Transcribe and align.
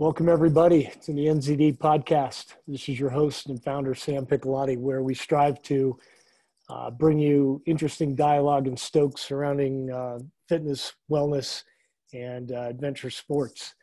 Welcome, 0.00 0.28
everybody, 0.28 0.92
to 1.02 1.12
the 1.12 1.26
NZD 1.26 1.78
podcast. 1.78 2.54
This 2.68 2.88
is 2.88 3.00
your 3.00 3.10
host 3.10 3.48
and 3.48 3.60
founder, 3.60 3.96
Sam 3.96 4.26
Piccolotti, 4.26 4.78
where 4.78 5.02
we 5.02 5.12
strive 5.12 5.60
to 5.64 5.98
uh, 6.70 6.92
bring 6.92 7.18
you 7.18 7.60
interesting 7.66 8.14
dialogue 8.14 8.68
and 8.68 8.78
stokes 8.78 9.22
surrounding 9.22 9.90
uh, 9.90 10.20
fitness, 10.48 10.92
wellness, 11.10 11.64
and 12.14 12.52
uh, 12.52 12.68
adventure 12.68 13.10
sports. 13.10 13.74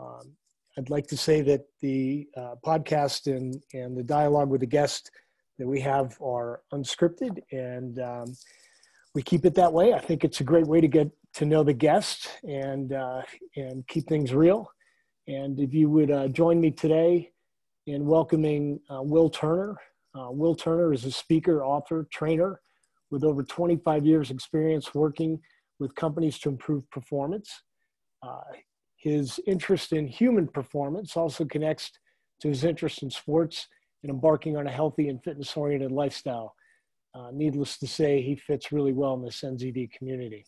Um, 0.00 0.32
I'd 0.76 0.90
like 0.90 1.06
to 1.06 1.16
say 1.16 1.42
that 1.42 1.60
the 1.80 2.26
uh, 2.36 2.56
podcast 2.66 3.28
and, 3.32 3.62
and 3.72 3.96
the 3.96 4.02
dialogue 4.02 4.48
with 4.48 4.62
the 4.62 4.66
guest 4.66 5.12
that 5.60 5.68
we 5.68 5.78
have 5.82 6.20
are 6.20 6.62
unscripted, 6.74 7.38
and 7.52 8.00
um, 8.00 8.36
we 9.14 9.22
keep 9.22 9.44
it 9.44 9.54
that 9.54 9.72
way. 9.72 9.94
I 9.94 10.00
think 10.00 10.24
it's 10.24 10.40
a 10.40 10.44
great 10.44 10.66
way 10.66 10.80
to 10.80 10.88
get 10.88 11.08
to 11.34 11.44
know 11.44 11.62
the 11.62 11.72
guest 11.72 12.30
and, 12.42 12.92
uh, 12.92 13.22
and 13.54 13.86
keep 13.86 14.08
things 14.08 14.34
real. 14.34 14.68
And 15.28 15.60
if 15.60 15.72
you 15.72 15.88
would 15.88 16.10
uh, 16.10 16.28
join 16.28 16.60
me 16.60 16.70
today 16.70 17.30
in 17.86 18.06
welcoming 18.06 18.80
uh, 18.90 19.02
Will 19.02 19.30
Turner. 19.30 19.76
Uh, 20.14 20.30
Will 20.30 20.54
Turner 20.54 20.92
is 20.92 21.04
a 21.04 21.10
speaker, 21.10 21.64
author, 21.64 22.06
trainer 22.12 22.60
with 23.10 23.24
over 23.24 23.42
25 23.42 24.06
years 24.06 24.30
experience 24.30 24.94
working 24.94 25.40
with 25.78 25.94
companies 25.94 26.38
to 26.40 26.48
improve 26.48 26.88
performance. 26.90 27.62
Uh, 28.22 28.40
his 28.96 29.40
interest 29.46 29.92
in 29.92 30.06
human 30.06 30.46
performance 30.46 31.16
also 31.16 31.44
connects 31.44 31.90
to 32.40 32.48
his 32.48 32.64
interest 32.64 33.02
in 33.02 33.10
sports 33.10 33.66
and 34.02 34.10
embarking 34.10 34.56
on 34.56 34.66
a 34.66 34.70
healthy 34.70 35.08
and 35.08 35.22
fitness 35.22 35.56
oriented 35.56 35.90
lifestyle. 35.90 36.54
Uh, 37.14 37.30
needless 37.32 37.78
to 37.78 37.86
say, 37.86 38.22
he 38.22 38.36
fits 38.36 38.72
really 38.72 38.92
well 38.92 39.14
in 39.14 39.22
this 39.22 39.42
NZD 39.42 39.92
community. 39.92 40.44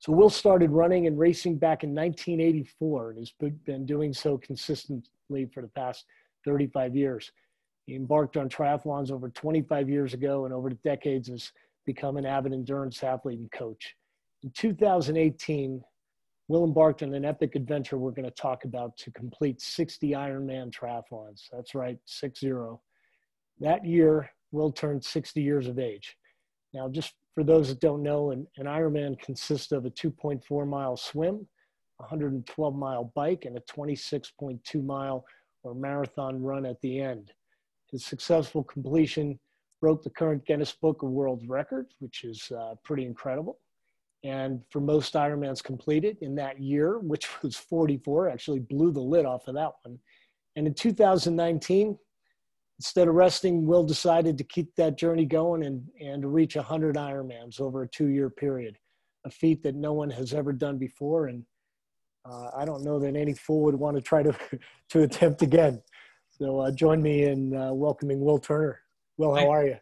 So 0.00 0.12
Will 0.12 0.30
started 0.30 0.70
running 0.70 1.06
and 1.06 1.18
racing 1.18 1.58
back 1.58 1.84
in 1.84 1.94
1984 1.94 3.10
and 3.10 3.18
has 3.18 3.32
been 3.66 3.84
doing 3.84 4.14
so 4.14 4.38
consistently 4.38 5.46
for 5.52 5.60
the 5.60 5.68
past 5.68 6.06
35 6.46 6.96
years. 6.96 7.30
He 7.84 7.94
embarked 7.96 8.38
on 8.38 8.48
triathlons 8.48 9.10
over 9.10 9.28
25 9.28 9.90
years 9.90 10.14
ago 10.14 10.46
and 10.46 10.54
over 10.54 10.70
the 10.70 10.76
decades 10.76 11.28
has 11.28 11.52
become 11.84 12.16
an 12.16 12.24
avid 12.24 12.54
endurance 12.54 13.02
athlete 13.02 13.40
and 13.40 13.52
coach. 13.52 13.94
In 14.42 14.50
2018, 14.52 15.82
Will 16.48 16.64
embarked 16.64 17.02
on 17.02 17.12
an 17.12 17.26
epic 17.26 17.54
adventure 17.54 17.98
we're 17.98 18.10
going 18.10 18.24
to 18.24 18.30
talk 18.30 18.64
about 18.64 18.96
to 18.96 19.10
complete 19.10 19.60
60 19.60 20.12
Ironman 20.12 20.72
triathlons. 20.72 21.42
That's 21.52 21.74
right, 21.74 21.98
6 22.06 22.40
0. 22.40 22.80
That 23.60 23.84
year, 23.84 24.30
Will 24.50 24.72
turned 24.72 25.04
60 25.04 25.42
years 25.42 25.66
of 25.66 25.78
age. 25.78 26.16
Now, 26.72 26.88
just 26.88 27.12
for 27.34 27.44
those 27.44 27.68
that 27.68 27.80
don't 27.80 28.02
know, 28.02 28.30
an, 28.30 28.46
an 28.56 28.66
Ironman 28.66 29.18
consists 29.20 29.72
of 29.72 29.84
a 29.84 29.90
2.4 29.90 30.66
mile 30.66 30.96
swim, 30.96 31.46
112 31.98 32.74
mile 32.74 33.12
bike, 33.14 33.44
and 33.44 33.56
a 33.56 33.60
26.2 33.60 34.84
mile 34.84 35.24
or 35.62 35.74
marathon 35.74 36.42
run 36.42 36.66
at 36.66 36.80
the 36.80 37.00
end. 37.00 37.32
His 37.90 38.04
successful 38.04 38.64
completion 38.64 39.38
broke 39.80 40.02
the 40.02 40.10
current 40.10 40.44
Guinness 40.46 40.72
Book 40.72 41.02
of 41.02 41.10
World 41.10 41.42
Records, 41.46 41.94
which 41.98 42.24
is 42.24 42.50
uh, 42.58 42.74
pretty 42.84 43.04
incredible. 43.04 43.58
And 44.22 44.62
for 44.70 44.80
most 44.80 45.14
Ironmans 45.14 45.62
completed 45.62 46.18
in 46.20 46.34
that 46.36 46.60
year, 46.60 46.98
which 46.98 47.26
was 47.42 47.56
44, 47.56 48.28
actually 48.28 48.60
blew 48.60 48.92
the 48.92 49.00
lid 49.00 49.24
off 49.24 49.48
of 49.48 49.54
that 49.54 49.72
one. 49.82 49.98
And 50.56 50.66
in 50.66 50.74
2019, 50.74 51.96
instead 52.80 53.08
of 53.08 53.14
resting, 53.14 53.66
Will 53.66 53.84
decided 53.84 54.38
to 54.38 54.44
keep 54.44 54.74
that 54.76 54.96
journey 54.96 55.26
going 55.26 55.64
and, 55.64 55.86
and 56.00 56.22
to 56.22 56.28
reach 56.28 56.56
100 56.56 56.96
Ironmans 56.96 57.60
over 57.60 57.82
a 57.82 57.88
two 57.88 58.06
year 58.06 58.30
period, 58.30 58.78
a 59.26 59.30
feat 59.30 59.62
that 59.64 59.74
no 59.74 59.92
one 59.92 60.08
has 60.08 60.32
ever 60.32 60.50
done 60.50 60.78
before. 60.78 61.26
And 61.26 61.44
uh, 62.24 62.52
I 62.56 62.64
don't 62.64 62.82
know 62.82 62.98
that 62.98 63.16
any 63.16 63.34
fool 63.34 63.64
would 63.64 63.74
want 63.74 63.98
to 63.98 64.00
try 64.00 64.22
to, 64.22 64.34
to 64.88 65.02
attempt 65.02 65.42
again. 65.42 65.82
So 66.30 66.60
uh, 66.60 66.70
join 66.70 67.02
me 67.02 67.24
in 67.24 67.54
uh, 67.54 67.74
welcoming 67.74 68.18
Will 68.18 68.38
Turner. 68.38 68.80
Will, 69.18 69.34
how 69.34 69.50
are 69.50 69.66
you? 69.66 69.76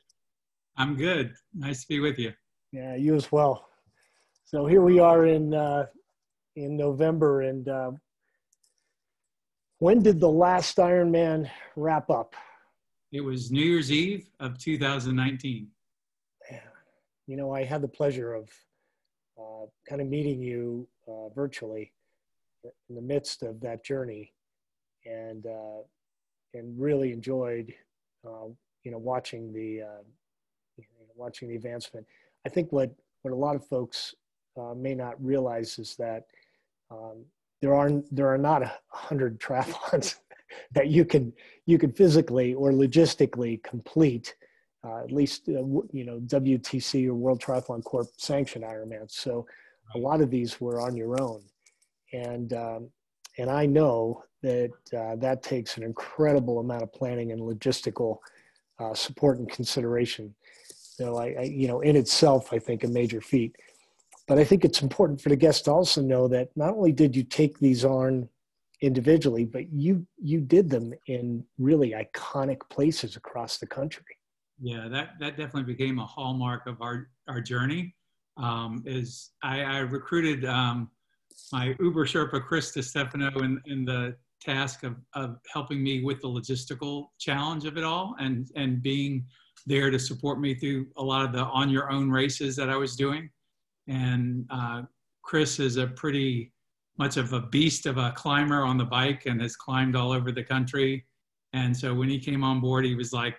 I'm 0.76 0.97
good. 0.97 1.34
Nice 1.54 1.82
to 1.82 1.88
be 1.88 2.00
with 2.00 2.19
you. 2.19 2.32
Yeah, 2.72 2.97
you 2.97 3.15
as 3.15 3.30
well. 3.30 3.69
So 4.44 4.66
here 4.66 4.82
we 4.82 4.98
are 4.98 5.25
in 5.26 5.54
uh, 5.54 5.86
in 6.56 6.76
November, 6.76 7.42
and 7.42 7.69
uh, 7.69 7.92
when 9.78 10.03
did 10.03 10.19
the 10.19 10.28
last 10.28 10.78
Ironman 10.78 11.48
wrap 11.76 12.10
up? 12.10 12.34
It 13.10 13.22
was 13.22 13.50
New 13.50 13.64
Year's 13.64 13.91
Eve 13.91 14.28
of 14.38 14.58
2019. 14.58 15.69
You 17.26 17.36
know, 17.36 17.54
I 17.54 17.64
had 17.64 17.82
the 17.82 17.88
pleasure 17.88 18.34
of 18.34 18.50
uh, 19.38 19.66
kind 19.88 20.00
of 20.00 20.08
meeting 20.08 20.42
you 20.42 20.88
uh, 21.06 21.28
virtually 21.30 21.92
in 22.88 22.94
the 22.94 23.02
midst 23.02 23.42
of 23.42 23.60
that 23.60 23.84
journey, 23.84 24.32
and 25.04 25.47
uh, 25.47 25.82
and 26.54 26.78
really 26.78 27.12
enjoyed, 27.12 27.72
uh, 28.26 28.47
you 28.82 28.91
know, 28.91 28.98
watching 28.98 29.52
the 29.52 29.82
uh, 29.82 30.02
watching 31.14 31.48
the 31.48 31.56
advancement. 31.56 32.06
I 32.47 32.48
think 32.48 32.72
what 32.72 32.94
what 33.22 33.32
a 33.32 33.36
lot 33.36 33.56
of 33.56 33.66
folks 33.66 34.14
uh, 34.58 34.74
may 34.74 34.94
not 34.94 35.22
realize 35.22 35.78
is 35.78 35.97
that 35.97 36.24
um, 36.91 37.24
there 37.60 37.74
are 37.74 37.91
there 38.10 38.28
are 38.28 38.38
not 38.38 38.62
a 38.62 38.72
hundred 38.88 39.38
triathlons 39.41 40.16
that 40.72 40.88
you 40.88 41.04
can 41.04 41.32
you 41.66 41.78
can 41.78 41.92
physically 41.92 42.54
or 42.54 42.72
logistically 42.72 43.62
complete 43.62 44.34
uh, 44.84 44.98
at 44.98 45.12
least 45.12 45.48
uh, 45.48 45.64
you 45.92 46.04
know 46.04 46.20
WTC 46.20 47.09
or 47.09 47.14
World 47.14 47.41
Triathlon 47.41 47.82
Corp 47.84 48.09
sanctioned 48.16 48.64
Ironman. 48.64 49.10
So 49.10 49.47
a 49.94 49.98
lot 49.98 50.20
of 50.20 50.31
these 50.31 50.60
were 50.60 50.81
on 50.81 50.97
your 50.97 51.20
own, 51.20 51.42
and 52.12 52.53
um, 52.53 52.91
and 53.38 53.50
I 53.50 53.66
know 53.66 54.25
that 54.42 54.72
uh, 54.97 55.16
that 55.16 55.42
takes 55.42 55.76
an 55.76 55.82
incredible 55.82 56.60
amount 56.60 56.82
of 56.82 56.92
planning 56.92 57.32
and 57.32 57.41
logistical 57.41 58.19
uh, 58.78 58.94
support 58.94 59.38
and 59.38 59.50
consideration. 59.50 60.34
So 60.70 61.16
I, 61.16 61.34
I, 61.38 61.42
you 61.42 61.69
know, 61.69 61.80
in 61.80 61.97
itself, 61.97 62.53
I 62.53 62.59
think 62.59 62.84
a 62.84 62.88
major 62.88 63.20
feat. 63.20 63.56
But 64.26 64.38
I 64.38 64.44
think 64.44 64.65
it's 64.65 64.82
important 64.82 65.20
for 65.20 65.30
the 65.30 65.36
guests 65.36 65.62
to 65.62 65.72
also 65.72 66.03
know 66.03 66.28
that 66.28 66.50
not 66.54 66.75
only 66.75 66.92
did 66.92 67.16
you 67.16 67.22
take 67.22 67.59
these 67.59 67.84
on 67.84 68.28
individually, 68.81 69.44
but 69.44 69.72
you 69.72 70.06
you 70.19 70.41
did 70.41 70.71
them 70.71 70.93
in 71.06 71.44
really 71.59 71.93
iconic 71.93 72.59
places 72.71 73.16
across 73.16 73.59
the 73.59 73.66
country. 73.66 74.05
Yeah, 74.61 74.89
that 74.89 75.11
that 75.21 75.37
definitely 75.37 75.72
became 75.72 75.99
a 75.99 76.06
hallmark 76.06 76.66
of 76.66 76.81
our 76.81 77.09
our 77.28 77.41
journey. 77.41 77.94
Um, 78.37 78.84
is 78.87 79.33
I, 79.43 79.62
I 79.62 79.78
recruited 79.78 80.44
um, 80.44 80.91
my 81.53 81.75
Uber 81.81 82.06
Sherpa 82.06 82.44
Chris 82.44 82.72
Stefano 82.72 83.31
in, 83.41 83.61
in 83.66 83.84
the 83.84 84.15
task 84.41 84.84
of, 84.84 84.95
of 85.15 85.39
helping 85.53 85.83
me 85.83 86.05
with 86.05 86.21
the 86.21 86.28
logistical 86.28 87.09
challenge 87.19 87.65
of 87.65 87.77
it 87.77 87.84
all 87.84 88.15
and 88.21 88.49
and 88.55 88.81
being 88.81 89.27
there 89.66 89.91
to 89.91 89.99
support 89.99 90.41
me 90.41 90.55
through 90.55 90.87
a 90.97 91.03
lot 91.03 91.25
of 91.25 91.33
the 91.33 91.41
on 91.41 91.69
your 91.69 91.91
own 91.91 92.10
races 92.10 92.55
that 92.56 92.71
I 92.71 92.77
was 92.77 92.95
doing. 92.95 93.28
And 93.89 94.47
uh, 94.50 94.83
Chris 95.22 95.59
is 95.59 95.77
a 95.77 95.87
pretty 95.87 96.53
much 96.98 97.16
of 97.16 97.32
a 97.32 97.41
beast 97.41 97.86
of 97.86 97.97
a 97.97 98.12
climber 98.12 98.62
on 98.62 98.76
the 98.76 98.84
bike 98.84 99.26
and 99.26 99.41
has 99.41 99.56
climbed 99.56 99.97
all 99.97 100.12
over 100.12 100.32
the 100.32 100.42
country. 100.42 101.04
And 101.53 101.76
so 101.76 101.94
when 101.94 102.09
he 102.09 102.19
came 102.19 102.44
on 102.44 102.60
board, 102.60 102.84
he 102.84 102.94
was 102.94 103.12
like, 103.12 103.38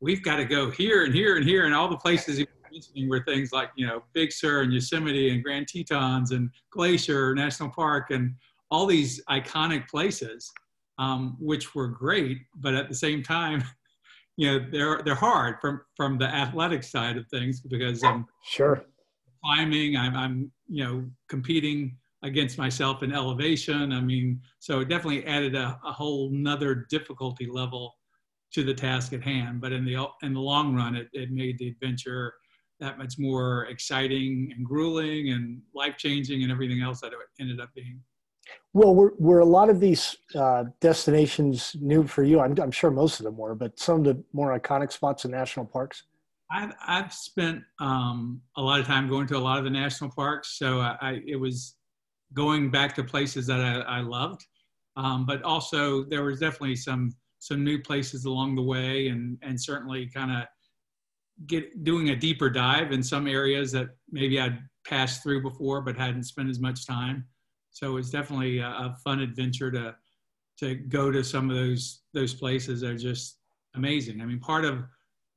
we've 0.00 0.22
got 0.22 0.36
to 0.36 0.44
go 0.44 0.70
here 0.70 1.04
and 1.04 1.14
here 1.14 1.36
and 1.36 1.44
here. 1.44 1.66
And 1.66 1.74
all 1.74 1.88
the 1.88 1.96
places 1.96 2.36
he 2.36 2.44
was 2.44 2.72
mentioning 2.72 3.08
were 3.08 3.22
things 3.24 3.52
like, 3.52 3.70
you 3.76 3.86
know, 3.86 4.02
Big 4.12 4.32
Sur 4.32 4.62
and 4.62 4.72
Yosemite 4.72 5.30
and 5.30 5.42
Grand 5.42 5.66
Tetons 5.66 6.30
and 6.30 6.50
Glacier 6.70 7.34
National 7.34 7.68
Park 7.68 8.10
and 8.10 8.34
all 8.70 8.86
these 8.86 9.22
iconic 9.28 9.88
places, 9.88 10.50
um, 10.98 11.36
which 11.40 11.74
were 11.74 11.88
great. 11.88 12.38
But 12.56 12.74
at 12.74 12.88
the 12.88 12.94
same 12.94 13.22
time, 13.22 13.64
you 14.36 14.52
know, 14.52 14.66
they're, 14.70 15.02
they're 15.04 15.14
hard 15.16 15.56
from, 15.60 15.80
from 15.96 16.16
the 16.16 16.26
athletic 16.26 16.84
side 16.84 17.16
of 17.16 17.26
things 17.28 17.60
because 17.60 18.04
um, 18.04 18.26
sure 18.44 18.84
climbing, 19.44 19.96
I'm, 19.96 20.16
I'm, 20.16 20.52
you 20.68 20.84
know, 20.84 21.04
competing 21.28 21.96
against 22.22 22.58
myself 22.58 23.02
in 23.02 23.12
elevation. 23.12 23.92
I 23.92 24.00
mean, 24.00 24.40
so 24.58 24.80
it 24.80 24.88
definitely 24.88 25.24
added 25.26 25.54
a, 25.54 25.78
a 25.84 25.92
whole 25.92 26.30
nother 26.30 26.86
difficulty 26.90 27.46
level 27.46 27.94
to 28.52 28.64
the 28.64 28.74
task 28.74 29.12
at 29.12 29.22
hand. 29.22 29.60
But 29.60 29.72
in 29.72 29.84
the 29.84 30.06
in 30.22 30.34
the 30.34 30.40
long 30.40 30.74
run, 30.74 30.96
it, 30.96 31.08
it 31.12 31.30
made 31.30 31.58
the 31.58 31.68
adventure 31.68 32.34
that 32.80 32.98
much 32.98 33.14
more 33.18 33.66
exciting 33.66 34.52
and 34.56 34.64
grueling 34.64 35.30
and 35.30 35.60
life 35.74 35.96
changing 35.96 36.42
and 36.42 36.52
everything 36.52 36.80
else 36.80 37.00
that 37.00 37.08
it 37.08 37.18
ended 37.40 37.60
up 37.60 37.70
being. 37.74 38.00
Well, 38.72 38.94
were, 38.94 39.14
were 39.18 39.40
a 39.40 39.44
lot 39.44 39.68
of 39.68 39.80
these 39.80 40.16
uh, 40.34 40.64
destinations 40.80 41.76
new 41.80 42.06
for 42.06 42.22
you? 42.22 42.40
I'm, 42.40 42.54
I'm 42.60 42.70
sure 42.70 42.90
most 42.90 43.18
of 43.20 43.24
them 43.24 43.36
were, 43.36 43.54
but 43.54 43.78
some 43.78 43.98
of 43.98 44.04
the 44.04 44.22
more 44.32 44.58
iconic 44.58 44.92
spots 44.92 45.24
in 45.24 45.32
national 45.32 45.66
parks? 45.66 46.04
I've, 46.50 46.72
I've 46.86 47.12
spent 47.12 47.62
um, 47.80 48.40
a 48.56 48.62
lot 48.62 48.80
of 48.80 48.86
time 48.86 49.08
going 49.08 49.26
to 49.26 49.36
a 49.36 49.38
lot 49.38 49.58
of 49.58 49.64
the 49.64 49.70
national 49.70 50.10
parks. 50.10 50.56
So 50.58 50.80
I, 50.80 50.96
I 51.00 51.20
it 51.26 51.36
was 51.36 51.74
going 52.34 52.70
back 52.70 52.94
to 52.96 53.04
places 53.04 53.46
that 53.46 53.60
I, 53.60 53.80
I 53.80 54.00
loved. 54.00 54.46
Um, 54.96 55.26
but 55.26 55.42
also 55.42 56.04
there 56.04 56.24
was 56.24 56.40
definitely 56.40 56.76
some 56.76 57.12
some 57.40 57.62
new 57.62 57.80
places 57.80 58.24
along 58.24 58.56
the 58.56 58.62
way 58.62 59.08
and 59.08 59.38
and 59.42 59.60
certainly 59.60 60.06
kind 60.06 60.32
of 60.32 60.44
get 61.46 61.84
doing 61.84 62.10
a 62.10 62.16
deeper 62.16 62.50
dive 62.50 62.90
in 62.92 63.02
some 63.02 63.26
areas 63.26 63.70
that 63.72 63.90
maybe 64.10 64.40
I'd 64.40 64.58
passed 64.84 65.22
through 65.22 65.42
before 65.42 65.80
but 65.80 65.96
hadn't 65.96 66.24
spent 66.24 66.48
as 66.48 66.58
much 66.58 66.86
time. 66.86 67.24
so 67.70 67.96
it's 67.96 68.10
definitely 68.10 68.58
a, 68.58 68.66
a, 68.66 68.96
fun 69.04 69.20
adventure 69.20 69.70
to 69.70 69.94
to 70.58 70.74
go 70.74 71.12
to 71.12 71.22
some 71.22 71.48
of 71.48 71.56
those 71.56 72.02
those 72.12 72.34
places 72.34 72.80
that 72.80 72.90
are 72.90 72.98
just 72.98 73.38
amazing. 73.74 74.20
I 74.20 74.24
mean, 74.24 74.40
part 74.40 74.64
of 74.64 74.84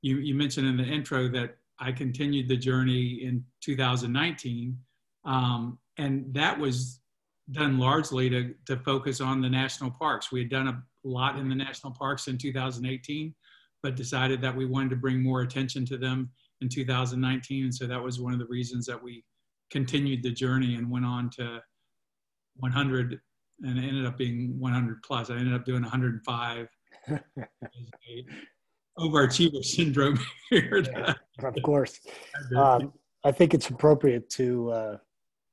you 0.01 0.17
you 0.17 0.33
mentioned 0.33 0.67
in 0.67 0.77
the 0.77 0.83
intro 0.83 1.27
that 1.29 1.57
I 1.79 1.91
continued 1.91 2.47
the 2.47 2.57
journey 2.57 3.21
in 3.23 3.43
2019, 3.61 4.77
um, 5.25 5.79
and 6.01 6.33
that 6.33 6.57
was 6.57 7.00
done 7.51 7.77
largely 7.77 8.30
to 8.30 8.53
to 8.65 8.77
focus 8.77 9.21
on 9.21 9.42
the 9.42 9.50
national 9.50 9.92
parks. 9.92 10.31
We 10.31 10.39
had 10.39 10.50
done 10.50 10.68
a 10.68 10.83
lot 11.03 11.38
in 11.38 11.50
the 11.50 11.56
national 11.56 11.94
parks 11.94 12.27
in 12.27 12.38
2018, 12.38 13.33
but 13.83 13.95
decided 13.95 14.42
that 14.42 14.56
we 14.56 14.65
wanted 14.65 14.89
to 14.92 14.95
bring 14.95 15.21
more 15.21 15.42
attention 15.42 15.86
to 15.88 15.98
them 15.98 16.31
in 16.62 16.69
2019, 16.69 17.63
and 17.63 17.74
so 17.74 17.88
that 17.88 18.01
was 18.01 18.19
one 18.19 18.33
of 18.33 18.39
the 18.39 18.45
reasons 18.45 18.86
that 18.86 19.01
we 19.01 19.24
continued 19.71 20.21
the 20.21 20.31
journey 20.31 20.75
and 20.75 20.89
went 20.89 21.06
on 21.06 21.30
to 21.30 21.62
100 22.57 23.19
and 23.63 23.77
it 23.77 23.83
ended 23.83 24.06
up 24.06 24.18
being 24.18 24.59
100 24.59 25.03
plus. 25.03 25.30
I 25.30 25.36
ended 25.36 25.53
up 25.53 25.65
doing 25.65 25.81
105. 25.83 26.68
Overachiever 29.00 29.63
syndrome 29.63 30.19
here. 30.50 30.83
Yeah, 30.83 31.13
of 31.44 31.56
course. 31.63 32.00
Um, 32.56 32.92
I 33.24 33.31
think 33.31 33.53
it's 33.53 33.69
appropriate 33.69 34.30
to 34.31 34.71
uh, 34.71 34.98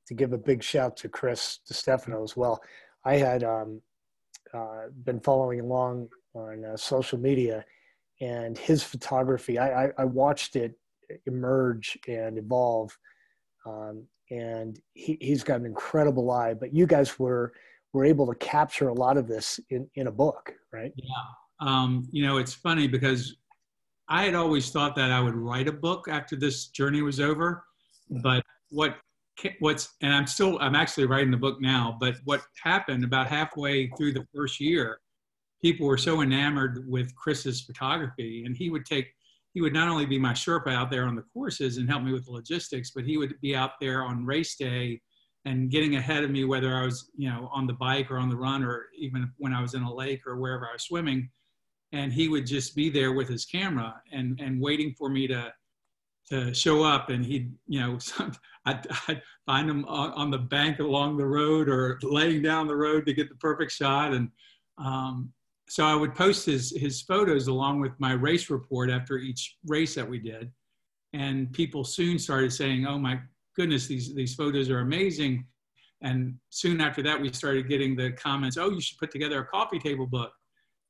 to 0.09 0.13
give 0.13 0.33
a 0.33 0.37
big 0.37 0.61
shout 0.61 0.97
to 0.97 1.09
Chris 1.09 1.59
Stefano 1.63 2.23
as 2.23 2.35
well. 2.35 2.61
I 3.05 3.15
had 3.15 3.43
um, 3.43 3.81
uh, 4.53 4.87
been 5.05 5.21
following 5.21 5.61
along 5.61 6.09
on 6.33 6.65
uh, 6.65 6.77
social 6.77 7.17
media, 7.17 7.63
and 8.21 8.57
his 8.57 8.83
photography. 8.83 9.57
I, 9.57 9.85
I, 9.85 9.91
I 9.99 10.05
watched 10.05 10.57
it 10.57 10.77
emerge 11.25 11.97
and 12.07 12.37
evolve 12.37 12.95
um, 13.65 14.03
and 14.31 14.79
he, 14.93 15.17
he's 15.19 15.43
got 15.43 15.59
an 15.59 15.65
incredible 15.65 16.31
eye. 16.31 16.53
But 16.53 16.73
you 16.73 16.85
guys 16.85 17.17
were 17.19 17.53
were 17.93 18.05
able 18.05 18.27
to 18.27 18.35
capture 18.35 18.89
a 18.89 18.93
lot 18.93 19.17
of 19.17 19.27
this 19.27 19.59
in, 19.71 19.89
in 19.95 20.07
a 20.07 20.11
book, 20.11 20.53
right? 20.71 20.93
Yeah. 20.95 21.05
Um, 21.59 22.07
you 22.11 22.23
know, 22.25 22.37
it's 22.37 22.53
funny 22.53 22.87
because 22.87 23.35
I 24.07 24.23
had 24.25 24.35
always 24.35 24.69
thought 24.69 24.95
that 24.95 25.11
I 25.11 25.19
would 25.19 25.33
write 25.33 25.67
a 25.67 25.71
book 25.71 26.07
after 26.07 26.35
this 26.35 26.67
journey 26.67 27.01
was 27.01 27.19
over. 27.19 27.65
But 28.21 28.43
what 28.69 28.97
what's 29.59 29.95
and 30.01 30.13
I'm 30.13 30.27
still 30.27 30.57
I'm 30.59 30.75
actually 30.75 31.05
writing 31.05 31.31
the 31.31 31.37
book 31.37 31.61
now. 31.61 31.97
But 31.99 32.15
what 32.25 32.41
happened 32.63 33.03
about 33.03 33.27
halfway 33.27 33.87
through 33.97 34.13
the 34.13 34.25
first 34.35 34.59
year, 34.59 34.99
people 35.61 35.87
were 35.87 35.97
so 35.97 36.21
enamored 36.21 36.85
with 36.87 37.13
Chris's 37.15 37.61
photography, 37.61 38.43
and 38.45 38.55
he 38.55 38.69
would 38.69 38.85
take 38.85 39.07
he 39.53 39.61
would 39.61 39.73
not 39.73 39.87
only 39.87 40.05
be 40.05 40.19
my 40.19 40.33
Sherpa 40.33 40.73
out 40.73 40.91
there 40.91 41.05
on 41.05 41.15
the 41.15 41.25
courses 41.33 41.77
and 41.77 41.89
help 41.89 42.03
me 42.03 42.13
with 42.13 42.25
the 42.25 42.31
logistics, 42.31 42.91
but 42.91 43.03
he 43.03 43.17
would 43.17 43.33
be 43.41 43.55
out 43.55 43.71
there 43.81 44.03
on 44.03 44.25
race 44.25 44.55
day 44.55 45.01
and 45.45 45.71
getting 45.71 45.95
ahead 45.95 46.23
of 46.23 46.29
me, 46.29 46.45
whether 46.45 46.75
I 46.75 46.85
was, 46.85 47.09
you 47.15 47.29
know, 47.29 47.49
on 47.51 47.65
the 47.65 47.73
bike 47.73 48.11
or 48.11 48.17
on 48.17 48.29
the 48.29 48.35
run, 48.35 48.63
or 48.63 48.87
even 48.97 49.31
when 49.37 49.53
I 49.53 49.61
was 49.61 49.73
in 49.73 49.83
a 49.83 49.93
lake 49.93 50.21
or 50.27 50.37
wherever 50.37 50.67
I 50.67 50.73
was 50.73 50.83
swimming. 50.83 51.29
And 51.91 52.13
he 52.13 52.27
would 52.27 52.45
just 52.45 52.75
be 52.75 52.89
there 52.89 53.13
with 53.13 53.27
his 53.27 53.45
camera 53.45 53.99
and, 54.11 54.39
and 54.39 54.61
waiting 54.61 54.93
for 54.97 55.09
me 55.09 55.27
to, 55.27 55.51
to 56.29 56.53
show 56.53 56.83
up. 56.83 57.09
And 57.09 57.25
he'd, 57.25 57.53
you 57.67 57.79
know, 57.79 57.97
I'd, 58.65 58.87
I'd 59.07 59.21
find 59.45 59.69
him 59.69 59.85
on, 59.85 60.11
on, 60.11 60.31
the 60.31 60.37
bank 60.37 60.79
along 60.79 61.17
the 61.17 61.25
road 61.25 61.69
or 61.69 61.99
laying 62.03 62.41
down 62.41 62.67
the 62.67 62.75
road 62.75 63.05
to 63.05 63.13
get 63.13 63.29
the 63.29 63.35
perfect 63.35 63.71
shot. 63.71 64.13
And, 64.13 64.29
um, 64.77 65.33
so 65.69 65.85
I 65.85 65.93
would 65.93 66.15
post 66.15 66.47
his 66.47 66.75
his 66.75 67.01
photos 67.03 67.47
along 67.47 67.79
with 67.79 67.91
my 67.99 68.13
race 68.13 68.49
report 68.49 68.89
after 68.89 69.19
each 69.19 69.55
race 69.67 69.93
that 69.95 70.09
we 70.09 70.17
did, 70.17 70.51
and 71.13 71.53
people 71.53 71.83
soon 71.83 72.17
started 72.17 72.51
saying, 72.51 72.87
"Oh 72.87 72.97
my 72.97 73.19
goodness, 73.55 73.85
these 73.85 74.15
these 74.15 74.33
photos 74.33 74.69
are 74.69 74.79
amazing." 74.79 75.45
And 76.01 76.35
soon 76.49 76.81
after 76.81 77.03
that, 77.03 77.21
we 77.21 77.31
started 77.31 77.69
getting 77.69 77.95
the 77.95 78.11
comments, 78.13 78.57
"Oh, 78.57 78.71
you 78.71 78.81
should 78.81 78.97
put 78.97 79.11
together 79.11 79.39
a 79.39 79.45
coffee 79.45 79.79
table 79.79 80.07
book." 80.07 80.31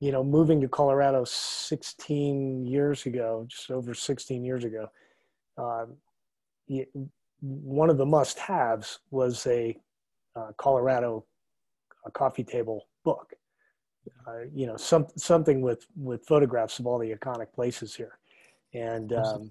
you 0.00 0.12
know 0.12 0.22
moving 0.22 0.60
to 0.60 0.68
Colorado 0.68 1.24
16 1.24 2.66
years 2.66 3.06
ago, 3.06 3.46
just 3.48 3.70
over 3.70 3.94
16 3.94 4.44
years 4.44 4.64
ago, 4.64 4.88
uh, 5.56 5.86
one 7.40 7.88
of 7.88 7.96
the 7.96 8.06
must-haves 8.06 8.98
was 9.10 9.46
a 9.46 9.76
uh, 10.36 10.50
Colorado 10.58 11.24
a 12.04 12.10
coffee 12.10 12.44
table 12.44 12.88
book. 13.04 13.32
Uh, 14.26 14.40
you 14.54 14.66
know, 14.66 14.76
some 14.76 15.06
something 15.16 15.62
with 15.62 15.86
with 15.96 16.26
photographs 16.26 16.78
of 16.78 16.86
all 16.86 16.98
the 16.98 17.10
iconic 17.10 17.52
places 17.54 17.94
here, 17.94 18.18
and 18.74 19.12
um, 19.14 19.50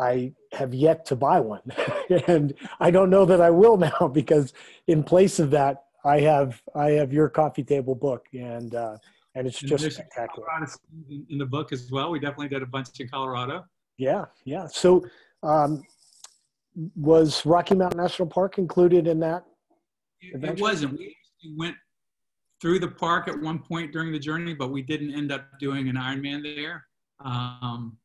I 0.00 0.32
have 0.52 0.72
yet 0.72 1.04
to 1.06 1.16
buy 1.16 1.40
one, 1.40 1.62
and 2.26 2.54
I 2.80 2.90
don't 2.90 3.10
know 3.10 3.24
that 3.26 3.40
I 3.40 3.50
will 3.50 3.76
now 3.90 4.08
because 4.12 4.52
in 4.86 5.02
place 5.02 5.38
of 5.38 5.50
that, 5.50 5.84
I 6.04 6.20
have 6.20 6.60
I 6.74 6.90
have 6.92 7.12
your 7.12 7.28
coffee 7.28 7.62
table 7.62 7.94
book, 7.94 8.26
and 8.32 8.74
uh, 8.74 8.96
and 9.34 9.46
it's 9.46 9.60
just 9.60 9.84
and 9.84 9.92
spectacular. 9.92 10.46
In 11.28 11.38
the 11.38 11.46
book 11.46 11.72
as 11.72 11.90
well, 11.90 12.10
we 12.10 12.18
definitely 12.18 12.48
did 12.48 12.62
a 12.62 12.66
bunch 12.66 12.88
in 12.98 13.08
Colorado. 13.08 13.64
Yeah, 13.98 14.24
yeah. 14.44 14.66
So 14.66 15.04
um, 15.42 15.82
was 16.96 17.44
Rocky 17.44 17.74
Mountain 17.74 18.00
National 18.00 18.28
Park 18.28 18.58
included 18.58 19.06
in 19.06 19.20
that? 19.20 19.44
It, 20.20 20.42
it 20.42 20.60
wasn't. 20.60 20.98
We 20.98 21.16
went 21.56 21.76
through 22.60 22.78
the 22.78 22.88
park 22.88 23.28
at 23.28 23.38
one 23.38 23.58
point 23.58 23.92
during 23.92 24.12
the 24.12 24.18
journey, 24.18 24.54
but 24.54 24.70
we 24.70 24.82
didn't 24.82 25.14
end 25.14 25.32
up 25.32 25.58
doing 25.58 25.88
an 25.88 25.96
Ironman 25.96 26.42
there. 26.42 26.86
Um, 27.24 27.96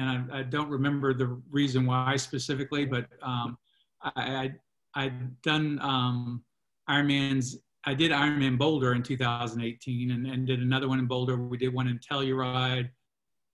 and 0.00 0.32
I, 0.32 0.38
I, 0.38 0.42
don't 0.42 0.68
remember 0.68 1.12
the 1.12 1.40
reason 1.50 1.84
why 1.84 2.16
specifically, 2.16 2.86
but 2.86 3.06
um, 3.22 3.58
I, 4.02 4.50
I, 4.94 5.02
had 5.02 5.42
done 5.42 5.78
um, 5.82 6.42
Ironmans. 6.88 7.56
I 7.84 7.94
did 7.94 8.10
Ironman 8.10 8.58
Boulder 8.58 8.94
in 8.94 9.02
2018 9.02 10.10
and, 10.10 10.26
and 10.26 10.46
did 10.46 10.60
another 10.60 10.88
one 10.88 10.98
in 10.98 11.06
Boulder. 11.06 11.36
We 11.36 11.58
did 11.58 11.72
one 11.72 11.88
in 11.88 11.98
Telluride. 11.98 12.90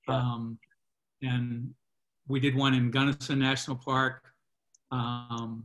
Um, 0.09 0.59
and 1.23 1.75
we 2.29 2.41
did 2.41 2.55
one 2.55 2.75
in 2.75 2.91
Gunnison 2.91 3.39
National 3.39 3.77
Park 3.77 4.23
um, 4.91 5.65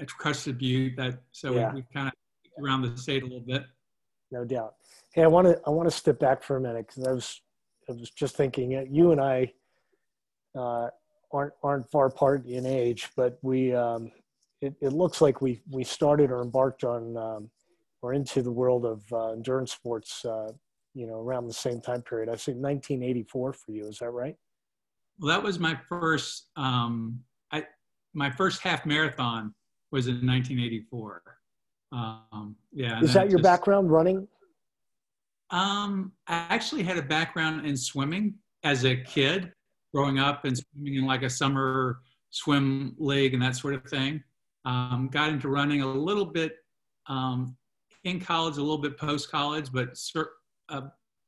at 0.00 0.08
Crested 0.08 0.58
Butte. 0.58 0.96
That 0.96 1.20
so 1.32 1.52
yeah. 1.52 1.72
we, 1.72 1.80
we 1.80 1.86
kind 1.92 2.08
of 2.08 2.14
around 2.62 2.82
the 2.82 2.96
state 2.96 3.22
a 3.22 3.26
little 3.26 3.40
bit. 3.40 3.64
No 4.30 4.44
doubt. 4.44 4.74
Hey, 5.12 5.22
I 5.22 5.26
want 5.26 5.46
to 5.46 5.60
I 5.66 5.70
want 5.70 5.88
to 5.90 5.96
step 5.96 6.18
back 6.18 6.42
for 6.42 6.56
a 6.56 6.60
minute 6.60 6.86
because 6.88 7.06
I 7.06 7.12
was 7.12 7.40
I 7.88 7.92
was 7.92 8.10
just 8.10 8.36
thinking 8.36 8.74
uh, 8.74 8.84
you 8.90 9.12
and 9.12 9.20
I 9.20 9.52
uh, 10.54 10.88
aren't 11.32 11.52
aren't 11.62 11.90
far 11.90 12.06
apart 12.06 12.46
in 12.46 12.66
age, 12.66 13.08
but 13.16 13.38
we 13.42 13.74
um, 13.74 14.10
it, 14.60 14.74
it 14.80 14.92
looks 14.92 15.20
like 15.20 15.40
we 15.40 15.60
we 15.70 15.84
started 15.84 16.30
or 16.30 16.42
embarked 16.42 16.84
on 16.84 17.16
um, 17.16 17.50
or 18.00 18.14
into 18.14 18.42
the 18.42 18.52
world 18.52 18.84
of 18.84 19.02
uh, 19.12 19.32
endurance 19.32 19.72
sports. 19.72 20.24
Uh, 20.24 20.52
you 20.94 21.06
know, 21.06 21.20
around 21.20 21.46
the 21.46 21.54
same 21.54 21.80
time 21.80 22.02
period. 22.02 22.28
I 22.28 22.36
say 22.36 22.52
1984 22.52 23.52
for 23.54 23.72
you. 23.72 23.86
Is 23.86 23.98
that 24.00 24.10
right? 24.10 24.36
Well, 25.18 25.28
that 25.34 25.42
was 25.42 25.58
my 25.58 25.78
first. 25.88 26.48
Um, 26.56 27.20
I 27.50 27.64
my 28.14 28.30
first 28.30 28.60
half 28.60 28.84
marathon 28.84 29.54
was 29.90 30.06
in 30.06 30.26
1984. 30.26 31.22
Um, 31.92 32.56
yeah. 32.72 33.00
Is 33.00 33.12
that 33.14 33.28
your 33.28 33.38
just, 33.38 33.44
background 33.44 33.90
running? 33.90 34.26
Um, 35.50 36.12
I 36.26 36.46
actually 36.48 36.82
had 36.82 36.96
a 36.96 37.02
background 37.02 37.66
in 37.66 37.76
swimming 37.76 38.34
as 38.64 38.84
a 38.84 38.96
kid, 38.96 39.52
growing 39.92 40.18
up 40.18 40.44
and 40.44 40.56
swimming 40.56 40.96
in 40.96 41.06
like 41.06 41.22
a 41.22 41.30
summer 41.30 42.00
swim 42.30 42.94
league 42.98 43.34
and 43.34 43.42
that 43.42 43.56
sort 43.56 43.74
of 43.74 43.84
thing. 43.84 44.22
Um, 44.64 45.08
got 45.12 45.30
into 45.30 45.48
running 45.48 45.82
a 45.82 45.86
little 45.86 46.24
bit 46.24 46.56
um, 47.06 47.56
in 48.04 48.20
college, 48.20 48.56
a 48.56 48.60
little 48.60 48.78
bit 48.78 48.98
post 48.98 49.30
college, 49.30 49.70
but 49.72 49.96
uh, 50.68 50.82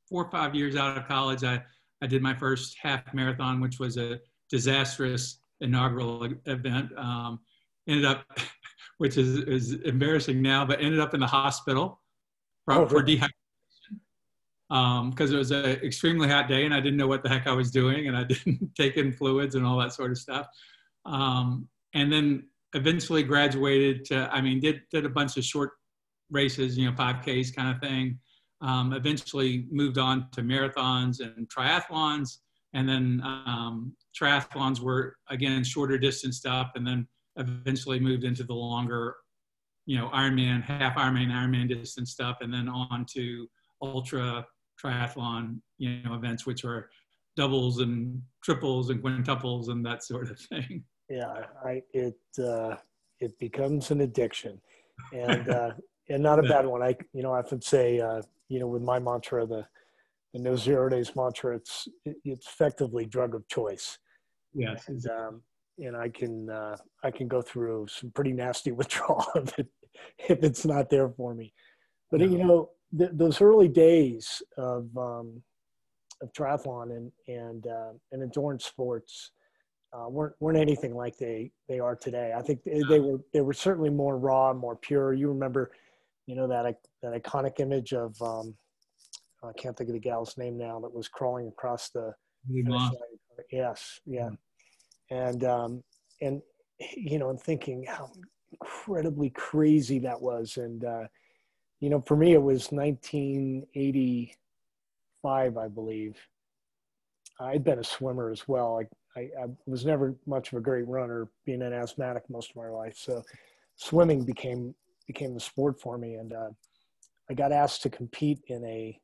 four 0.08 0.24
or 0.24 0.30
five 0.30 0.54
years 0.54 0.76
out 0.76 0.96
of 0.96 1.06
college, 1.06 1.44
I, 1.44 1.62
I 2.02 2.06
did 2.06 2.22
my 2.22 2.34
first 2.34 2.76
half 2.80 3.12
marathon, 3.12 3.60
which 3.60 3.78
was 3.78 3.96
a 3.96 4.20
disastrous 4.50 5.38
inaugural 5.60 6.28
event. 6.46 6.90
Um, 6.96 7.40
ended 7.88 8.04
up, 8.04 8.24
which 8.98 9.18
is, 9.18 9.38
is 9.40 9.72
embarrassing 9.82 10.40
now, 10.40 10.64
but 10.64 10.80
ended 10.80 11.00
up 11.00 11.14
in 11.14 11.20
the 11.20 11.26
hospital 11.26 12.00
for, 12.64 12.74
oh, 12.74 12.88
for 12.88 13.02
dehydration 13.02 13.28
because 14.68 15.30
um, 15.30 15.34
it 15.34 15.38
was 15.38 15.50
an 15.50 15.64
extremely 15.64 16.28
hot 16.28 16.48
day 16.48 16.64
and 16.64 16.72
I 16.72 16.80
didn't 16.80 16.96
know 16.96 17.06
what 17.06 17.22
the 17.22 17.28
heck 17.28 17.46
I 17.46 17.52
was 17.52 17.70
doing 17.70 18.08
and 18.08 18.16
I 18.16 18.24
didn't 18.24 18.74
take 18.74 18.96
in 18.96 19.12
fluids 19.12 19.54
and 19.54 19.66
all 19.66 19.78
that 19.78 19.92
sort 19.92 20.10
of 20.10 20.18
stuff. 20.18 20.46
Um, 21.04 21.68
and 21.94 22.12
then 22.12 22.48
eventually 22.74 23.22
graduated 23.22 24.04
to, 24.06 24.28
I 24.32 24.40
mean, 24.40 24.60
did, 24.60 24.82
did 24.90 25.04
a 25.04 25.10
bunch 25.10 25.36
of 25.36 25.44
short 25.44 25.72
races, 26.30 26.76
you 26.76 26.86
know, 26.90 26.96
5Ks 26.96 27.54
kind 27.54 27.74
of 27.74 27.80
thing. 27.80 28.18
Um, 28.60 28.94
eventually 28.94 29.66
moved 29.70 29.98
on 29.98 30.28
to 30.32 30.40
marathons 30.40 31.20
and 31.20 31.48
triathlons. 31.48 32.38
And 32.72 32.88
then 32.88 33.20
um, 33.22 33.94
triathlons 34.18 34.80
were, 34.80 35.16
again, 35.28 35.62
shorter 35.62 35.98
distance 35.98 36.38
stuff. 36.38 36.72
And 36.74 36.86
then 36.86 37.06
eventually 37.36 38.00
moved 38.00 38.24
into 38.24 38.42
the 38.42 38.54
longer, 38.54 39.14
you 39.86 39.98
know, 39.98 40.08
Ironman, 40.08 40.62
half 40.62 40.96
Ironman, 40.96 41.28
Ironman 41.28 41.68
distance 41.68 42.10
stuff. 42.10 42.38
And 42.40 42.52
then 42.52 42.68
on 42.68 43.04
to 43.12 43.46
ultra 43.82 44.46
triathlon, 44.82 45.60
you 45.78 46.02
know, 46.02 46.14
events, 46.14 46.46
which 46.46 46.64
are 46.64 46.90
doubles 47.36 47.80
and 47.80 48.20
triples 48.42 48.90
and 48.90 49.02
quintuples 49.02 49.68
and 49.68 49.84
that 49.84 50.04
sort 50.04 50.30
of 50.30 50.38
thing. 50.38 50.84
Yeah, 51.08 51.46
I 51.64 51.82
it 51.92 52.18
uh, 52.42 52.76
it 53.20 53.38
becomes 53.38 53.90
an 53.90 54.00
addiction, 54.00 54.60
and 55.12 55.48
uh, 55.48 55.70
and 56.08 56.22
not 56.22 56.38
a 56.38 56.42
bad 56.42 56.66
one. 56.66 56.82
I 56.82 56.96
you 57.12 57.22
know 57.22 57.32
I 57.32 57.40
often 57.40 57.60
say 57.60 58.00
uh, 58.00 58.22
you 58.48 58.58
know 58.58 58.66
with 58.66 58.82
my 58.82 58.98
mantra 58.98 59.46
the 59.46 59.66
the 60.32 60.40
no 60.40 60.56
zero 60.56 60.88
days 60.88 61.14
mantra 61.14 61.56
it's 61.56 61.88
it's 62.24 62.46
effectively 62.46 63.06
drug 63.06 63.34
of 63.34 63.46
choice. 63.48 63.98
Yes, 64.54 64.84
and, 64.88 65.06
um, 65.08 65.42
and 65.78 65.96
I 65.96 66.08
can 66.08 66.48
uh, 66.48 66.76
I 67.02 67.10
can 67.10 67.28
go 67.28 67.42
through 67.42 67.88
some 67.88 68.10
pretty 68.12 68.32
nasty 68.32 68.72
withdrawal 68.80 69.26
if 69.34 69.58
it 69.58 69.68
if 70.28 70.42
it's 70.42 70.64
not 70.64 70.88
there 70.88 71.10
for 71.10 71.34
me. 71.34 71.52
But 72.10 72.20
you 72.20 72.38
know 72.38 72.70
th- 72.96 73.10
those 73.12 73.40
early 73.40 73.68
days 73.68 74.42
of 74.56 74.96
um, 74.96 75.42
of 76.22 76.32
triathlon 76.32 76.96
and 76.96 77.12
and 77.28 77.66
uh, 77.66 77.92
and 78.12 78.22
endurance 78.22 78.64
sports 78.64 79.32
uh, 79.92 80.08
weren't 80.08 80.34
weren't 80.40 80.58
anything 80.58 80.94
like 80.94 81.16
they 81.16 81.50
they 81.68 81.78
are 81.78 81.96
today. 81.96 82.32
I 82.36 82.42
think 82.42 82.64
they, 82.64 82.82
they, 82.88 83.00
were 83.00 83.20
they 83.32 83.40
were 83.40 83.52
certainly 83.52 83.90
more 83.90 84.18
raw, 84.18 84.52
more 84.52 84.76
pure. 84.76 85.12
You 85.12 85.28
remember, 85.28 85.70
you 86.26 86.34
know 86.34 86.48
that 86.48 86.80
that 87.02 87.22
iconic 87.22 87.60
image 87.60 87.92
of 87.92 88.20
um, 88.20 88.54
I 89.42 89.52
can't 89.52 89.76
think 89.76 89.90
of 89.90 89.94
the 89.94 90.00
gal's 90.00 90.36
name 90.36 90.58
now 90.58 90.80
that 90.80 90.92
was 90.92 91.08
crawling 91.08 91.48
across 91.48 91.90
the. 91.90 92.12
Yes, 93.50 94.00
yeah, 94.04 94.30
and 95.10 95.44
um, 95.44 95.82
and 96.20 96.42
you 96.96 97.18
know, 97.18 97.30
and 97.30 97.40
thinking 97.40 97.84
how 97.84 98.10
incredibly 98.52 99.30
crazy 99.30 99.98
that 100.00 100.20
was, 100.20 100.56
and 100.56 100.84
uh, 100.84 101.04
you 101.80 101.90
know, 101.90 102.00
for 102.00 102.16
me, 102.16 102.32
it 102.32 102.42
was 102.42 102.72
1985, 102.72 105.56
I 105.56 105.68
believe. 105.68 106.16
I'd 107.40 107.64
been 107.64 107.80
a 107.80 107.84
swimmer 107.84 108.30
as 108.30 108.46
well. 108.46 108.80
I, 108.80 108.84
I, 109.18 109.22
I, 109.42 109.46
was 109.66 109.84
never 109.84 110.14
much 110.26 110.52
of 110.52 110.58
a 110.58 110.60
great 110.60 110.86
runner, 110.86 111.26
being 111.44 111.62
an 111.62 111.72
asthmatic 111.72 112.30
most 112.30 112.50
of 112.50 112.56
my 112.56 112.68
life. 112.68 112.96
So, 112.96 113.24
swimming 113.76 114.24
became 114.24 114.72
became 115.06 115.34
the 115.34 115.40
sport 115.40 115.80
for 115.80 115.98
me, 115.98 116.14
and 116.14 116.32
uh, 116.32 116.50
I 117.28 117.34
got 117.34 117.52
asked 117.52 117.82
to 117.82 117.90
compete 117.90 118.40
in 118.46 118.64
a 118.64 118.98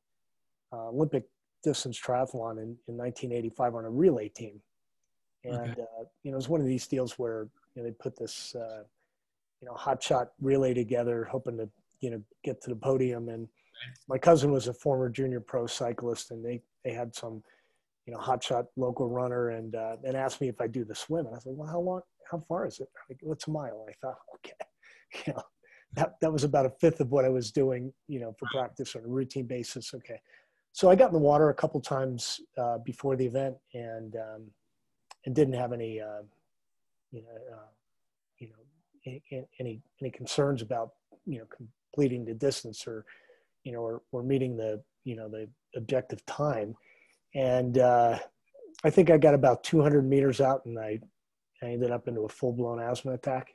uh, 0.73 0.89
Olympic 0.89 1.25
distance 1.63 2.01
triathlon 2.01 2.53
in, 2.53 2.79
in 2.89 2.97
1985 2.97 3.75
on 3.75 3.85
a 3.85 3.91
relay 3.91 4.29
team. 4.29 4.63
And 5.45 5.57
okay. 5.57 5.83
uh, 5.83 6.05
you 6.23 6.31
know, 6.31 6.37
it 6.37 6.37
was 6.37 6.49
one 6.49 6.61
of 6.61 6.67
these 6.67 6.87
deals 6.87 7.19
where 7.19 7.49
you 7.75 7.83
know 7.83 7.89
they 7.89 7.93
put 7.93 8.17
this 8.17 8.55
uh, 8.55 8.85
you 9.61 9.69
know 9.69 9.75
hot 9.75 10.03
shot 10.03 10.29
relay 10.41 10.75
together, 10.75 11.29
hoping 11.31 11.59
to 11.59 11.69
you 12.01 12.11
know 12.11 12.23
get 12.45 12.61
to 12.63 12.71
the 12.71 12.77
podium. 12.77 13.29
And 13.29 13.49
my 14.09 14.19
cousin 14.19 14.51
was 14.51 14.69
a 14.69 14.75
former 14.75 15.09
junior 15.09 15.41
pro 15.41 15.67
cyclist 15.67 16.31
and 16.31 16.45
they 16.45 16.63
they 16.85 16.93
had 16.93 17.15
some 17.15 17.43
you 18.07 18.13
know 18.13 18.19
hotshot 18.19 18.67
local 18.77 19.09
runner 19.09 19.51
and 19.51 19.75
uh, 19.75 19.97
and 20.05 20.17
asked 20.17 20.41
me 20.41 20.49
if 20.49 20.61
I 20.61 20.67
do 20.67 20.85
the 20.85 20.95
swim. 20.95 21.27
And 21.27 21.35
I 21.35 21.39
said 21.39 21.53
well 21.55 21.69
how 21.69 21.81
long 21.81 22.01
how 22.31 22.43
far 22.49 22.67
is 22.67 22.79
it? 22.79 22.89
Like, 23.09 23.19
what's 23.23 23.49
a 23.49 23.51
mile. 23.51 23.87
I 23.89 23.93
thought 24.01 24.19
okay. 24.37 24.53
You 25.27 25.33
know 25.33 25.43
that 25.95 26.15
that 26.21 26.33
was 26.33 26.45
about 26.45 26.67
a 26.67 26.71
fifth 26.81 27.01
of 27.01 27.11
what 27.11 27.25
I 27.25 27.29
was 27.29 27.51
doing 27.51 27.93
you 28.07 28.21
know 28.21 28.35
for 28.39 28.47
practice 28.53 28.95
on 28.95 29.03
a 29.03 29.09
routine 29.09 29.47
basis. 29.47 29.93
Okay. 29.95 30.21
So 30.73 30.89
I 30.89 30.95
got 30.95 31.09
in 31.09 31.15
the 31.15 31.19
water 31.19 31.51
a 31.51 31.55
couple 31.55 31.81
times 31.81 32.41
uh, 32.57 32.79
before 32.79 33.17
the 33.17 33.27
event 33.27 33.57
and 33.75 34.15
um, 34.15 34.51
and 35.27 35.35
didn't 35.35 35.55
have 35.55 35.73
any 35.73 36.01
uh, 36.01 36.23
you 37.11 37.23
know 37.23 37.57
uh, 37.57 37.69
you 38.39 38.49
know 38.49 38.55
any, 39.07 39.47
any 39.59 39.81
any 40.01 40.11
concerns 40.11 40.63
about 40.63 40.93
you 41.27 41.39
know 41.39 41.47
completing 41.93 42.25
the 42.25 42.35
distance 42.35 42.87
or 42.87 43.05
you 43.65 43.73
know 43.73 43.81
or, 43.81 44.03
or 44.13 44.23
meeting 44.23 44.57
the 44.57 44.83
you 45.05 45.17
know 45.17 45.29
the 45.29 45.49
objective 45.77 46.25
time. 46.27 46.75
And 47.35 47.79
uh, 47.79 48.19
i 48.83 48.91
think 48.91 49.11
i 49.11 49.19
got 49.19 49.35
about 49.35 49.63
200 49.63 50.09
meters 50.09 50.41
out 50.41 50.65
and 50.65 50.79
i, 50.79 50.99
I 51.63 51.67
ended 51.67 51.91
up 51.91 52.09
into 52.09 52.23
a 52.23 52.29
full-blown 52.29 52.81
asthma 52.81 53.13
attack. 53.13 53.49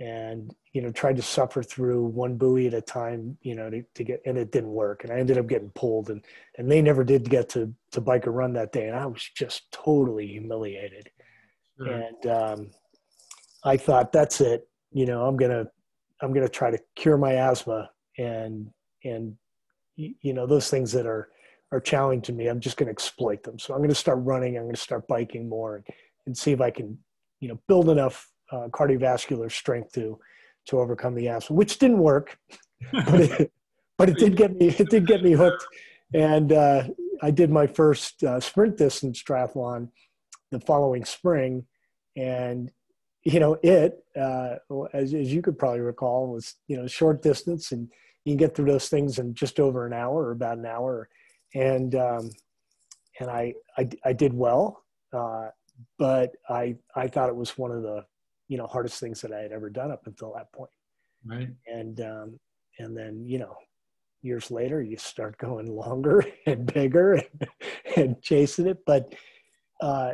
And 0.00 0.52
you 0.72 0.82
know 0.82 0.90
tried 0.90 1.16
to 1.16 1.22
suffer 1.22 1.62
through 1.62 2.06
one 2.06 2.36
buoy 2.36 2.66
at 2.66 2.74
a 2.74 2.80
time 2.80 3.38
you 3.42 3.54
know 3.54 3.70
to, 3.70 3.84
to 3.94 4.04
get 4.04 4.22
and 4.26 4.36
it 4.36 4.50
didn't 4.50 4.72
work. 4.72 5.04
And 5.04 5.12
i 5.12 5.18
ended 5.18 5.38
up 5.38 5.46
getting 5.46 5.70
pulled 5.70 6.10
and 6.10 6.24
and 6.58 6.70
they 6.70 6.82
never 6.82 7.04
did 7.04 7.30
get 7.30 7.48
to 7.50 7.72
to 7.92 8.00
bike 8.00 8.26
or 8.26 8.32
run 8.32 8.52
that 8.54 8.72
day. 8.72 8.88
And 8.88 8.96
i 8.96 9.06
was 9.06 9.22
just 9.36 9.70
totally 9.72 10.26
humiliated. 10.26 11.10
Sure. 11.78 11.88
and 11.88 12.26
um, 12.26 12.70
i 13.64 13.76
thought 13.76 14.12
that's 14.12 14.40
it. 14.40 14.68
You 14.90 15.06
know 15.06 15.26
i'm 15.26 15.36
gonna 15.36 15.66
I'm 16.22 16.32
going 16.32 16.46
to 16.46 16.52
try 16.52 16.70
to 16.70 16.78
cure 16.94 17.16
my 17.16 17.34
asthma 17.34 17.90
and 18.18 18.70
and 19.04 19.36
you 19.96 20.32
know 20.32 20.46
those 20.46 20.70
things 20.70 20.92
that 20.92 21.06
are 21.06 21.28
are 21.72 21.80
challenging 21.80 22.22
to 22.22 22.32
me. 22.32 22.46
I'm 22.46 22.60
just 22.60 22.76
going 22.76 22.86
to 22.86 22.92
exploit 22.92 23.42
them. 23.42 23.58
So 23.58 23.74
I'm 23.74 23.80
going 23.80 23.88
to 23.88 23.94
start 23.94 24.18
running. 24.22 24.56
I'm 24.56 24.64
going 24.64 24.74
to 24.74 24.80
start 24.80 25.08
biking 25.08 25.48
more 25.48 25.76
and, 25.76 25.86
and 26.26 26.36
see 26.36 26.52
if 26.52 26.60
I 26.60 26.70
can 26.70 26.98
you 27.40 27.48
know 27.48 27.58
build 27.68 27.88
enough 27.88 28.30
uh, 28.52 28.68
cardiovascular 28.70 29.50
strength 29.50 29.92
to 29.92 30.18
to 30.66 30.78
overcome 30.78 31.14
the 31.14 31.28
asthma, 31.28 31.56
which 31.56 31.78
didn't 31.78 31.98
work, 31.98 32.38
but 32.92 33.20
it, 33.20 33.52
but 33.98 34.08
it 34.08 34.16
did 34.16 34.36
get 34.36 34.56
me 34.56 34.68
it 34.68 34.88
did 34.88 35.06
get 35.06 35.22
me 35.22 35.32
hooked. 35.32 35.64
And 36.12 36.52
uh, 36.52 36.84
I 37.22 37.30
did 37.30 37.50
my 37.50 37.66
first 37.66 38.22
uh, 38.22 38.38
sprint 38.40 38.76
distance 38.76 39.22
triathlon 39.22 39.88
the 40.50 40.60
following 40.60 41.04
spring, 41.04 41.66
and 42.16 42.70
you 43.24 43.40
know, 43.40 43.56
it, 43.62 44.04
uh, 44.20 44.56
as, 44.92 45.14
as 45.14 45.32
you 45.32 45.40
could 45.40 45.58
probably 45.58 45.80
recall, 45.80 46.28
was, 46.28 46.56
you 46.68 46.76
know, 46.76 46.86
short 46.86 47.22
distance 47.22 47.72
and 47.72 47.88
you 48.24 48.32
can 48.32 48.36
get 48.36 48.54
through 48.54 48.70
those 48.70 48.88
things 48.88 49.18
in 49.18 49.34
just 49.34 49.58
over 49.58 49.86
an 49.86 49.92
hour 49.92 50.24
or 50.24 50.32
about 50.32 50.58
an 50.58 50.66
hour. 50.66 51.08
And, 51.54 51.94
um, 51.94 52.30
and 53.20 53.30
I, 53.30 53.54
I, 53.78 53.88
I 54.04 54.12
did 54.12 54.34
well, 54.34 54.84
uh, 55.12 55.48
but 55.98 56.32
I, 56.48 56.76
I 56.94 57.08
thought 57.08 57.30
it 57.30 57.36
was 57.36 57.56
one 57.56 57.70
of 57.70 57.82
the, 57.82 58.04
you 58.48 58.58
know, 58.58 58.66
hardest 58.66 59.00
things 59.00 59.22
that 59.22 59.32
I 59.32 59.40
had 59.40 59.52
ever 59.52 59.70
done 59.70 59.90
up 59.90 60.06
until 60.06 60.34
that 60.34 60.52
point. 60.52 60.70
Right. 61.24 61.48
And, 61.66 62.00
um, 62.00 62.40
and 62.78 62.96
then, 62.96 63.24
you 63.26 63.38
know, 63.38 63.56
years 64.20 64.50
later, 64.50 64.82
you 64.82 64.98
start 64.98 65.38
going 65.38 65.74
longer 65.74 66.26
and 66.46 66.70
bigger 66.72 67.14
and, 67.14 67.48
and 67.96 68.22
chasing 68.22 68.66
it. 68.66 68.78
But, 68.84 69.14
uh, 69.80 70.12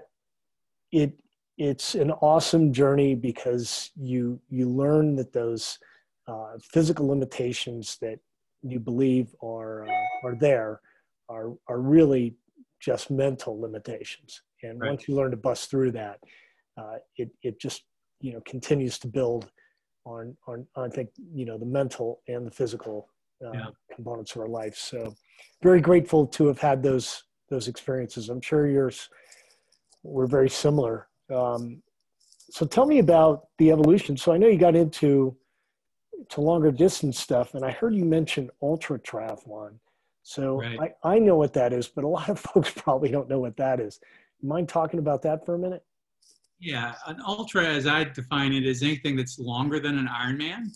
it, 0.93 1.15
it's 1.61 1.95
an 1.95 2.11
awesome 2.11 2.73
journey 2.73 3.15
because 3.15 3.91
you 3.95 4.41
you 4.49 4.67
learn 4.67 5.15
that 5.17 5.31
those 5.33 5.79
uh, 6.27 6.53
physical 6.73 7.07
limitations 7.07 7.99
that 8.01 8.19
you 8.63 8.81
believe 8.81 9.35
are 9.43 9.87
uh, 9.87 10.27
are 10.27 10.35
there 10.35 10.81
are 11.29 11.53
are 11.69 11.81
really 11.81 12.35
just 12.81 13.11
mental 13.11 13.61
limitations 13.61 14.41
and 14.63 14.81
right. 14.81 14.89
once 14.89 15.07
you 15.07 15.15
learn 15.15 15.31
to 15.31 15.37
bust 15.37 15.69
through 15.71 15.93
that 15.93 16.19
uh, 16.79 16.97
it 17.17 17.31
it 17.43 17.61
just 17.61 17.83
you 18.21 18.33
know 18.33 18.41
continues 18.47 18.99
to 18.99 19.07
build 19.07 19.51
on 20.07 20.35
on 20.47 20.67
I 20.77 20.89
think 20.89 21.11
you 21.35 21.45
know 21.45 21.59
the 21.59 21.67
mental 21.67 22.23
and 22.27 22.47
the 22.47 22.51
physical 22.51 23.11
uh, 23.45 23.53
yeah. 23.53 23.67
components 23.95 24.35
of 24.35 24.41
our 24.41 24.49
life. 24.49 24.77
So 24.77 25.15
very 25.63 25.83
grateful 25.83 26.27
to 26.27 26.47
have 26.47 26.59
had 26.59 26.83
those 26.83 27.23
those 27.51 27.69
experiences. 27.69 28.31
I'm 28.31 28.41
sure 28.41 28.67
yours 28.67 29.11
were 30.03 30.27
very 30.27 30.49
similar. 30.49 31.10
Um, 31.31 31.83
so 32.51 32.67
tell 32.67 32.87
me 32.87 32.99
about 32.99 33.49
the 33.59 33.71
evolution. 33.71 34.17
So 34.17 34.33
I 34.33 34.39
know 34.39 34.49
you 34.49 34.59
got 34.59 34.77
into 34.77 35.37
to 36.29 36.41
longer 36.41 36.71
distance 36.71 37.19
stuff, 37.19 37.55
and 37.55 37.65
I 37.65 37.71
heard 37.71 37.95
you 37.95 38.05
mention 38.05 38.51
ultra 38.63 38.99
triathlon. 38.99 39.79
So 40.23 40.61
right. 40.61 40.95
I, 41.03 41.15
I 41.15 41.19
know 41.19 41.37
what 41.37 41.53
that 41.55 41.73
is, 41.73 41.89
but 41.89 42.05
a 42.05 42.09
lot 42.09 42.29
of 42.29 42.39
folks 42.55 42.71
probably 42.71 43.11
don't 43.11 43.29
know 43.29 43.41
what 43.41 43.57
that 43.57 43.81
is. 43.81 44.01
Mind 44.43 44.69
talking 44.69 44.99
about 44.99 45.23
that 45.23 45.45
for 45.45 45.55
a 45.55 45.59
minute? 45.59 45.85
Yeah, 46.59 46.95
an 47.07 47.21
ultra, 47.27 47.67
as 47.67 47.87
I 47.87 48.05
define 48.05 48.53
it, 48.53 48.67
is 48.67 48.83
anything 48.83 49.17
that's 49.17 49.39
longer 49.39 49.81
than 49.81 49.99
an 49.99 50.09
Ironman. 50.09 50.67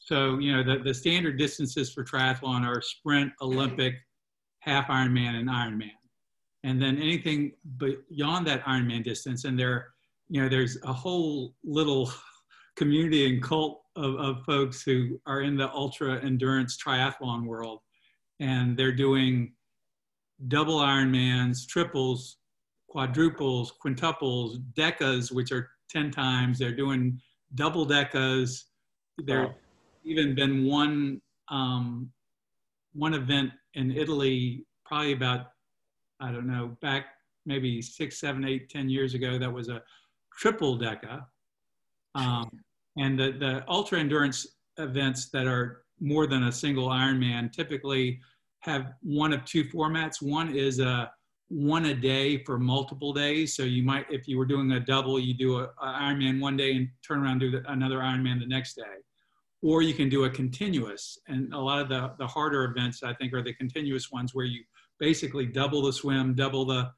So, 0.00 0.38
you 0.38 0.52
know, 0.52 0.62
the, 0.62 0.82
the 0.82 0.94
standard 0.94 1.38
distances 1.38 1.92
for 1.92 2.04
triathlon 2.04 2.66
are 2.66 2.80
sprint, 2.80 3.32
Olympic, 3.40 3.94
half 4.60 4.88
Ironman, 4.88 5.36
and 5.36 5.48
Ironman. 5.48 5.92
And 6.66 6.82
then 6.82 6.96
anything 6.96 7.52
beyond 7.78 8.44
that 8.48 8.64
Ironman 8.64 9.04
distance, 9.04 9.44
and 9.44 9.56
there, 9.56 9.90
you 10.28 10.42
know, 10.42 10.48
there's 10.48 10.76
a 10.82 10.92
whole 10.92 11.54
little 11.62 12.10
community 12.76 13.28
and 13.28 13.40
cult 13.40 13.82
of, 13.94 14.16
of 14.16 14.42
folks 14.44 14.82
who 14.82 15.20
are 15.26 15.42
in 15.42 15.56
the 15.56 15.70
ultra 15.70 16.20
endurance 16.24 16.76
triathlon 16.76 17.46
world. 17.46 17.78
And 18.40 18.76
they're 18.76 18.96
doing 18.96 19.52
double 20.48 20.80
Ironmans, 20.80 21.68
triples, 21.68 22.38
quadruples, 22.88 23.72
quintuples, 23.84 24.58
decas, 24.76 25.30
which 25.30 25.52
are 25.52 25.70
10 25.90 26.10
times. 26.10 26.58
They're 26.58 26.74
doing 26.74 27.20
double 27.54 27.86
decas. 27.86 28.64
There 29.24 29.44
wow. 29.44 29.54
even 30.04 30.34
been 30.34 30.66
one 30.66 31.20
um, 31.48 32.10
one 32.92 33.14
event 33.14 33.52
in 33.74 33.92
Italy, 33.92 34.66
probably 34.84 35.12
about 35.12 35.46
I 36.20 36.32
don't 36.32 36.46
know 36.46 36.76
back 36.80 37.06
maybe 37.44 37.80
six, 37.80 38.18
seven, 38.18 38.44
eight, 38.44 38.68
ten 38.68 38.88
years 38.88 39.14
ago. 39.14 39.38
That 39.38 39.52
was 39.52 39.68
a 39.68 39.82
triple 40.36 40.78
deca. 40.78 41.24
Um, 42.14 42.50
and 42.96 43.18
the, 43.18 43.32
the 43.32 43.64
ultra 43.68 44.00
endurance 44.00 44.46
events 44.78 45.28
that 45.30 45.46
are 45.46 45.82
more 46.00 46.26
than 46.26 46.44
a 46.44 46.52
single 46.52 46.88
Ironman 46.88 47.52
typically 47.52 48.20
have 48.60 48.94
one 49.02 49.32
of 49.32 49.44
two 49.44 49.64
formats. 49.64 50.20
One 50.20 50.54
is 50.54 50.80
a 50.80 51.10
one 51.48 51.86
a 51.86 51.94
day 51.94 52.42
for 52.42 52.58
multiple 52.58 53.12
days. 53.12 53.54
So 53.54 53.62
you 53.62 53.84
might, 53.84 54.06
if 54.10 54.26
you 54.26 54.36
were 54.36 54.46
doing 54.46 54.72
a 54.72 54.80
double, 54.80 55.20
you 55.20 55.32
do 55.34 55.58
a, 55.58 55.70
a 55.80 55.86
Ironman 55.86 56.40
one 56.40 56.56
day 56.56 56.72
and 56.72 56.88
turn 57.06 57.22
around 57.22 57.40
and 57.40 57.40
do 57.40 57.50
the, 57.52 57.70
another 57.70 57.98
Ironman 57.98 58.40
the 58.40 58.46
next 58.46 58.74
day. 58.74 58.82
Or 59.62 59.80
you 59.82 59.94
can 59.94 60.08
do 60.08 60.24
a 60.24 60.30
continuous. 60.30 61.18
And 61.28 61.52
a 61.54 61.58
lot 61.58 61.80
of 61.80 61.88
the, 61.88 62.12
the 62.18 62.26
harder 62.26 62.64
events, 62.64 63.02
I 63.02 63.14
think, 63.14 63.32
are 63.32 63.42
the 63.42 63.54
continuous 63.54 64.10
ones 64.10 64.34
where 64.34 64.44
you 64.44 64.62
basically 64.98 65.46
double 65.46 65.82
the 65.82 65.92
swim, 65.92 66.34
double 66.34 66.64
the, 66.64 66.90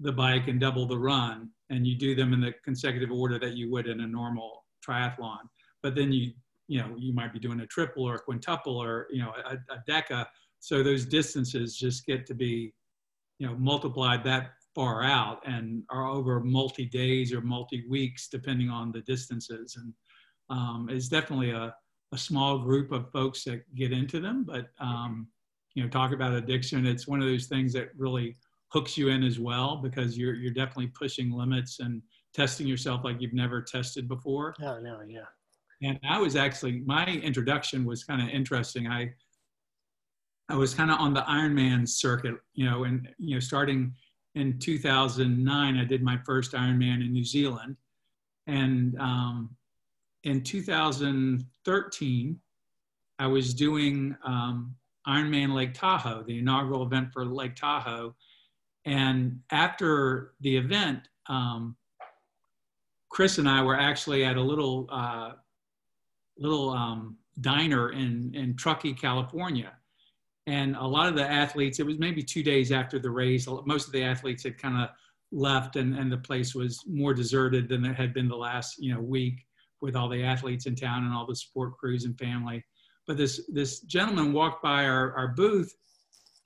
the 0.00 0.12
bike, 0.12 0.48
and 0.48 0.60
double 0.60 0.86
the 0.86 0.98
run. 0.98 1.50
And 1.70 1.86
you 1.86 1.96
do 1.96 2.14
them 2.14 2.32
in 2.32 2.40
the 2.40 2.54
consecutive 2.64 3.10
order 3.10 3.38
that 3.38 3.56
you 3.56 3.70
would 3.70 3.86
in 3.86 4.00
a 4.00 4.06
normal 4.06 4.64
triathlon. 4.86 5.40
But 5.82 5.94
then 5.94 6.12
you, 6.12 6.32
you 6.66 6.80
know, 6.80 6.94
you 6.96 7.12
might 7.12 7.32
be 7.32 7.38
doing 7.38 7.60
a 7.60 7.66
triple 7.66 8.04
or 8.04 8.16
a 8.16 8.18
quintuple 8.18 8.76
or, 8.76 9.06
you 9.10 9.22
know, 9.22 9.32
a, 9.46 9.54
a 9.72 9.82
deca. 9.88 10.26
So 10.60 10.82
those 10.82 11.06
distances 11.06 11.76
just 11.76 12.06
get 12.06 12.26
to 12.26 12.34
be 12.34 12.72
you 13.38 13.46
know 13.46 13.54
multiplied 13.56 14.24
that 14.24 14.50
far 14.74 15.02
out 15.02 15.40
and 15.46 15.82
are 15.90 16.06
over 16.06 16.40
multi 16.40 16.84
days 16.84 17.32
or 17.32 17.40
multi 17.40 17.84
weeks 17.88 18.28
depending 18.28 18.68
on 18.68 18.92
the 18.92 19.00
distances 19.02 19.76
and 19.76 19.92
um, 20.50 20.88
it's 20.90 21.08
definitely 21.08 21.50
a, 21.50 21.74
a 22.12 22.18
small 22.18 22.58
group 22.58 22.92
of 22.92 23.10
folks 23.12 23.44
that 23.44 23.62
get 23.74 23.92
into 23.92 24.20
them 24.20 24.44
but 24.44 24.68
um, 24.80 25.28
you 25.74 25.82
know 25.82 25.88
talk 25.88 26.12
about 26.12 26.32
addiction 26.32 26.86
it's 26.86 27.06
one 27.06 27.20
of 27.20 27.26
those 27.26 27.46
things 27.46 27.72
that 27.72 27.88
really 27.96 28.36
hooks 28.70 28.98
you 28.98 29.08
in 29.08 29.22
as 29.22 29.38
well 29.38 29.76
because 29.76 30.18
you're 30.18 30.34
you're 30.34 30.52
definitely 30.52 30.88
pushing 30.88 31.30
limits 31.30 31.80
and 31.80 32.02
testing 32.34 32.66
yourself 32.66 33.04
like 33.04 33.20
you've 33.20 33.32
never 33.34 33.62
tested 33.62 34.08
before. 34.08 34.54
Oh 34.60 34.78
no 34.80 35.00
yeah. 35.06 35.24
And 35.82 35.98
i 36.08 36.18
was 36.18 36.34
actually 36.36 36.82
my 36.86 37.06
introduction 37.06 37.84
was 37.84 38.04
kind 38.04 38.22
of 38.22 38.28
interesting. 38.28 38.86
I 38.88 39.12
I 40.50 40.54
was 40.56 40.74
kind 40.74 40.90
of 40.90 40.98
on 40.98 41.12
the 41.12 41.22
Ironman 41.22 41.86
circuit, 41.88 42.34
you 42.54 42.64
know, 42.64 42.84
and 42.84 43.06
you 43.18 43.34
know, 43.34 43.40
starting 43.40 43.94
in 44.34 44.58
2009, 44.58 45.76
I 45.76 45.84
did 45.84 46.02
my 46.02 46.18
first 46.24 46.52
Ironman 46.52 47.04
in 47.04 47.12
New 47.12 47.24
Zealand, 47.24 47.76
and 48.46 48.98
um, 48.98 49.50
in 50.24 50.42
2013, 50.42 52.40
I 53.18 53.26
was 53.26 53.52
doing 53.52 54.16
um, 54.24 54.74
Ironman 55.08 55.54
Lake 55.54 55.74
Tahoe, 55.74 56.22
the 56.22 56.38
inaugural 56.38 56.82
event 56.82 57.12
for 57.12 57.24
Lake 57.24 57.56
Tahoe, 57.56 58.14
and 58.84 59.40
after 59.50 60.34
the 60.40 60.56
event, 60.56 61.08
um, 61.28 61.76
Chris 63.08 63.38
and 63.38 63.48
I 63.48 63.62
were 63.62 63.78
actually 63.78 64.24
at 64.24 64.36
a 64.36 64.42
little 64.42 64.88
uh, 64.90 65.32
little 66.36 66.70
um, 66.70 67.16
diner 67.40 67.90
in 67.90 68.32
in 68.34 68.56
Truckee, 68.56 68.92
California 68.92 69.72
and 70.48 70.76
a 70.76 70.86
lot 70.86 71.08
of 71.08 71.14
the 71.14 71.30
athletes, 71.30 71.78
it 71.78 71.84
was 71.84 71.98
maybe 71.98 72.22
two 72.22 72.42
days 72.42 72.72
after 72.72 72.98
the 72.98 73.10
race, 73.10 73.46
most 73.66 73.86
of 73.86 73.92
the 73.92 74.02
athletes 74.02 74.44
had 74.44 74.56
kind 74.56 74.78
of 74.78 74.88
left 75.30 75.76
and, 75.76 75.94
and 75.94 76.10
the 76.10 76.16
place 76.16 76.54
was 76.54 76.82
more 76.86 77.12
deserted 77.12 77.68
than 77.68 77.84
it 77.84 77.94
had 77.94 78.14
been 78.14 78.28
the 78.28 78.36
last, 78.36 78.82
you 78.82 78.94
know, 78.94 79.00
week 79.00 79.44
with 79.82 79.94
all 79.94 80.08
the 80.08 80.24
athletes 80.24 80.64
in 80.64 80.74
town 80.74 81.04
and 81.04 81.12
all 81.12 81.26
the 81.26 81.36
support 81.36 81.76
crews 81.76 82.06
and 82.06 82.18
family. 82.18 82.64
But 83.08 83.16
this, 83.16 83.40
this 83.48 83.80
gentleman 83.80 84.32
walked 84.32 84.62
by 84.62 84.84
our, 84.84 85.12
our 85.14 85.28
booth, 85.28 85.74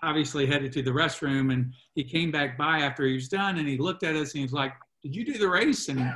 obviously 0.03 0.47
headed 0.47 0.73
to 0.73 0.83
the 0.83 0.91
restroom 0.91 1.53
and 1.53 1.75
he 1.95 2.03
came 2.03 2.31
back 2.31 2.57
by 2.57 2.79
after 2.79 3.05
he 3.05 3.15
was 3.15 3.29
done 3.29 3.59
and 3.59 3.69
he 3.69 3.77
looked 3.77 4.03
at 4.03 4.17
us 4.17 4.33
and 4.33 4.39
he 4.39 4.45
was 4.45 4.55
like, 4.55 4.73
did 5.03 5.15
you 5.15 5.25
do 5.25 5.37
the 5.37 5.49
race? 5.49 5.89
And 5.89 6.11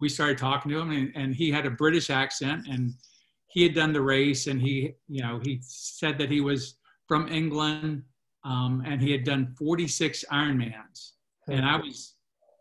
we 0.00 0.08
started 0.08 0.38
talking 0.38 0.70
to 0.70 0.78
him 0.78 0.92
and, 0.92 1.12
and 1.14 1.34
he 1.34 1.50
had 1.50 1.66
a 1.66 1.70
British 1.70 2.08
accent 2.08 2.66
and 2.68 2.94
he 3.48 3.62
had 3.62 3.74
done 3.74 3.92
the 3.92 4.00
race 4.00 4.46
and 4.46 4.62
he, 4.62 4.94
you 5.08 5.22
know, 5.22 5.40
he 5.42 5.58
said 5.62 6.16
that 6.18 6.30
he 6.30 6.40
was 6.40 6.78
from 7.08 7.26
England, 7.28 8.02
um, 8.44 8.82
and 8.86 9.00
he 9.00 9.10
had 9.10 9.24
done 9.24 9.54
46 9.58 10.24
Ironmans. 10.30 11.12
And 11.48 11.64
I 11.64 11.76
was, 11.76 12.14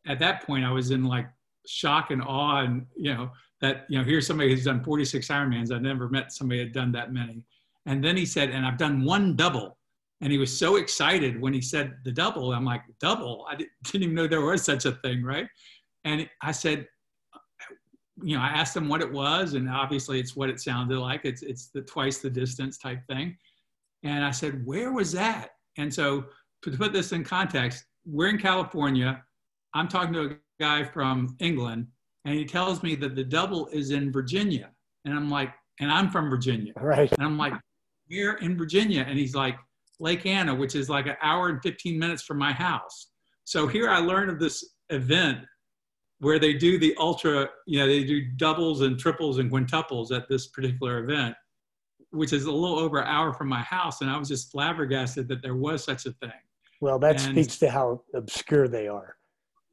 at 0.07 0.19
that 0.19 0.43
point, 0.43 0.65
I 0.65 0.71
was 0.71 0.91
in 0.91 1.03
like 1.03 1.27
shock 1.67 2.11
and 2.11 2.23
awe, 2.23 2.61
and 2.61 2.85
you 2.95 3.13
know 3.13 3.29
that 3.61 3.85
you 3.89 3.97
know 3.97 4.03
here's 4.03 4.27
somebody 4.27 4.49
who's 4.51 4.65
done 4.65 4.83
46 4.83 5.27
Ironmans. 5.27 5.71
I've 5.71 5.81
never 5.81 6.09
met 6.09 6.31
somebody 6.31 6.59
had 6.59 6.73
done 6.73 6.91
that 6.93 7.13
many. 7.13 7.43
And 7.85 8.03
then 8.03 8.17
he 8.17 8.25
said, 8.25 8.49
and 8.49 8.65
I've 8.65 8.77
done 8.77 9.03
one 9.05 9.35
double. 9.35 9.77
And 10.19 10.31
he 10.31 10.37
was 10.37 10.55
so 10.55 10.75
excited 10.75 11.39
when 11.39 11.53
he 11.53 11.61
said 11.61 11.95
the 12.03 12.11
double. 12.11 12.51
I'm 12.51 12.65
like, 12.65 12.81
double? 12.99 13.45
I 13.49 13.55
didn't 13.55 14.03
even 14.03 14.15
know 14.15 14.27
there 14.27 14.41
was 14.41 14.63
such 14.63 14.85
a 14.85 14.93
thing, 15.03 15.23
right? 15.23 15.47
And 16.03 16.27
I 16.41 16.51
said, 16.51 16.87
you 18.23 18.35
know, 18.35 18.41
I 18.41 18.47
asked 18.47 18.75
him 18.75 18.89
what 18.89 19.01
it 19.01 19.11
was, 19.11 19.53
and 19.53 19.69
obviously 19.69 20.19
it's 20.19 20.35
what 20.35 20.49
it 20.49 20.59
sounded 20.59 20.97
like. 20.97 21.21
It's 21.23 21.43
it's 21.43 21.67
the 21.67 21.81
twice 21.81 22.17
the 22.17 22.29
distance 22.29 22.77
type 22.77 22.99
thing. 23.07 23.37
And 24.03 24.23
I 24.23 24.31
said, 24.31 24.65
Where 24.65 24.91
was 24.91 25.11
that? 25.11 25.49
And 25.77 25.93
so, 25.93 26.25
to 26.63 26.71
put 26.71 26.93
this 26.93 27.11
in 27.11 27.23
context, 27.23 27.85
we're 28.05 28.29
in 28.29 28.39
California. 28.39 29.23
I'm 29.73 29.87
talking 29.87 30.13
to 30.13 30.21
a 30.31 30.37
guy 30.59 30.83
from 30.83 31.35
England, 31.39 31.87
and 32.27 32.35
he 32.35 32.45
tells 32.45 32.83
me 32.83 32.93
that 32.95 33.15
the 33.15 33.23
double 33.23 33.67
is 33.67 33.91
in 33.91 34.11
Virginia. 34.11 34.69
And 35.05 35.13
I'm 35.15 35.29
like, 35.29 35.53
And 35.79 35.91
I'm 35.91 36.11
from 36.11 36.29
Virginia. 36.29 36.73
Right. 36.75 37.11
And 37.11 37.23
I'm 37.23 37.37
like, 37.37 37.53
We're 38.09 38.35
in 38.35 38.57
Virginia. 38.57 39.05
And 39.07 39.17
he's 39.17 39.33
like, 39.33 39.55
Lake 39.99 40.25
Anna, 40.27 40.53
which 40.53 40.75
is 40.75 40.89
like 40.89 41.07
an 41.07 41.15
hour 41.23 41.49
and 41.49 41.59
15 41.63 41.97
minutes 41.97 42.21
from 42.21 42.37
my 42.37 42.51
house. 42.51 43.07
So 43.45 43.65
here 43.65 43.89
I 43.89 43.99
learned 43.99 44.29
of 44.29 44.39
this 44.39 44.75
event 44.89 45.39
where 46.19 46.37
they 46.37 46.53
do 46.53 46.77
the 46.77 46.93
ultra, 46.99 47.49
you 47.65 47.79
know, 47.79 47.87
they 47.87 48.03
do 48.03 48.21
doubles 48.35 48.81
and 48.81 48.99
triples 48.99 49.39
and 49.39 49.49
quintuples 49.49 50.11
at 50.11 50.27
this 50.29 50.47
particular 50.47 51.03
event 51.03 51.35
which 52.11 52.33
is 52.33 52.45
a 52.45 52.51
little 52.51 52.79
over 52.79 52.99
an 52.99 53.07
hour 53.07 53.33
from 53.33 53.49
my 53.49 53.61
house. 53.61 54.01
And 54.01 54.09
I 54.09 54.17
was 54.17 54.27
just 54.29 54.51
flabbergasted 54.51 55.27
that 55.27 55.41
there 55.41 55.55
was 55.55 55.83
such 55.83 56.05
a 56.05 56.11
thing. 56.13 56.31
Well, 56.79 56.99
that 56.99 57.21
and 57.25 57.35
speaks 57.35 57.57
to 57.59 57.69
how 57.69 58.03
obscure 58.13 58.67
they 58.67 58.87
are. 58.87 59.16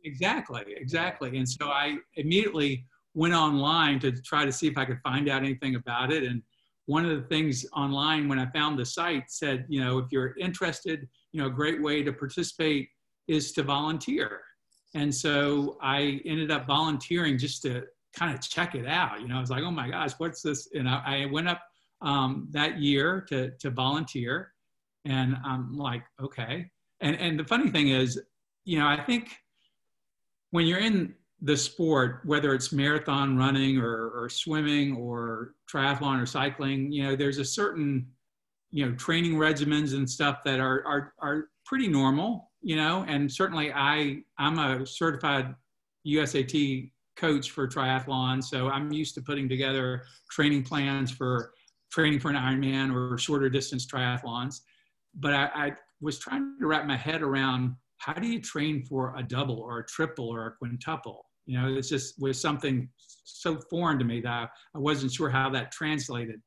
Exactly, 0.05 0.63
exactly. 0.77 1.37
And 1.39 1.49
so 1.49 1.69
I 1.69 1.97
immediately 2.17 2.85
went 3.15 3.35
online 3.35 3.99
to 4.01 4.13
try 4.23 4.45
to 4.45 4.53
see 4.53 4.67
if 4.67 4.77
I 4.77 4.85
could 4.85 5.01
find 5.03 5.29
out 5.29 5.43
anything 5.43 5.77
about 5.77 6.13
it. 6.13 6.25
And 6.25 6.43
one 6.87 7.07
of 7.07 7.17
the 7.17 7.27
things 7.29 7.65
online 7.75 8.29
when 8.29 8.39
I 8.39 8.47
found 8.51 8.79
the 8.79 8.85
site 8.85 9.31
said, 9.31 9.65
you 9.69 9.81
know, 9.81 9.99
if 9.99 10.07
you're 10.11 10.37
interested, 10.39 11.09
you 11.33 11.41
know, 11.41 11.47
a 11.47 11.51
great 11.51 11.83
way 11.83 12.03
to 12.03 12.13
participate 12.13 12.89
is 13.29 13.53
to 13.53 13.63
volunteer. 13.63 14.43
And 14.95 15.13
so 15.15 15.79
I 15.81 16.21
ended 16.27 16.51
up 16.51 16.67
volunteering 16.67 17.39
just 17.39 17.63
to 17.63 17.85
kind 18.15 18.35
of 18.35 18.41
check 18.43 18.75
it 18.75 18.87
out. 18.87 19.21
You 19.21 19.29
know, 19.29 19.37
I 19.37 19.41
was 19.41 19.51
like, 19.51 19.63
oh 19.63 19.71
my 19.71 19.89
gosh, 19.89 20.13
what's 20.19 20.43
this? 20.43 20.69
And 20.75 20.89
I, 20.89 21.23
I 21.23 21.27
went 21.33 21.49
up 21.49 21.63
um, 22.03 22.49
that 22.51 22.79
year 22.81 23.25
to, 23.29 23.51
to 23.61 23.71
volunteer. 23.71 24.53
And 25.07 25.37
I'm 25.45 25.77
like, 25.77 26.03
okay. 26.23 26.71
And, 27.01 27.17
and 27.17 27.39
the 27.39 27.45
funny 27.45 27.71
thing 27.71 27.89
is, 27.89 28.21
you 28.65 28.79
know, 28.79 28.87
I 28.87 29.03
think 29.03 29.37
when 30.55 30.69
you're 30.69 30.79
in 30.79 31.13
the 31.43 31.57
sport, 31.57 32.21
whether 32.23 32.55
it's 32.55 32.71
marathon 32.71 33.37
running 33.37 33.77
or, 33.77 34.11
or 34.11 34.29
swimming 34.29 34.97
or 34.97 35.57
triathlon 35.69 36.23
or 36.23 36.27
cycling, 36.27 36.93
you 36.93 37.03
know, 37.03 37.17
there's 37.17 37.39
a 37.39 37.45
certain, 37.45 38.07
you 38.71 38.87
know, 38.87 38.95
training 38.95 39.35
regimens 39.35 39.95
and 39.95 40.09
stuff 40.09 40.45
that 40.45 40.61
are, 40.61 40.87
are, 40.87 41.13
are 41.21 41.49
pretty 41.67 41.89
normal, 41.89 42.53
you 42.63 42.77
know, 42.77 43.05
and 43.09 43.31
certainly 43.31 43.73
I, 43.73 44.19
I'm 44.39 44.61
a 44.61 44.87
certified 44.87 45.57
USAT 46.07 46.93
coach 47.17 47.51
for 47.51 47.67
triathlon. 47.67 48.41
So 48.41 48.69
I'm 48.69 48.93
used 48.93 49.17
to 49.17 49.23
putting 49.23 49.49
together 49.49 50.05
training 50.31 50.63
plans 50.63 51.11
for 51.11 51.51
training 51.91 52.21
for 52.21 52.31
an 52.31 52.37
Ironman 52.37 52.95
or 52.95 53.19
shorter 53.19 53.49
distance 53.49 53.89
triathlons. 53.89 54.61
But 55.17 55.35
I, 55.35 55.51
I 55.53 55.73
was 56.01 56.21
trying 56.21 56.55
to 56.61 56.67
wrap 56.69 56.87
my 56.87 56.97
head 56.97 57.23
around 57.23 57.75
how 57.99 58.13
do 58.13 58.27
you 58.27 58.41
train 58.41 58.85
for 58.85 59.15
a 59.17 59.23
double 59.23 59.59
or 59.59 59.79
a 59.79 59.87
triple 59.87 60.29
or 60.29 60.47
a 60.47 60.53
quintuple? 60.53 61.27
You 61.47 61.61
know, 61.61 61.75
it's 61.75 61.89
just 61.89 62.21
was 62.21 62.41
something 62.41 62.89
so 63.25 63.59
foreign 63.71 63.99
to 63.99 64.05
me 64.05 64.21
that 64.21 64.51
I 64.75 64.79
wasn't 64.79 65.13
sure 65.13 65.29
how 65.29 65.51
that 65.51 65.73
translated. 65.73 66.41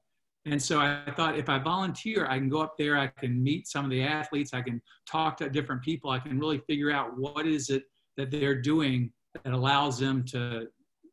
And 0.46 0.62
so 0.62 0.80
I 0.80 1.12
thought 1.16 1.38
if 1.38 1.50
I 1.50 1.60
volunteer, 1.60 2.26
I 2.26 2.38
can 2.38 2.48
go 2.48 2.62
up 2.62 2.76
there, 2.78 2.98
I 2.98 3.08
can 3.08 3.44
meet 3.44 3.68
some 3.68 3.84
of 3.84 3.92
the 3.92 4.02
athletes, 4.02 4.54
I 4.54 4.62
can 4.62 4.82
talk 5.10 5.36
to 5.38 5.50
different 5.50 5.84
people, 5.84 6.10
I 6.10 6.20
can 6.20 6.40
really 6.40 6.60
figure 6.68 6.92
out 6.92 7.18
what 7.18 7.46
is 7.46 7.70
it 7.70 7.84
that 8.16 8.32
they're 8.32 8.60
doing 8.62 9.12
that 9.44 9.54
allows 9.54 10.00
them 10.00 10.24
to 10.26 10.68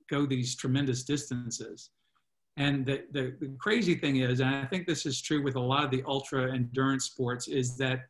go 0.08 0.24
these 0.24 0.54
tremendous 0.54 1.02
distances. 1.02 1.90
And 2.56 2.86
the, 2.86 3.04
the, 3.10 3.34
the, 3.40 3.56
crazy 3.58 3.96
thing 3.96 4.16
is, 4.16 4.38
and 4.38 4.54
I 4.54 4.64
think 4.66 4.86
this 4.86 5.06
is 5.06 5.20
true 5.20 5.42
with 5.42 5.56
a 5.56 5.60
lot 5.60 5.84
of 5.84 5.90
the 5.90 6.04
ultra 6.06 6.54
endurance 6.54 7.06
sports, 7.06 7.48
is 7.48 7.76
that 7.78 8.02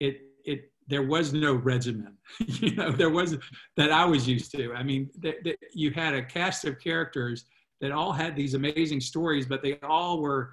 it, 0.00 0.22
it, 0.44 0.72
there 0.88 1.02
was 1.02 1.32
no 1.32 1.54
regimen, 1.54 2.16
you 2.46 2.74
know, 2.74 2.90
there 2.90 3.10
was 3.10 3.36
that 3.76 3.90
I 3.90 4.04
was 4.04 4.28
used 4.28 4.52
to. 4.52 4.72
I 4.74 4.82
mean, 4.82 5.10
th- 5.22 5.42
th- 5.42 5.58
you 5.72 5.90
had 5.90 6.14
a 6.14 6.22
cast 6.22 6.64
of 6.64 6.80
characters 6.80 7.46
that 7.80 7.92
all 7.92 8.12
had 8.12 8.34
these 8.34 8.54
amazing 8.54 9.00
stories, 9.00 9.46
but 9.46 9.62
they 9.62 9.78
all 9.82 10.20
were, 10.20 10.52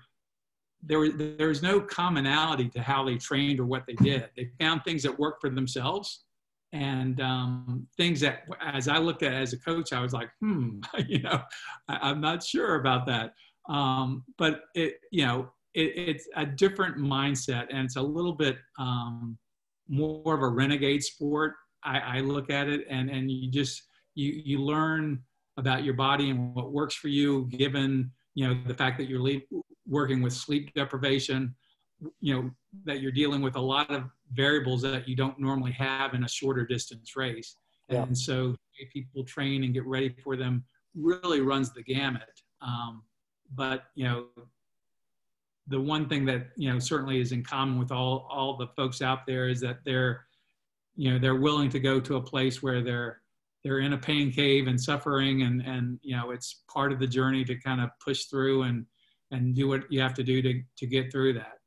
there 0.82 1.00
was, 1.00 1.12
there 1.16 1.48
was 1.48 1.62
no 1.62 1.80
commonality 1.80 2.68
to 2.70 2.82
how 2.82 3.04
they 3.06 3.16
trained 3.16 3.60
or 3.60 3.66
what 3.66 3.86
they 3.88 3.94
did. 3.94 4.30
They 4.36 4.50
found 4.60 4.84
things 4.84 5.04
that 5.04 5.18
worked 5.18 5.40
for 5.40 5.50
themselves 5.50 6.26
and 6.74 7.22
um, 7.22 7.88
things 7.96 8.20
that 8.20 8.44
as 8.62 8.88
i 8.88 8.98
looked 8.98 9.24
at 9.24 9.34
as 9.34 9.54
a 9.54 9.60
coach 9.60 9.94
i 9.94 10.02
was 10.02 10.12
like 10.12 10.30
hmm 10.42 10.80
you 11.08 11.22
know 11.22 11.40
I, 11.88 12.10
am 12.10 12.20
not 12.20 12.44
sure 12.44 12.76
about 12.76 13.06
that 13.06 13.34
um, 13.70 14.24
but 14.38 14.64
it 14.76 14.96
you 15.12 15.26
know 15.26 15.52
it, 15.74 15.94
it's 15.96 16.28
a 16.36 16.46
different 16.46 16.98
mindset 16.98 17.68
and 17.70 17.86
it's 17.86 17.96
a 17.96 18.02
little 18.02 18.34
bit 18.34 18.58
um, 18.78 19.38
more 19.88 20.34
of 20.34 20.42
a 20.42 20.48
renegade 20.48 21.04
sport 21.04 21.54
I, 21.84 22.00
I, 22.00 22.20
look 22.22 22.50
at 22.50 22.70
it 22.70 22.86
and 22.90 23.10
and 23.10 23.30
you 23.30 23.52
just 23.52 23.84
you 24.16 24.42
you 24.46 24.60
learn 24.60 25.22
about 25.58 25.84
your 25.84 25.94
body 25.94 26.30
and 26.30 26.56
what 26.56 26.72
works 26.72 26.96
for 26.96 27.10
you 27.10 27.48
given 27.48 28.12
you 28.36 28.48
know 28.48 28.60
the 28.66 28.74
fact 28.74 28.98
that 29.00 29.10
you're 29.10 29.22
le- 29.22 29.62
working 29.86 30.22
with 30.22 30.34
sleep 30.34 30.74
deprivation 30.74 31.54
you 32.20 32.34
know 32.34 32.52
that 32.86 33.02
you're 33.02 33.12
dealing 33.12 33.42
with 33.42 33.56
a 33.56 33.62
lot 33.62 33.90
of 33.92 34.04
variables 34.34 34.82
that 34.82 35.08
you 35.08 35.16
don't 35.16 35.40
normally 35.40 35.72
have 35.72 36.14
in 36.14 36.24
a 36.24 36.28
shorter 36.28 36.66
distance 36.66 37.16
race. 37.16 37.58
Yeah. 37.90 38.04
And 38.04 38.18
so 38.18 38.56
people 38.92 39.24
train 39.24 39.64
and 39.64 39.74
get 39.74 39.86
ready 39.86 40.16
for 40.24 40.36
them 40.36 40.64
really 40.96 41.42
runs 41.42 41.72
the 41.74 41.84
gamut. 41.84 42.42
Um, 42.62 43.04
but 43.56 43.84
you 43.96 44.06
know, 44.06 44.26
the 45.68 45.80
one 45.80 46.10
thing 46.10 46.26
that 46.26 46.48
you 46.56 46.72
know 46.72 46.80
certainly 46.80 47.20
is 47.20 47.32
in 47.32 47.44
common 47.44 47.80
with 47.80 47.92
all 47.92 48.28
all 48.30 48.58
the 48.58 48.68
folks 48.76 49.02
out 49.02 49.26
there 49.26 49.48
is 49.48 49.62
that 49.62 49.78
they're 49.86 50.26
you 50.96 51.12
know 51.12 51.20
they're 51.20 51.36
willing 51.36 51.70
to 51.70 51.80
go 51.80 52.00
to 52.00 52.18
a 52.18 52.22
place 52.22 52.62
where 52.62 52.82
they're 52.82 53.22
they're 53.64 53.80
in 53.80 53.94
a 53.94 53.98
pain 53.98 54.32
cave 54.32 54.68
and 54.68 54.80
suffering 54.80 55.44
and 55.44 55.62
and 55.62 56.00
you 56.02 56.16
know 56.16 56.32
it's 56.32 56.64
part 56.72 56.92
of 56.92 57.00
the 57.00 57.08
journey 57.08 57.46
to 57.46 57.56
kind 57.56 57.82
of 57.82 57.90
push 58.04 58.26
through 58.26 58.64
and 58.64 58.86
and 59.32 59.56
do 59.56 59.68
what 59.68 59.92
you 59.92 60.02
have 60.02 60.14
to 60.14 60.24
do 60.24 60.42
to 60.42 60.62
to 60.78 60.86
get 60.86 61.12
through 61.12 61.34
that. 61.34 61.60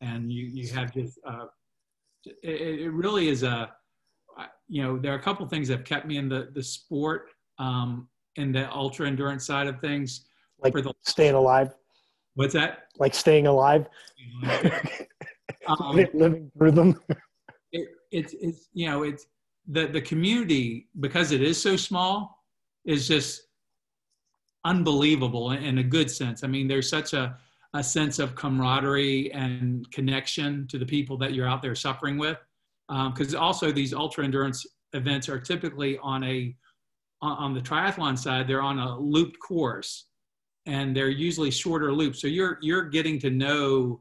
And 0.00 0.30
you 0.32 0.44
you 0.46 0.68
have 0.72 0.92
this 0.92 1.18
uh, 1.26 1.46
it, 2.42 2.80
it 2.80 2.90
really 2.90 3.28
is 3.28 3.42
a 3.42 3.72
you 4.68 4.82
know 4.82 4.96
there 4.96 5.12
are 5.12 5.18
a 5.18 5.22
couple 5.22 5.46
things 5.46 5.68
that 5.68 5.78
have 5.78 5.86
kept 5.86 6.06
me 6.06 6.18
in 6.18 6.28
the 6.28 6.50
the 6.54 6.62
sport 6.62 7.30
um 7.58 8.08
in 8.36 8.50
the 8.50 8.72
ultra 8.72 9.06
endurance 9.06 9.46
side 9.46 9.66
of 9.66 9.80
things. 9.80 10.26
Like 10.60 10.72
for 10.72 10.82
the 10.82 10.94
staying 11.02 11.34
alive 11.34 11.74
what's 12.34 12.54
that? 12.54 12.88
Like 12.98 13.14
staying 13.14 13.46
alive? 13.46 13.86
Um, 15.66 15.96
living 16.14 16.50
through 16.56 16.72
them? 16.72 17.00
It, 17.72 17.88
it's 18.10 18.34
it's 18.40 18.68
you 18.72 18.88
know 18.88 19.02
it's 19.02 19.26
the 19.66 19.86
the 19.86 20.00
community 20.00 20.88
because 21.00 21.32
it 21.32 21.42
is 21.42 21.60
so 21.60 21.76
small 21.76 22.44
is 22.84 23.08
just 23.08 23.42
unbelievable 24.64 25.52
in 25.52 25.78
a 25.78 25.82
good 25.82 26.10
sense. 26.10 26.44
I 26.44 26.46
mean 26.46 26.68
there's 26.68 26.88
such 26.88 27.12
a 27.12 27.36
a 27.74 27.82
sense 27.82 28.20
of 28.20 28.36
camaraderie 28.36 29.32
and 29.32 29.90
connection 29.90 30.66
to 30.68 30.78
the 30.78 30.86
people 30.86 31.18
that 31.18 31.34
you're 31.34 31.48
out 31.48 31.60
there 31.60 31.74
suffering 31.74 32.16
with. 32.16 32.38
Because 32.88 33.34
um, 33.34 33.42
also 33.42 33.72
these 33.72 33.92
ultra 33.92 34.24
endurance 34.24 34.64
events 34.92 35.28
are 35.28 35.40
typically 35.40 35.98
on 35.98 36.22
a 36.24 36.56
on 37.20 37.54
the 37.54 37.60
triathlon 37.60 38.18
side, 38.18 38.46
they're 38.46 38.60
on 38.60 38.78
a 38.78 38.98
looped 38.98 39.38
course, 39.38 40.08
and 40.66 40.96
they're 40.96 41.08
usually 41.08 41.50
shorter 41.50 41.92
loops. 41.92 42.20
So 42.20 42.26
you're 42.26 42.58
you're 42.62 42.84
getting 42.84 43.18
to 43.20 43.30
know 43.30 44.00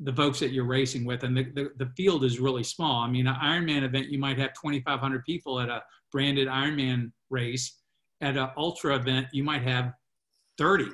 the 0.00 0.12
folks 0.12 0.40
that 0.40 0.52
you're 0.52 0.66
racing 0.66 1.04
with, 1.04 1.22
and 1.22 1.36
the, 1.36 1.44
the, 1.54 1.70
the 1.78 1.92
field 1.96 2.24
is 2.24 2.40
really 2.40 2.64
small. 2.64 3.02
I 3.02 3.08
mean, 3.08 3.26
an 3.28 3.36
Ironman 3.36 3.84
event, 3.84 4.08
you 4.08 4.18
might 4.18 4.38
have 4.38 4.52
2,500 4.54 5.24
people 5.24 5.60
at 5.60 5.68
a 5.68 5.82
branded 6.10 6.48
Ironman 6.48 7.12
race. 7.30 7.80
At 8.20 8.36
an 8.36 8.48
ultra 8.56 8.96
event, 8.96 9.28
you 9.32 9.44
might 9.44 9.62
have 9.62 9.92
30 10.58 10.86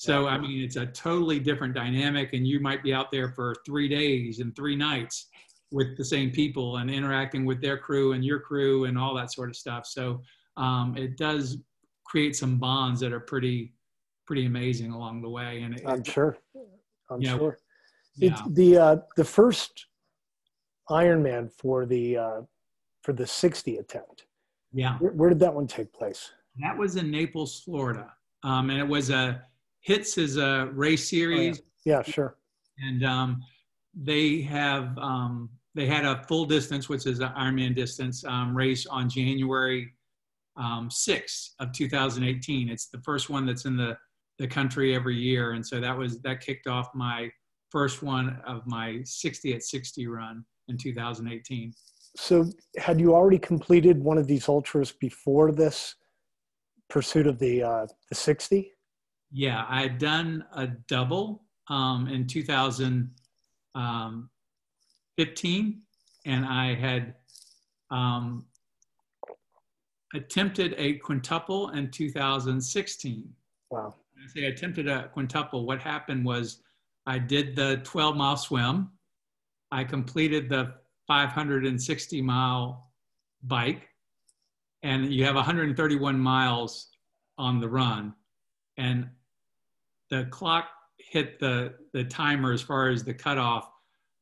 so, 0.00 0.26
I 0.26 0.38
mean, 0.38 0.64
it's 0.64 0.76
a 0.76 0.86
totally 0.86 1.38
different 1.38 1.74
dynamic, 1.74 2.32
and 2.32 2.46
you 2.48 2.58
might 2.58 2.82
be 2.82 2.94
out 2.94 3.10
there 3.12 3.32
for 3.32 3.54
three 3.66 3.86
days 3.86 4.38
and 4.38 4.56
three 4.56 4.74
nights 4.74 5.26
with 5.72 5.94
the 5.98 6.04
same 6.06 6.30
people 6.30 6.78
and 6.78 6.90
interacting 6.90 7.44
with 7.44 7.60
their 7.60 7.76
crew 7.76 8.14
and 8.14 8.24
your 8.24 8.40
crew 8.40 8.84
and 8.84 8.96
all 8.96 9.14
that 9.16 9.30
sort 9.30 9.50
of 9.50 9.56
stuff. 9.56 9.84
So, 9.84 10.22
um, 10.56 10.96
it 10.96 11.18
does 11.18 11.58
create 12.06 12.34
some 12.34 12.56
bonds 12.56 12.98
that 13.00 13.12
are 13.12 13.20
pretty, 13.20 13.74
pretty 14.30 14.46
amazing 14.46 14.92
along 14.92 15.20
the 15.20 15.28
way. 15.28 15.62
And 15.62 15.74
it, 15.74 15.82
I'm 15.84 16.04
sure, 16.04 16.38
I'm 17.10 17.20
sure. 17.20 17.58
Yeah. 18.14 18.30
It's 18.30 18.40
the 18.50 18.76
uh, 18.76 18.96
the 19.16 19.24
first 19.24 19.86
Ironman 20.88 21.50
for 21.50 21.84
the 21.84 22.16
uh, 22.16 22.40
for 23.02 23.12
the 23.12 23.26
60 23.26 23.78
attempt. 23.78 24.26
Yeah. 24.72 24.98
Where, 24.98 25.10
where, 25.10 25.28
did 25.30 25.40
that 25.40 25.52
one 25.52 25.66
take 25.66 25.92
place? 25.92 26.30
That 26.60 26.78
was 26.78 26.94
in 26.94 27.10
Naples, 27.10 27.62
Florida, 27.64 28.12
um, 28.44 28.70
and 28.70 28.78
it 28.78 28.86
was 28.86 29.10
a 29.10 29.42
HITS 29.80 30.16
is 30.16 30.36
a 30.36 30.70
race 30.74 31.10
series. 31.10 31.58
Oh, 31.58 31.64
yeah. 31.84 31.96
yeah. 31.96 32.02
sure. 32.02 32.36
And 32.78 33.04
um, 33.04 33.42
they 33.92 34.42
have 34.42 34.96
um, 34.96 35.50
they 35.74 35.86
had 35.86 36.04
a 36.04 36.22
full 36.28 36.44
distance, 36.44 36.88
which 36.88 37.04
is 37.04 37.18
an 37.18 37.30
Ironman 37.36 37.74
distance 37.74 38.24
um, 38.24 38.56
race 38.56 38.86
on 38.86 39.10
January 39.10 39.92
um, 40.56 40.88
6th 40.88 41.48
of 41.58 41.72
2018. 41.72 42.68
It's 42.68 42.86
the 42.86 43.00
first 43.00 43.28
one 43.28 43.44
that's 43.44 43.64
in 43.64 43.76
the 43.76 43.96
the 44.40 44.48
country 44.48 44.94
every 44.94 45.16
year, 45.16 45.52
and 45.52 45.64
so 45.64 45.78
that 45.80 45.96
was 45.96 46.18
that 46.22 46.40
kicked 46.40 46.66
off 46.66 46.88
my 46.94 47.30
first 47.68 48.02
one 48.02 48.40
of 48.46 48.66
my 48.66 49.00
60 49.04 49.54
at 49.54 49.62
60 49.62 50.06
run 50.08 50.44
in 50.68 50.78
2018. 50.78 51.72
So, 52.16 52.46
had 52.78 52.98
you 52.98 53.14
already 53.14 53.38
completed 53.38 54.02
one 54.02 54.18
of 54.18 54.26
these 54.26 54.48
ultras 54.48 54.90
before 54.92 55.52
this 55.52 55.94
pursuit 56.88 57.26
of 57.26 57.38
the 57.38 57.62
uh, 57.62 57.86
the 58.08 58.14
60? 58.14 58.72
Yeah, 59.30 59.66
I 59.68 59.82
had 59.82 59.98
done 59.98 60.44
a 60.56 60.66
double 60.88 61.44
um, 61.68 62.08
in 62.08 62.26
2015, 62.26 63.12
um, 63.76 64.30
and 66.24 66.46
I 66.46 66.74
had 66.74 67.14
um, 67.90 68.46
attempted 70.14 70.74
a 70.78 70.94
quintuple 70.94 71.68
in 71.70 71.90
2016. 71.90 73.34
Wow. 73.70 73.94
Say 74.28 74.46
I 74.46 74.48
attempted 74.48 74.88
a 74.88 75.08
quintuple, 75.08 75.66
what 75.66 75.80
happened 75.80 76.24
was 76.24 76.62
I 77.06 77.18
did 77.18 77.56
the 77.56 77.80
12 77.84 78.16
mile 78.16 78.36
swim. 78.36 78.90
I 79.72 79.84
completed 79.84 80.48
the 80.48 80.74
560 81.06 82.22
mile 82.22 82.90
bike, 83.42 83.88
and 84.82 85.12
you 85.12 85.24
have 85.24 85.34
131 85.34 86.18
miles 86.18 86.88
on 87.38 87.60
the 87.60 87.68
run. 87.68 88.14
And 88.76 89.08
the 90.10 90.26
clock 90.30 90.68
hit 90.98 91.38
the 91.40 91.74
the 91.92 92.04
timer 92.04 92.52
as 92.52 92.62
far 92.62 92.88
as 92.88 93.02
the 93.02 93.14
cutoff 93.14 93.70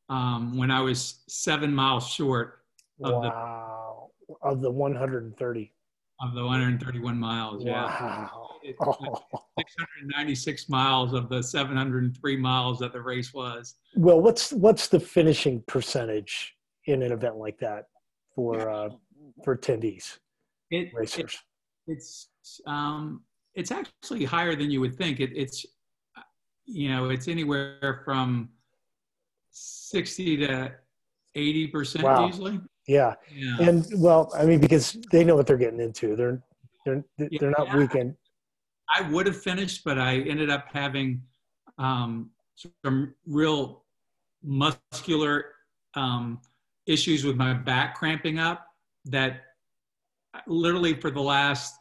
um, 0.08 0.56
when 0.56 0.70
I 0.70 0.80
was 0.80 1.22
seven 1.28 1.74
miles 1.74 2.06
short 2.08 2.60
of 3.02 3.22
wow. 3.22 4.10
the 4.28 4.34
of 4.48 4.60
the 4.60 4.70
130 4.70 5.72
of 6.20 6.34
the 6.34 6.42
131 6.42 7.18
miles. 7.18 7.64
Wow. 7.64 8.30
Yeah, 8.62 8.76
oh. 8.80 9.22
696 9.58 10.68
miles 10.68 11.12
of 11.12 11.28
the 11.28 11.42
703 11.42 12.36
miles 12.36 12.78
that 12.80 12.92
the 12.92 13.00
race 13.00 13.32
was. 13.32 13.76
Well, 13.96 14.20
what's 14.20 14.52
what's 14.52 14.88
the 14.88 15.00
finishing 15.00 15.62
percentage 15.66 16.54
in 16.86 17.02
an 17.02 17.12
event 17.12 17.36
like 17.36 17.58
that 17.58 17.84
for 18.34 18.68
uh, 18.68 18.90
for 19.44 19.56
attendees? 19.56 20.18
it, 20.70 20.92
racers? 20.92 21.38
It, 21.86 21.92
it's 21.92 22.28
um, 22.66 23.22
it's 23.54 23.70
actually 23.70 24.24
higher 24.24 24.54
than 24.54 24.70
you 24.70 24.80
would 24.80 24.96
think. 24.96 25.20
It, 25.20 25.30
it's 25.34 25.64
you 26.66 26.90
know 26.90 27.10
it's 27.10 27.28
anywhere 27.28 28.02
from 28.04 28.50
sixty 29.50 30.36
to 30.38 30.72
eighty 31.34 31.66
percent 31.68 32.04
Wow. 32.04 32.26
usually. 32.26 32.60
Yeah. 32.88 33.14
Yeah. 33.32 33.56
And 33.60 33.86
well, 33.96 34.32
I 34.36 34.44
mean, 34.46 34.60
because 34.60 34.96
they 35.12 35.22
know 35.22 35.36
what 35.36 35.46
they're 35.46 35.58
getting 35.58 35.80
into. 35.80 36.16
They're 36.16 36.42
they're 36.84 37.04
they're 37.18 37.50
not 37.50 37.66
Yeah. 37.66 37.76
weekend. 37.76 38.16
I 38.92 39.02
would 39.02 39.26
have 39.26 39.40
finished, 39.40 39.84
but 39.84 39.98
I 39.98 40.20
ended 40.20 40.48
up 40.48 40.68
having 40.72 41.22
um, 41.76 42.30
some 42.82 43.14
real 43.26 43.84
muscular 44.42 45.52
um, 45.94 46.40
issues 46.86 47.24
with 47.24 47.36
my 47.36 47.52
back 47.52 47.94
cramping 47.94 48.38
up 48.38 48.66
that 49.04 49.42
literally 50.46 50.94
for 50.94 51.10
the 51.10 51.20
last 51.20 51.74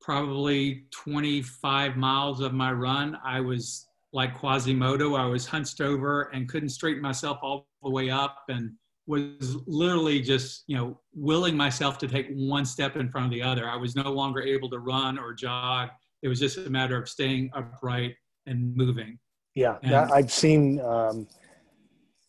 probably 0.00 0.84
25 0.92 1.96
miles 1.96 2.40
of 2.40 2.52
my 2.52 2.70
run, 2.72 3.18
I 3.24 3.40
was 3.40 3.88
like 4.12 4.38
Quasimodo. 4.38 5.16
I 5.16 5.26
was 5.26 5.46
hunched 5.46 5.80
over 5.80 6.22
and 6.32 6.48
couldn't 6.48 6.68
straighten 6.68 7.02
myself 7.02 7.38
all 7.42 7.66
the 7.82 7.90
way 7.90 8.10
up 8.10 8.44
and 8.48 8.72
was 9.12 9.56
literally 9.66 10.22
just, 10.22 10.64
you 10.66 10.76
know, 10.76 10.98
willing 11.14 11.54
myself 11.54 11.98
to 11.98 12.08
take 12.08 12.28
one 12.30 12.64
step 12.64 12.96
in 12.96 13.10
front 13.10 13.26
of 13.26 13.30
the 13.30 13.42
other. 13.42 13.68
I 13.68 13.76
was 13.76 13.94
no 13.94 14.10
longer 14.10 14.40
able 14.40 14.70
to 14.70 14.78
run 14.78 15.18
or 15.18 15.34
jog. 15.34 15.90
It 16.22 16.28
was 16.28 16.40
just 16.40 16.56
a 16.56 16.70
matter 16.70 16.96
of 16.96 17.08
staying 17.08 17.50
upright 17.54 18.14
and 18.46 18.74
moving. 18.74 19.18
Yeah, 19.54 19.76
And- 19.82 19.94
I've 19.94 20.32
seen. 20.32 20.80
Um, 20.80 21.28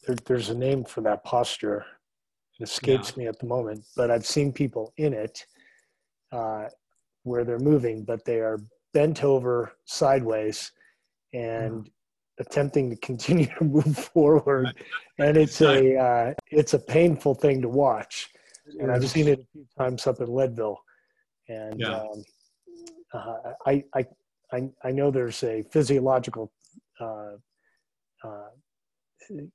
there, 0.05 0.17
there's 0.25 0.49
a 0.49 0.57
name 0.57 0.83
for 0.83 0.99
that 1.01 1.23
posture. 1.23 1.85
It 2.59 2.63
escapes 2.63 3.15
me 3.15 3.27
at 3.27 3.39
the 3.39 3.45
moment, 3.45 3.85
but 3.95 4.11
I've 4.11 4.25
seen 4.25 4.51
people 4.51 4.93
in 4.97 5.13
it 5.13 5.45
uh, 6.33 6.65
where 7.23 7.45
they're 7.45 7.57
moving, 7.59 8.03
but 8.03 8.25
they 8.25 8.39
are 8.41 8.59
bent 8.93 9.23
over 9.23 9.71
sideways 9.85 10.71
and 11.31 11.89
attempting 12.47 12.89
to 12.89 12.95
continue 12.97 13.47
to 13.58 13.63
move 13.63 13.97
forward. 14.13 14.75
And 15.19 15.38
it's 15.38 15.62
a 15.62 15.97
uh, 15.97 16.34
it's 16.51 16.73
a 16.73 16.79
painful 16.79 17.36
thing 17.36 17.62
to 17.62 17.69
watch. 17.69 18.29
And 18.79 18.91
I've 18.91 19.08
seen 19.10 19.27
it 19.27 19.39
a 19.39 19.45
few 19.51 19.65
times 19.77 20.08
up 20.08 20.19
in 20.19 20.34
Leadville. 20.34 20.79
And 21.47 21.79
Yeah. 21.79 22.01
um, 22.01 22.23
uh, 23.13 23.53
I, 23.65 23.84
I 23.95 24.06
I 24.51 24.69
I 24.84 24.91
know 24.91 25.12
there's 25.12 25.43
a 25.43 25.63
physiological 25.71 26.51
uh, 26.99 27.34
uh, 28.23 28.49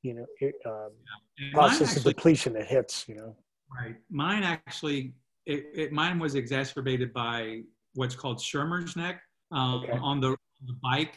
you 0.02 0.14
know, 0.14 0.26
it, 0.40 0.54
um, 0.66 0.90
mine 1.38 1.52
process 1.52 1.96
of 1.96 2.04
depletion 2.04 2.52
that 2.54 2.66
hits, 2.66 3.06
you 3.08 3.14
know. 3.14 3.36
Right. 3.80 3.96
Mine 4.10 4.42
actually, 4.42 5.14
it, 5.46 5.66
it, 5.74 5.92
mine 5.92 6.18
was 6.18 6.34
exacerbated 6.34 7.12
by 7.12 7.62
what's 7.94 8.14
called 8.14 8.38
Shermer's 8.38 8.96
neck 8.96 9.20
um, 9.52 9.84
Okay. 9.84 9.98
on 10.00 10.20
the, 10.20 10.36
the 10.66 10.76
bike. 10.82 11.14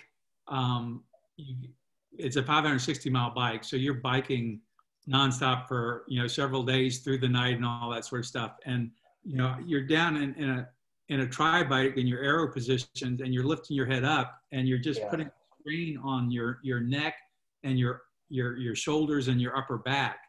Um, 0.47 1.03
you, 1.37 1.69
it's 2.13 2.35
a 2.35 2.43
560 2.43 3.09
mile 3.09 3.33
bike, 3.33 3.63
so 3.63 3.75
you're 3.75 3.95
biking 3.95 4.61
nonstop 5.09 5.67
for 5.67 6.03
you 6.07 6.21
know 6.21 6.27
several 6.27 6.63
days 6.63 6.99
through 6.99 7.17
the 7.17 7.27
night 7.27 7.55
and 7.55 7.65
all 7.65 7.89
that 7.91 8.05
sort 8.05 8.21
of 8.21 8.25
stuff. 8.25 8.57
And 8.65 8.91
you 9.23 9.37
know 9.37 9.55
you're 9.65 9.85
down 9.85 10.17
in, 10.17 10.33
in 10.35 10.49
a 10.49 10.67
in 11.09 11.21
a 11.21 11.27
tri 11.27 11.63
bike 11.63 11.97
in 11.97 12.07
your 12.07 12.21
aero 12.23 12.51
positions, 12.51 13.21
and 13.21 13.33
you're 13.33 13.43
lifting 13.45 13.75
your 13.75 13.85
head 13.85 14.03
up, 14.03 14.39
and 14.51 14.67
you're 14.67 14.77
just 14.79 14.99
Yeah. 14.99 15.09
putting 15.09 15.29
strain 15.59 15.97
on 16.03 16.31
your 16.31 16.59
your 16.63 16.79
neck 16.79 17.15
and 17.63 17.77
your 17.79 18.01
your 18.29 18.57
your 18.57 18.75
shoulders 18.75 19.27
and 19.27 19.41
your 19.41 19.57
upper 19.57 19.77
back 19.77 20.19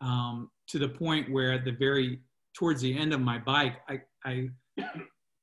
um, 0.00 0.50
to 0.68 0.78
the 0.78 0.88
point 0.88 1.30
where 1.30 1.52
at 1.52 1.64
the 1.64 1.72
very 1.72 2.20
towards 2.54 2.80
the 2.80 2.96
end 2.96 3.12
of 3.12 3.20
my 3.20 3.38
bike, 3.38 3.76
I, 3.88 4.00
I 4.24 4.48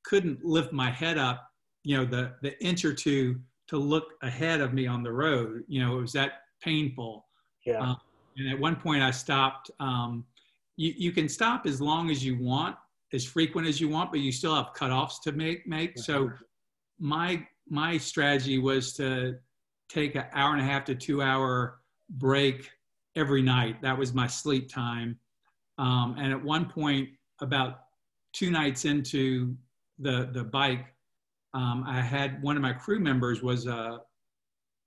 couldn't 0.03 0.43
lift 0.43 0.71
my 0.73 0.91
head 0.91 1.17
up, 1.17 1.47
you 1.83 1.97
know, 1.97 2.05
the 2.05 2.33
the 2.41 2.61
inch 2.63 2.85
or 2.85 2.93
two 2.93 3.39
to 3.67 3.77
look 3.77 4.13
ahead 4.21 4.61
of 4.61 4.73
me 4.73 4.87
on 4.87 5.03
the 5.03 5.11
road. 5.11 5.63
You 5.67 5.81
know, 5.81 5.97
it 5.97 6.01
was 6.01 6.13
that 6.13 6.33
painful. 6.61 7.25
Yeah. 7.65 7.79
Um, 7.79 7.97
and 8.37 8.49
at 8.49 8.59
one 8.59 8.75
point, 8.75 9.01
I 9.01 9.11
stopped. 9.11 9.71
Um, 9.79 10.25
you 10.77 10.93
you 10.97 11.11
can 11.11 11.29
stop 11.29 11.65
as 11.65 11.81
long 11.81 12.09
as 12.09 12.23
you 12.23 12.37
want, 12.37 12.75
as 13.13 13.25
frequent 13.25 13.67
as 13.67 13.79
you 13.79 13.89
want, 13.89 14.11
but 14.11 14.19
you 14.19 14.31
still 14.31 14.55
have 14.55 14.73
cutoffs 14.75 15.21
to 15.23 15.31
make 15.31 15.65
make. 15.65 15.97
So 15.97 16.31
my 16.99 17.45
my 17.69 17.97
strategy 17.97 18.59
was 18.59 18.93
to 18.93 19.35
take 19.89 20.15
an 20.15 20.25
hour 20.33 20.53
and 20.53 20.61
a 20.61 20.65
half 20.65 20.85
to 20.85 20.95
two 20.95 21.21
hour 21.21 21.79
break 22.09 22.69
every 23.15 23.41
night. 23.41 23.81
That 23.81 23.97
was 23.97 24.13
my 24.13 24.27
sleep 24.27 24.69
time. 24.71 25.17
Um, 25.77 26.15
and 26.17 26.31
at 26.31 26.43
one 26.43 26.65
point, 26.65 27.09
about 27.41 27.79
two 28.33 28.51
nights 28.51 28.85
into 28.85 29.55
the 29.99 30.29
the 30.33 30.43
bike, 30.43 30.85
um, 31.55 31.85
I 31.87 32.01
had 32.01 32.43
one 32.43 32.57
of 32.57 32.61
my 32.61 32.73
crew 32.73 32.99
members 32.99 33.41
was 33.41 33.65
a 33.65 34.01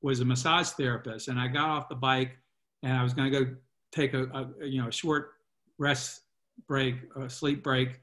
was 0.02 0.20
a 0.20 0.24
massage 0.24 0.68
therapist, 0.70 1.28
and 1.28 1.40
I 1.40 1.48
got 1.48 1.70
off 1.70 1.88
the 1.88 1.96
bike 1.96 2.36
and 2.82 2.92
I 2.92 3.02
was 3.02 3.14
going 3.14 3.32
to 3.32 3.44
go 3.44 3.50
take 3.90 4.12
a, 4.14 4.24
a 4.24 4.66
you 4.66 4.80
know 4.80 4.88
a 4.88 4.92
short 4.92 5.30
rest 5.78 6.22
break, 6.66 6.96
a 7.16 7.28
sleep 7.28 7.62
break. 7.64 8.00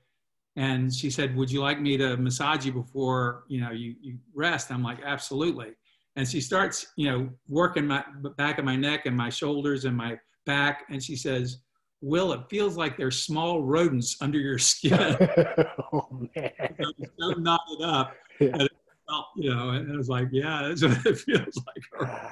And 0.55 0.93
she 0.93 1.11
said, 1.11 1.35
"Would 1.35 1.51
you 1.51 1.61
like 1.61 1.79
me 1.79 1.95
to 1.97 2.17
massage 2.17 2.65
you 2.65 2.71
before 2.71 3.43
you 3.47 3.61
know 3.61 3.71
you, 3.71 3.95
you 4.01 4.17
rest?" 4.33 4.71
I'm 4.71 4.83
like, 4.83 4.99
"Absolutely." 5.05 5.73
And 6.15 6.27
she 6.27 6.41
starts, 6.41 6.87
you 6.95 7.11
know, 7.11 7.29
working 7.47 7.85
my 7.85 8.03
back 8.37 8.57
of 8.57 8.65
my 8.65 8.77
neck 8.77 9.05
and 9.05 9.15
my 9.15 9.29
shoulders 9.29 9.85
and 9.85 9.95
my 9.95 10.17
back, 10.47 10.85
and 10.89 11.03
she 11.03 11.15
says, 11.15 11.59
"Will, 12.01 12.33
it 12.33 12.41
feels 12.49 12.77
like 12.77 12.97
there's 12.97 13.21
small 13.21 13.63
rodents 13.63 14.17
under 14.21 14.39
your 14.39 14.57
skin." 14.57 15.17
oh 15.93 16.27
man. 16.35 16.51
So 17.19 17.31
knotted 17.31 17.81
up, 17.81 18.13
Yeah. 18.39 18.49
and 18.53 18.61
it 18.63 18.71
felt, 19.07 19.27
you 19.35 19.53
know, 19.53 19.69
and 19.69 19.91
I 19.91 19.95
was 19.95 20.09
like, 20.09 20.27
"Yeah, 20.31 20.67
that's 20.67 20.83
what 20.83 21.05
it 21.05 21.17
feels 21.27 21.61
like." 21.67 22.09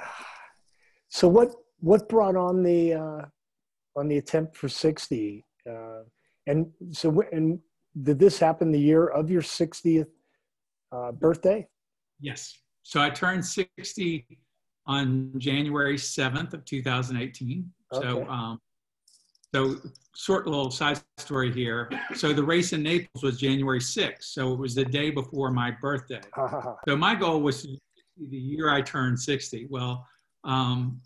So 1.08 1.28
what 1.28 1.54
what 1.78 2.08
brought 2.08 2.34
on 2.34 2.64
the 2.64 2.94
uh, 2.94 3.22
on 3.94 4.08
the 4.08 4.18
attempt 4.18 4.56
for 4.56 4.68
sixty? 4.68 5.44
Uh, 5.68 6.02
and 6.48 6.66
so 6.90 7.22
and 7.30 7.60
did 8.02 8.18
this 8.18 8.40
happen 8.40 8.72
the 8.72 8.80
year 8.80 9.06
of 9.06 9.30
your 9.30 9.42
sixtieth 9.42 10.08
uh, 10.90 11.12
birthday? 11.12 11.68
Yes. 12.20 12.58
So 12.82 13.00
I 13.00 13.10
turned 13.10 13.44
60 13.44 14.26
on 14.86 15.32
January 15.38 15.96
7th 15.96 16.52
of 16.52 16.64
2018. 16.64 17.70
So, 17.92 18.26
um, 18.28 18.60
so 19.54 19.76
short 20.16 20.48
little 20.48 20.68
side 20.68 21.00
story 21.16 21.52
here. 21.52 21.88
So 22.14 22.32
the 22.32 22.42
race 22.42 22.72
in 22.72 22.82
Naples 22.82 23.22
was 23.22 23.38
January 23.38 23.78
6th. 23.78 24.24
So 24.24 24.52
it 24.52 24.58
was 24.58 24.74
the 24.74 24.84
day 24.84 25.10
before 25.10 25.50
my 25.52 25.70
birthday. 25.80 26.20
So 26.88 26.96
my 26.96 27.14
goal 27.14 27.40
was 27.40 27.62
to 27.62 27.76
the 28.30 28.36
year 28.36 28.68
I 28.70 28.82
turned 28.82 29.18
60. 29.18 29.68
Well, 29.70 30.06
um, 30.42 31.00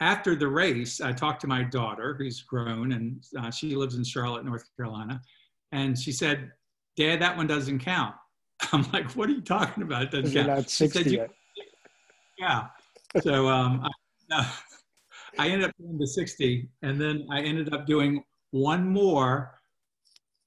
after 0.00 0.36
the 0.36 0.48
race, 0.48 1.00
I 1.00 1.12
talked 1.12 1.40
to 1.42 1.46
my 1.46 1.62
daughter, 1.62 2.14
who's 2.18 2.42
grown, 2.42 2.92
and 2.92 3.24
uh, 3.40 3.50
she 3.50 3.74
lives 3.74 3.94
in 3.94 4.04
Charlotte, 4.04 4.44
North 4.44 4.64
Carolina, 4.76 5.20
and 5.72 5.98
she 5.98 6.12
said, 6.12 6.50
"Dad, 6.96 7.20
that 7.22 7.36
one 7.36 7.46
doesn't 7.46 7.78
count." 7.78 8.14
I'm 8.72 8.84
like, 8.92 9.10
"What 9.12 9.28
are 9.28 9.32
you 9.32 9.40
talking 9.40 9.82
about? 9.82 10.02
It 10.02 10.10
doesn't 10.10 10.32
You're 10.32 10.44
count." 10.44 10.58
not 10.58 10.70
She 10.70 10.88
said, 10.88 11.06
yet. 11.06 11.30
Yeah. 12.38 12.66
So 13.22 13.48
um, 13.48 13.86
I, 14.32 14.52
I 15.38 15.48
ended 15.48 15.68
up 15.68 15.74
doing 15.78 15.98
the 15.98 16.06
60, 16.06 16.68
and 16.82 17.00
then 17.00 17.26
I 17.30 17.40
ended 17.40 17.72
up 17.74 17.86
doing 17.86 18.22
one 18.50 18.88
more. 18.88 19.60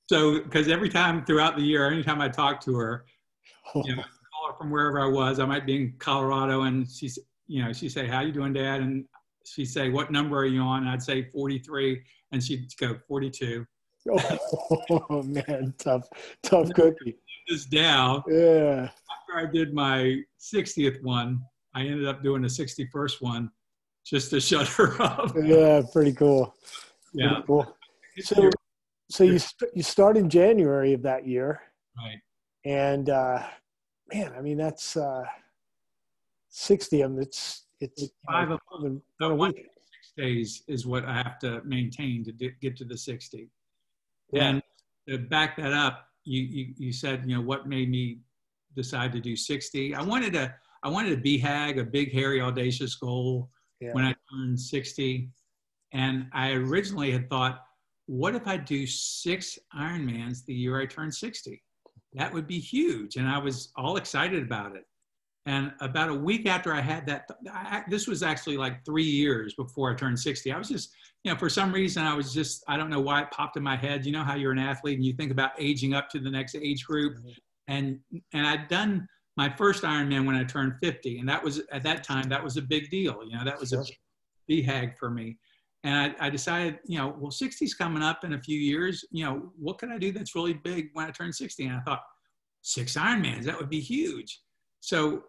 So, 0.10 0.42
because 0.42 0.70
every 0.70 0.90
time 0.90 1.26
throughout 1.26 1.56
the 1.58 1.62
year, 1.64 1.90
anytime 1.92 2.22
I 2.22 2.30
talked 2.30 2.64
to 2.66 2.76
her, 2.76 3.06
you 3.76 3.96
know, 3.96 4.02
call 4.04 4.52
her 4.52 4.58
from 4.58 4.70
wherever 4.72 5.02
I 5.02 5.08
was. 5.08 5.40
I 5.40 5.46
might 5.46 5.66
be 5.66 5.76
in 5.76 5.94
Colorado, 6.00 6.62
and 6.64 6.90
she's, 6.90 7.20
you 7.48 7.64
know, 7.64 7.74
she'd 7.74 7.90
say, 7.90 8.08
"How 8.08 8.22
you 8.22 8.32
doing, 8.32 8.54
Dad?" 8.54 8.82
And 8.82 9.06
she'd 9.46 9.66
say, 9.66 9.90
"What 9.90 10.12
number 10.12 10.38
are 10.38 10.46
you 10.46 10.62
on?" 10.62 10.84
And 10.84 10.90
I'd 10.90 11.04
say 11.04 11.24
43, 11.32 12.02
and 12.32 12.44
she'd 12.44 12.68
go 12.80 12.96
42. 13.08 13.66
Oh 14.90 15.22
man, 15.24 15.74
tough, 15.78 16.08
tough 16.42 16.70
cookie. 16.74 17.18
This 17.50 17.66
down 17.66 18.24
Yeah. 18.30 18.90
after 19.12 19.48
I 19.48 19.52
did 19.52 19.74
my 19.74 20.22
60th 20.40 21.02
one, 21.04 21.42
I 21.74 21.82
ended 21.82 22.08
up 22.08 22.24
doing 22.24 22.44
a 22.46 22.48
61st 22.48 23.22
one, 23.22 23.52
just 24.10 24.30
to 24.32 24.40
shut 24.50 24.68
her 24.70 25.00
up. 25.02 25.34
Yeah, 25.42 25.82
pretty 25.92 26.14
cool. 26.14 26.56
Yeah. 27.14 27.30
Pretty 27.34 27.44
cool. 27.48 27.78
So, 28.22 28.50
so 29.10 29.24
you 29.24 29.38
st- 29.40 29.72
you 29.76 29.84
start 29.84 30.18
in 30.18 30.30
January 30.30 30.94
of 30.94 31.04
that 31.04 31.28
year, 31.28 31.62
Right. 31.98 32.20
and 32.66 33.10
uh, 33.10 33.44
man, 34.12 34.34
I 34.38 34.42
mean 34.42 34.58
that's 34.58 34.98
uh, 34.98 35.24
sixty 36.50 37.02
of 37.02 37.12
them. 37.12 37.22
It's 37.22 37.66
it's 37.80 38.10
Five 38.30 38.50
of 38.52 38.60
than 38.82 39.02
So 39.22 39.36
one 39.36 39.52
week. 39.54 39.68
six 39.94 40.14
days 40.18 40.64
is 40.68 40.88
what 40.88 41.06
I 41.06 41.14
have 41.14 41.38
to 41.40 41.62
maintain 41.64 42.24
to 42.26 42.32
get 42.32 42.76
to 42.78 42.86
the 42.86 42.98
60. 42.98 43.50
Yeah. 44.34 44.50
And 44.50 44.62
to 45.08 45.20
back 45.20 45.56
that 45.58 45.74
up, 45.74 46.08
you, 46.24 46.42
you, 46.42 46.74
you 46.76 46.92
said, 46.92 47.24
you 47.28 47.36
know, 47.36 47.42
what 47.44 47.68
made 47.70 47.92
me 47.92 48.22
decide 48.76 49.12
to 49.12 49.20
do 49.20 49.36
60? 49.36 49.94
I 49.94 50.02
wanted 50.02 50.36
a, 50.36 50.56
I 50.82 50.90
wanted 50.90 51.20
a 51.20 51.22
BHAG, 51.22 51.80
a 51.80 51.84
big, 51.84 52.12
hairy, 52.12 52.42
audacious 52.42 52.96
goal 52.96 53.52
Yeah. 53.80 53.94
when 53.94 54.06
I 54.06 54.16
turned 54.32 54.60
60. 54.60 55.30
And 55.94 56.28
I 56.34 56.52
originally 56.52 57.12
had 57.12 57.30
thought, 57.30 57.64
what 58.08 58.36
if 58.36 58.48
I 58.48 58.58
do 58.58 58.88
six 58.88 59.60
Ironmans 59.76 60.46
the 60.46 60.54
year 60.54 60.80
I 60.80 60.86
turn 60.86 61.12
60? 61.12 61.62
That 62.14 62.34
would 62.34 62.48
be 62.48 62.60
huge. 62.60 63.18
And 63.18 63.28
I 63.28 63.38
was 63.38 63.72
all 63.76 63.98
excited 63.98 64.42
about 64.44 64.76
it. 64.76 64.86
And 65.46 65.72
about 65.80 66.10
a 66.10 66.14
week 66.14 66.46
after 66.46 66.74
I 66.74 66.82
had 66.82 67.06
that, 67.08 67.30
I, 67.50 67.84
this 67.90 68.06
was 68.06 68.22
actually 68.22 68.58
like 68.58 68.84
three 68.84 69.04
years 69.04 69.54
before 69.54 69.92
I 69.92 69.96
turned 69.96 70.20
60. 70.20 70.52
I 70.52 70.58
was 70.58 70.68
just, 70.68 70.94
you 71.24 71.32
know, 71.32 71.38
for 71.38 71.50
some 71.50 71.72
reason, 71.72 72.04
I 72.04 72.14
was 72.14 72.34
just, 72.34 72.66
I 72.68 72.76
don't 72.76 72.90
know 72.90 73.00
why 73.00 73.22
it 73.22 73.32
popped 73.32 73.56
in 73.56 73.64
my 73.64 73.78
head. 73.78 74.06
You 74.06 74.12
know 74.12 74.24
how 74.24 74.36
you're 74.36 74.52
an 74.52 74.60
athlete 74.60 74.98
and 74.98 75.06
you 75.06 75.14
think 75.14 75.32
about 75.32 75.52
aging 75.58 75.94
up 75.94 76.10
to 76.10 76.20
the 76.20 76.30
next 76.30 76.56
age 76.56 76.86
group. 76.86 77.18
Mm-hmm. 77.18 77.30
And, 77.70 78.00
and 78.34 78.46
I'd 78.46 78.68
done 78.68 79.08
my 79.38 79.50
first 79.56 79.84
Ironman 79.84 80.26
when 80.26 80.36
I 80.36 80.44
turned 80.44 80.74
50. 80.82 81.20
And 81.20 81.30
that 81.30 81.42
was, 81.42 81.62
at 81.72 81.84
that 81.84 82.04
time, 82.04 82.28
that 82.30 82.44
was 82.44 82.58
a 82.58 82.62
big 82.62 82.90
deal. 82.90 83.20
You 83.24 83.38
know, 83.38 83.46
that 83.46 83.60
was 83.60 83.70
sure. 83.70 83.84
a 83.84 84.52
BHAG 84.52 84.98
for 84.98 85.12
me. 85.12 85.38
And 85.84 86.16
I, 86.20 86.28
I, 86.28 86.30
decided, 86.32 86.80
you 86.86 86.98
know, 86.98 87.16
well, 87.20 87.32
60's 87.32 87.76
coming 87.76 88.02
up 88.02 88.24
in 88.24 88.34
a 88.34 88.42
few 88.42 88.60
years. 88.60 89.06
You 89.12 89.26
know, 89.26 89.52
what 89.58 89.78
can 89.78 89.92
I 89.92 90.00
do 90.00 90.12
that's 90.12 90.36
really 90.36 90.54
big 90.54 90.90
when 90.94 91.06
I 91.06 91.12
turn 91.12 91.32
60? 91.32 91.66
And 91.68 91.76
I 91.76 91.80
thought, 91.82 92.02
six 92.64 92.96
Ironmans, 92.96 93.44
that 93.44 93.58
would 93.58 93.70
be 93.70 93.80
huge. 93.80 94.42
So 94.80 95.24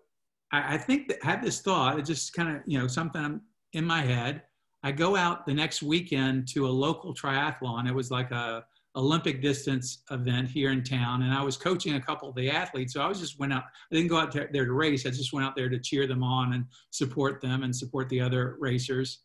I, 0.53 0.75
I 0.75 0.79
think 0.79 1.09
that 1.09 1.23
had 1.23 1.42
this 1.42 1.61
thought, 1.61 1.99
it 1.99 2.07
just 2.07 2.33
kind 2.33 2.57
of, 2.57 2.62
you 2.66 2.79
know, 2.79 2.88
something 2.88 3.40
in 3.75 3.85
my 3.85 4.01
head. 4.01 4.42
I 4.83 4.92
go 4.92 5.16
out 5.16 5.44
the 5.44 5.55
next 5.55 5.83
weekend 5.83 6.49
to 6.49 6.66
a 6.66 6.71
local 6.71 7.14
triathlon. 7.14 7.88
It 7.88 7.94
was 7.94 8.11
like 8.11 8.31
a 8.31 8.64
Olympic 8.99 9.41
distance 9.41 10.03
event 10.11 10.49
here 10.49 10.73
in 10.73 10.83
town, 10.83 11.23
and 11.23 11.33
I 11.33 11.41
was 11.41 11.57
coaching 11.57 11.95
a 11.95 12.01
couple 12.01 12.29
of 12.29 12.35
the 12.35 12.51
athletes. 12.51 12.95
So 12.95 13.01
I 13.01 13.07
was 13.07 13.21
just 13.21 13.39
went 13.39 13.53
out. 13.53 13.63
I 13.93 13.95
didn't 13.95 14.09
go 14.09 14.19
out 14.19 14.33
there 14.33 14.67
to 14.67 14.73
race. 14.73 15.07
I 15.07 15.11
just 15.11 15.33
went 15.33 15.47
out 15.47 15.55
there 15.55 15.69
to 15.69 15.79
cheer 15.79 16.09
them 16.09 16.25
on 16.25 16.55
and 16.55 16.65
support 16.91 17.41
them 17.41 17.63
and 17.63 17.75
support 17.75 18.09
the 18.09 18.21
other 18.21 18.57
racers. 18.59 19.21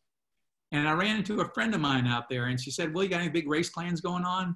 And 0.72 0.88
I 0.88 0.92
ran 0.92 1.18
into 1.18 1.42
a 1.42 1.50
friend 1.54 1.74
of 1.74 1.82
mine 1.82 2.06
out 2.06 2.30
there, 2.30 2.46
and 2.46 2.62
she 2.62 2.70
said, 2.70 2.94
"Well, 2.94 3.04
you 3.04 3.10
got 3.10 3.22
any 3.22 3.32
big 3.32 3.50
race 3.50 3.72
plans 3.72 4.00
going 4.00 4.24
on?" 4.24 4.56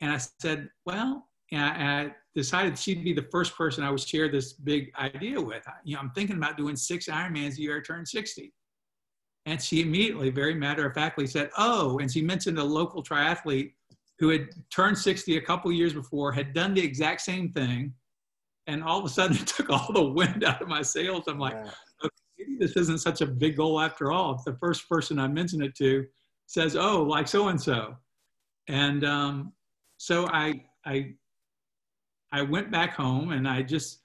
And 0.00 0.10
I 0.10 0.18
said, 0.40 0.70
"Well," 0.86 1.28
and 1.52 1.62
I, 1.62 2.02
I 2.02 2.14
decided 2.34 2.78
she'd 2.78 3.04
be 3.04 3.12
the 3.12 3.28
first 3.30 3.54
person 3.54 3.84
I 3.84 3.90
would 3.90 4.00
share 4.00 4.30
this 4.30 4.54
big 4.54 4.90
idea 4.98 5.38
with. 5.40 5.64
You 5.84 5.96
know, 5.96 6.00
I'm 6.00 6.10
thinking 6.12 6.36
about 6.36 6.56
doing 6.56 6.74
six 6.74 7.06
Ironmans 7.06 7.58
a 7.58 7.60
year 7.60 7.78
I 7.78 7.82
turn 7.82 8.06
60. 8.06 8.52
And 9.46 9.60
she 9.60 9.82
immediately, 9.82 10.30
very 10.30 10.54
matter 10.54 10.86
of 10.86 10.94
factly, 10.94 11.26
said, 11.26 11.50
"Oh," 11.58 11.98
and 11.98 12.10
she 12.10 12.22
mentioned 12.22 12.58
a 12.58 12.64
local 12.64 13.02
triathlete 13.02 13.72
who 14.24 14.30
had 14.30 14.48
turned 14.70 14.96
60 14.96 15.36
a 15.36 15.40
couple 15.40 15.70
years 15.72 15.92
before, 15.92 16.32
had 16.32 16.52
done 16.52 16.74
the 16.74 16.82
exact 16.82 17.20
same 17.20 17.52
thing, 17.52 17.92
and 18.66 18.82
all 18.82 18.98
of 18.98 19.04
a 19.04 19.08
sudden 19.08 19.36
it 19.40 19.46
took 19.46 19.70
all 19.70 19.92
the 19.92 20.02
wind 20.02 20.44
out 20.44 20.62
of 20.62 20.68
my 20.68 20.82
sails. 20.82 21.24
I'm 21.28 21.38
like, 21.38 21.54
yeah 21.54 21.70
maybe 22.38 22.56
this 22.58 22.76
isn't 22.76 23.00
such 23.00 23.20
a 23.20 23.26
big 23.26 23.56
goal 23.56 23.80
after 23.80 24.12
all. 24.12 24.34
If 24.34 24.44
the 24.44 24.56
first 24.58 24.88
person 24.88 25.18
I 25.18 25.28
mention 25.28 25.62
it 25.62 25.74
to 25.76 26.06
says, 26.46 26.76
"Oh, 26.76 27.02
like 27.02 27.28
so 27.28 27.48
and 27.48 27.60
so," 27.60 27.96
and 28.68 29.04
um, 29.04 29.52
so 29.98 30.26
I 30.28 30.64
I 30.84 31.14
I 32.32 32.42
went 32.42 32.70
back 32.70 32.94
home 32.94 33.32
and 33.32 33.48
I 33.48 33.62
just 33.62 34.02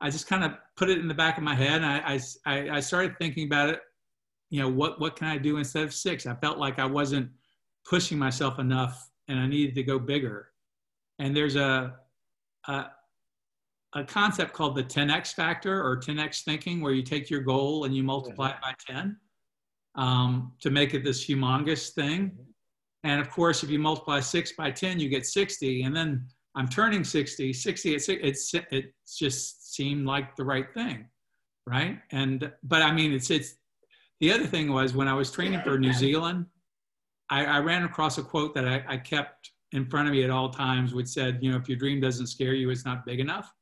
I 0.00 0.10
just 0.10 0.26
kind 0.26 0.44
of 0.44 0.52
put 0.76 0.90
it 0.90 0.98
in 0.98 1.08
the 1.08 1.14
back 1.14 1.38
of 1.38 1.44
my 1.44 1.54
head. 1.54 1.82
And 1.82 1.86
I, 1.86 2.20
I 2.46 2.76
I 2.76 2.80
started 2.80 3.16
thinking 3.18 3.46
about 3.46 3.70
it. 3.70 3.80
You 4.50 4.62
know, 4.62 4.68
what 4.68 5.00
what 5.00 5.16
can 5.16 5.28
I 5.28 5.38
do 5.38 5.58
instead 5.58 5.84
of 5.84 5.94
six? 5.94 6.26
I 6.26 6.34
felt 6.34 6.58
like 6.58 6.78
I 6.78 6.86
wasn't 6.86 7.30
pushing 7.88 8.18
myself 8.18 8.58
enough, 8.58 9.10
and 9.28 9.38
I 9.38 9.46
needed 9.46 9.74
to 9.76 9.82
go 9.82 9.98
bigger. 9.98 10.50
And 11.18 11.34
there's 11.34 11.56
a, 11.56 11.96
a 12.68 12.86
a 13.96 14.04
concept 14.04 14.52
called 14.52 14.76
the 14.76 14.84
10x 14.84 15.32
factor 15.32 15.82
or 15.82 15.96
10x 15.96 16.42
thinking, 16.42 16.80
where 16.80 16.92
you 16.92 17.02
take 17.02 17.30
your 17.30 17.40
goal 17.40 17.84
and 17.84 17.96
you 17.96 18.02
multiply 18.02 18.50
it 18.50 18.56
by 18.60 18.74
10 18.86 19.16
um, 19.94 20.52
to 20.60 20.70
make 20.70 20.92
it 20.92 21.02
this 21.02 21.26
humongous 21.26 21.90
thing. 21.90 22.30
Mm-hmm. 22.30 22.42
And 23.04 23.20
of 23.20 23.30
course, 23.30 23.62
if 23.62 23.70
you 23.70 23.78
multiply 23.78 24.20
six 24.20 24.52
by 24.52 24.70
10, 24.70 25.00
you 25.00 25.08
get 25.08 25.24
60. 25.26 25.84
And 25.84 25.96
then 25.96 26.26
I'm 26.54 26.68
turning 26.68 27.04
60, 27.04 27.52
60, 27.52 27.94
it's, 27.94 28.08
it's, 28.08 28.54
it 28.54 28.92
just 29.16 29.74
seemed 29.74 30.06
like 30.06 30.36
the 30.36 30.44
right 30.44 30.72
thing. 30.74 31.06
Right. 31.66 31.98
And, 32.12 32.52
but 32.64 32.82
I 32.82 32.92
mean, 32.92 33.12
it's, 33.12 33.30
it's, 33.30 33.54
the 34.20 34.32
other 34.32 34.46
thing 34.46 34.72
was 34.72 34.94
when 34.94 35.08
I 35.08 35.14
was 35.14 35.30
training 35.30 35.60
for 35.62 35.78
New 35.78 35.92
Zealand, 35.92 36.46
I, 37.30 37.44
I 37.44 37.58
ran 37.58 37.84
across 37.84 38.18
a 38.18 38.22
quote 38.22 38.54
that 38.54 38.66
I, 38.66 38.84
I 38.88 38.96
kept 38.96 39.52
in 39.72 39.86
front 39.86 40.08
of 40.08 40.12
me 40.12 40.22
at 40.22 40.30
all 40.30 40.48
times, 40.50 40.94
which 40.94 41.08
said, 41.08 41.38
you 41.42 41.50
know, 41.50 41.56
if 41.56 41.68
your 41.68 41.76
dream 41.76 42.00
doesn't 42.00 42.28
scare 42.28 42.54
you, 42.54 42.70
it's 42.70 42.84
not 42.84 43.04
big 43.04 43.20
enough 43.20 43.52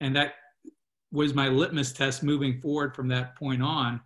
and 0.00 0.16
that 0.16 0.34
was 1.12 1.34
my 1.34 1.48
litmus 1.48 1.92
test 1.92 2.22
moving 2.22 2.60
forward 2.60 2.94
from 2.94 3.08
that 3.08 3.36
point 3.36 3.62
on. 3.62 4.00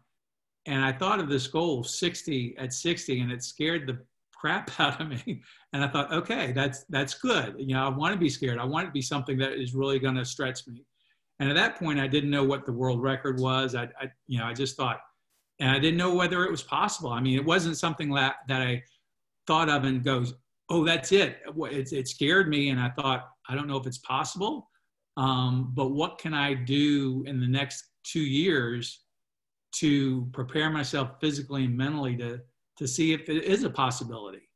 And 0.67 0.85
I 0.85 0.93
thought 0.93 1.21
of 1.21 1.29
this 1.29 1.47
goal 1.47 1.85
60 1.85 2.57
at 2.59 2.73
60, 2.73 3.21
and 3.21 3.31
it 3.31 3.43
scared 3.43 3.87
the 3.87 3.99
crap 4.33 4.71
out 4.81 5.01
of 5.01 5.09
me. 5.09 5.43
And 5.73 5.85
I 5.85 5.89
thought, 5.89 6.13
okay, 6.13 6.53
that's 6.53 6.85
that's 6.89 7.15
good. 7.15 7.57
You 7.59 7.75
know, 7.75 7.87
I 7.87 7.89
want 7.89 8.15
to 8.15 8.19
be 8.19 8.31
scared. 8.31 8.59
I 8.59 8.65
want 8.65 8.85
it 8.85 8.87
to 8.89 8.93
be 8.93 9.03
something 9.03 9.39
that 9.39 9.53
is 9.53 9.75
really 9.75 9.99
going 9.99 10.17
to 10.17 10.25
stretch 10.25 10.67
me. 10.67 10.85
And 11.41 11.49
at 11.49 11.57
that 11.57 11.77
point, 11.77 11.99
I 11.99 12.07
didn't 12.07 12.31
know 12.31 12.45
what 12.45 12.65
the 12.65 12.73
world 12.73 13.03
record 13.03 13.41
was. 13.41 13.75
I, 13.75 13.85
I, 14.01 14.11
you 14.27 14.39
know, 14.39 14.45
I 14.45 14.55
just 14.55 14.77
thought, 14.77 15.01
and 15.61 15.71
I 15.71 15.79
didn't 15.79 15.97
know 15.97 16.15
whether 16.15 16.45
it 16.45 16.51
was 16.51 16.63
possible. 16.63 17.11
I 17.11 17.21
mean, 17.21 17.37
it 17.37 17.45
wasn't 17.45 17.79
something 17.79 18.11
that 18.15 18.37
that 18.49 18.63
I 18.63 18.83
thought 19.47 19.69
of 19.69 19.85
and 19.85 20.03
goes, 20.03 20.35
oh, 20.69 20.85
that's 20.85 21.13
it. 21.13 21.39
It, 21.57 21.93
it 21.93 22.09
scared 22.09 22.49
me, 22.49 22.71
and 22.71 22.81
I 22.81 22.91
thought, 22.91 23.29
I 23.49 23.55
don't 23.55 23.69
know 23.69 23.77
if 23.77 23.87
it's 23.87 23.99
possible. 23.99 24.71
Um, 25.17 25.73
but 25.75 25.89
what 25.89 26.19
can 26.19 26.35
I 26.35 26.55
do 26.55 27.25
in 27.27 27.39
the 27.39 27.47
next 27.47 27.85
two 28.03 28.23
years 28.23 29.01
to 29.77 30.29
prepare 30.33 30.71
myself 30.71 31.21
physically 31.21 31.65
and 31.65 31.77
mentally 31.77 32.17
to, 32.17 32.41
to 32.79 32.89
see 32.89 33.13
if 33.13 33.29
it 33.29 33.45
is 33.45 33.65
a 33.65 33.71
possibility? 33.71 34.49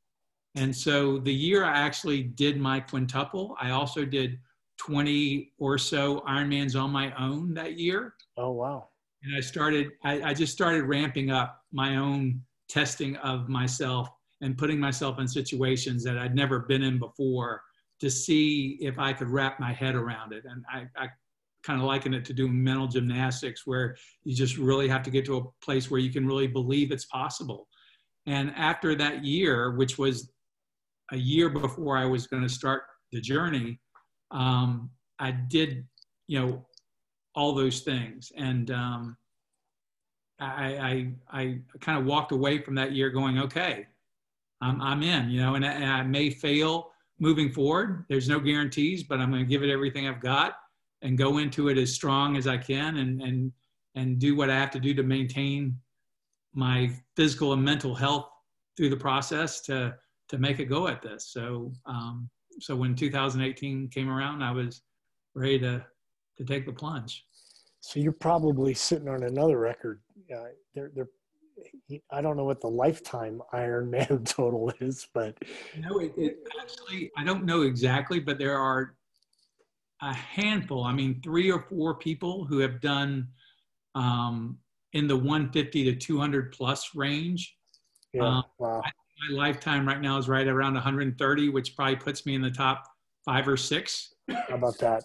And 0.54 0.74
so 0.74 1.18
the 1.18 1.32
year 1.32 1.64
I 1.64 1.78
actually 1.78 2.22
did 2.22 2.58
my 2.58 2.80
quintuple, 2.80 3.54
I 3.60 3.70
also 3.70 4.04
did 4.04 4.38
20 4.78 5.52
or 5.58 5.78
so 5.78 6.20
Ironmans 6.20 6.80
on 6.80 6.90
my 6.90 7.12
own 7.16 7.54
that 7.54 7.78
year. 7.78 8.14
Oh, 8.36 8.52
wow. 8.52 8.88
And 9.22 9.36
I 9.36 9.40
started, 9.40 9.88
I, 10.04 10.22
I 10.22 10.34
just 10.34 10.52
started 10.52 10.84
ramping 10.84 11.30
up 11.30 11.60
my 11.72 11.96
own 11.96 12.42
testing 12.68 13.16
of 13.16 13.48
myself 13.48 14.08
and 14.40 14.56
putting 14.56 14.78
myself 14.78 15.18
in 15.18 15.26
situations 15.26 16.04
that 16.04 16.18
I'd 16.18 16.34
never 16.34 16.60
been 16.60 16.82
in 16.82 16.98
before 16.98 17.62
to 18.00 18.10
see 18.10 18.78
if 18.80 18.98
I 18.98 19.12
could 19.12 19.28
wrap 19.28 19.58
my 19.58 19.72
head 19.72 19.96
around 19.96 20.32
it. 20.32 20.44
And 20.48 20.64
I, 20.72 20.86
I 20.96 21.08
kind 21.64 21.80
of 21.80 21.86
liken 21.86 22.14
it 22.14 22.24
to 22.26 22.32
doing 22.32 22.62
mental 22.62 22.86
gymnastics 22.86 23.66
where 23.66 23.96
you 24.24 24.34
just 24.34 24.56
really 24.56 24.88
have 24.88 25.02
to 25.02 25.10
get 25.10 25.24
to 25.26 25.38
a 25.38 25.64
place 25.64 25.90
where 25.90 26.00
you 26.00 26.12
can 26.12 26.26
really 26.26 26.46
believe 26.46 26.92
it's 26.92 27.06
possible. 27.06 27.66
And 28.26 28.52
after 28.56 28.94
that 28.94 29.24
year, 29.24 29.72
which 29.72 29.98
was 29.98 30.30
a 31.12 31.16
year 31.16 31.48
before 31.48 31.96
I 31.96 32.04
was 32.04 32.26
going 32.26 32.42
to 32.42 32.48
start 32.48 32.82
the 33.10 33.20
journey, 33.20 33.80
um, 34.30 34.90
I 35.18 35.32
did, 35.32 35.86
you 36.28 36.38
know, 36.38 36.66
all 37.38 37.54
those 37.54 37.80
things. 37.80 38.32
And 38.36 38.72
um, 38.72 39.16
I, 40.40 41.12
I, 41.30 41.40
I 41.40 41.58
kind 41.80 41.96
of 41.96 42.04
walked 42.04 42.32
away 42.32 42.58
from 42.58 42.74
that 42.74 42.92
year 42.92 43.10
going, 43.10 43.38
okay, 43.38 43.86
I'm, 44.60 44.82
I'm 44.82 45.04
in, 45.04 45.30
you 45.30 45.40
know, 45.40 45.54
and, 45.54 45.64
and 45.64 45.84
I 45.84 46.02
may 46.02 46.30
fail 46.30 46.90
moving 47.20 47.52
forward. 47.52 48.04
There's 48.08 48.28
no 48.28 48.40
guarantees, 48.40 49.04
but 49.04 49.20
I'm 49.20 49.30
going 49.30 49.44
to 49.44 49.48
give 49.48 49.62
it 49.62 49.70
everything 49.70 50.08
I've 50.08 50.20
got 50.20 50.56
and 51.02 51.16
go 51.16 51.38
into 51.38 51.68
it 51.68 51.78
as 51.78 51.94
strong 51.94 52.36
as 52.36 52.48
I 52.48 52.56
can 52.56 52.96
and 52.96 53.22
and 53.22 53.52
and 53.94 54.18
do 54.18 54.34
what 54.34 54.50
I 54.50 54.56
have 54.56 54.72
to 54.72 54.80
do 54.80 54.94
to 54.94 55.02
maintain 55.04 55.78
my 56.54 56.90
physical 57.14 57.52
and 57.52 57.62
mental 57.62 57.94
health 57.94 58.28
through 58.76 58.90
the 58.90 58.96
process 58.96 59.60
to 59.62 59.94
to 60.28 60.38
make 60.38 60.58
it 60.58 60.64
go 60.64 60.88
at 60.88 61.02
this. 61.02 61.28
So 61.28 61.72
um, 61.86 62.28
so 62.58 62.74
when 62.74 62.96
2018 62.96 63.90
came 63.90 64.10
around, 64.10 64.42
I 64.42 64.50
was 64.50 64.82
ready 65.34 65.60
to 65.60 65.84
to 66.38 66.44
take 66.44 66.66
the 66.66 66.72
plunge. 66.72 67.24
So 67.88 68.00
you're 68.00 68.12
probably 68.12 68.74
sitting 68.74 69.08
on 69.08 69.22
another 69.22 69.58
record. 69.58 70.02
Uh, 70.30 70.48
they're 70.74 70.90
they're 70.94 71.08
I 72.12 72.20
don't 72.20 72.36
know 72.36 72.44
what 72.44 72.60
the 72.60 72.68
lifetime 72.68 73.40
Ironman 73.54 74.26
total 74.28 74.70
is, 74.78 75.08
but 75.14 75.38
no, 75.78 75.98
it, 75.98 76.12
it 76.18 76.36
actually 76.60 77.10
I 77.16 77.24
don't 77.24 77.46
know 77.46 77.62
exactly, 77.62 78.20
but 78.20 78.38
there 78.38 78.58
are 78.58 78.94
a 80.02 80.12
handful. 80.12 80.84
I 80.84 80.92
mean, 80.92 81.22
three 81.24 81.50
or 81.50 81.62
four 81.62 81.94
people 81.94 82.44
who 82.44 82.58
have 82.58 82.82
done 82.82 83.28
um, 83.94 84.58
in 84.92 85.08
the 85.08 85.16
150 85.16 85.84
to 85.84 85.96
200 85.96 86.52
plus 86.52 86.94
range. 86.94 87.56
Yeah, 88.12 88.24
um, 88.24 88.44
wow. 88.58 88.82
I, 88.84 88.90
my 89.30 89.38
lifetime 89.46 89.88
right 89.88 90.02
now 90.02 90.18
is 90.18 90.28
right 90.28 90.46
around 90.46 90.74
130, 90.74 91.48
which 91.48 91.74
probably 91.74 91.96
puts 91.96 92.26
me 92.26 92.34
in 92.34 92.42
the 92.42 92.50
top 92.50 92.84
five 93.24 93.48
or 93.48 93.56
six. 93.56 94.12
How 94.28 94.56
about 94.56 94.76
that? 94.80 95.04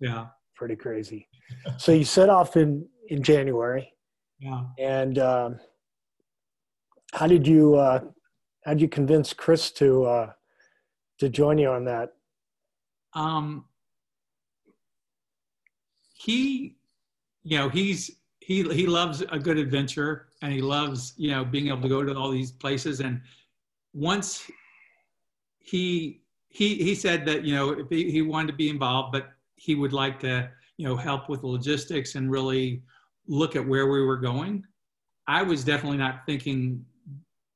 Yeah, 0.00 0.26
pretty 0.62 0.76
crazy. 0.76 1.26
so 1.76 1.90
you 1.90 2.04
set 2.04 2.28
off 2.28 2.56
in 2.56 2.86
in 3.08 3.20
January. 3.20 3.92
Yeah. 4.38 4.62
And 4.78 5.18
um, 5.18 5.58
how 7.12 7.26
did 7.26 7.48
you 7.48 7.74
uh, 7.74 7.98
how 8.64 8.74
did 8.74 8.80
you 8.80 8.88
convince 8.88 9.32
Chris 9.32 9.72
to 9.72 10.04
uh, 10.04 10.32
to 11.18 11.28
join 11.28 11.58
you 11.58 11.68
on 11.68 11.84
that? 11.86 12.10
Um, 13.14 13.64
he, 16.14 16.76
you 17.42 17.58
know, 17.58 17.68
he's 17.68 18.12
he 18.38 18.62
he 18.72 18.86
loves 18.86 19.24
a 19.32 19.38
good 19.40 19.58
adventure 19.58 20.28
and 20.42 20.52
he 20.52 20.60
loves 20.60 21.12
you 21.16 21.32
know 21.32 21.44
being 21.44 21.66
able 21.66 21.82
to 21.82 21.88
go 21.88 22.04
to 22.04 22.14
all 22.14 22.30
these 22.30 22.52
places 22.52 23.00
and 23.00 23.20
once 23.94 24.48
he 25.58 26.22
he 26.48 26.76
he 26.76 26.94
said 26.94 27.26
that 27.26 27.44
you 27.44 27.54
know 27.56 27.70
if 27.70 27.88
he, 27.88 28.12
he 28.12 28.22
wanted 28.22 28.52
to 28.52 28.56
be 28.56 28.68
involved, 28.68 29.10
but 29.10 29.32
he 29.62 29.76
would 29.76 29.92
like 29.92 30.18
to 30.18 30.50
you 30.76 30.88
know 30.88 30.96
help 30.96 31.28
with 31.28 31.42
the 31.42 31.46
logistics 31.46 32.16
and 32.16 32.30
really 32.30 32.82
look 33.28 33.54
at 33.54 33.66
where 33.66 33.86
we 33.86 34.02
were 34.02 34.16
going. 34.16 34.64
I 35.28 35.42
was 35.42 35.62
definitely 35.62 35.98
not 35.98 36.26
thinking 36.26 36.84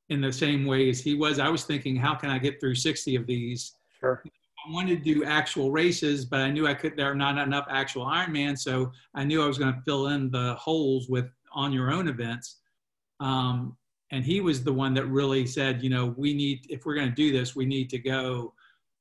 in 0.09 0.21
the 0.21 0.33
same 0.33 0.65
way 0.67 0.89
as 0.89 1.01
he 1.01 1.15
was. 1.15 1.41
I 1.41 1.49
was 1.49 1.65
thinking, 1.65 1.97
how 1.97 2.15
can 2.15 2.31
I 2.31 2.39
get 2.39 2.61
through 2.61 2.77
60 2.77 3.17
of 3.17 3.27
these? 3.27 3.73
Sure. 3.99 4.23
I 4.25 4.73
wanted 4.73 5.03
to 5.03 5.15
do 5.15 5.25
actual 5.25 5.73
races, 5.73 6.25
but 6.25 6.41
I 6.41 6.51
knew 6.51 6.69
I 6.69 6.75
could. 6.75 6.97
There 6.97 7.11
are 7.11 7.15
not 7.15 7.39
enough 7.39 7.67
actual 7.69 8.07
Ironman, 8.07 8.57
so 8.57 8.93
I 9.15 9.25
knew 9.25 9.43
I 9.43 9.47
was 9.47 9.59
going 9.59 9.75
to 9.75 9.81
fill 9.81 10.09
in 10.09 10.31
the 10.31 10.55
holes 10.55 11.09
with 11.09 11.27
on 11.53 11.73
your 11.73 11.91
own 11.91 12.07
events. 12.07 12.61
Um, 13.19 13.77
and 14.13 14.25
he 14.25 14.41
was 14.41 14.63
the 14.63 14.73
one 14.73 14.95
that 14.95 15.07
really 15.07 15.47
said, 15.47 15.83
you 15.83 15.91
know, 15.91 16.15
we 16.17 16.35
need 16.35 16.67
if 16.69 16.87
we're 16.87 16.95
going 16.95 17.09
to 17.09 17.15
do 17.15 17.33
this, 17.33 17.57
we 17.57 17.67
need 17.67 17.91
to 17.91 17.99
go 17.99 18.55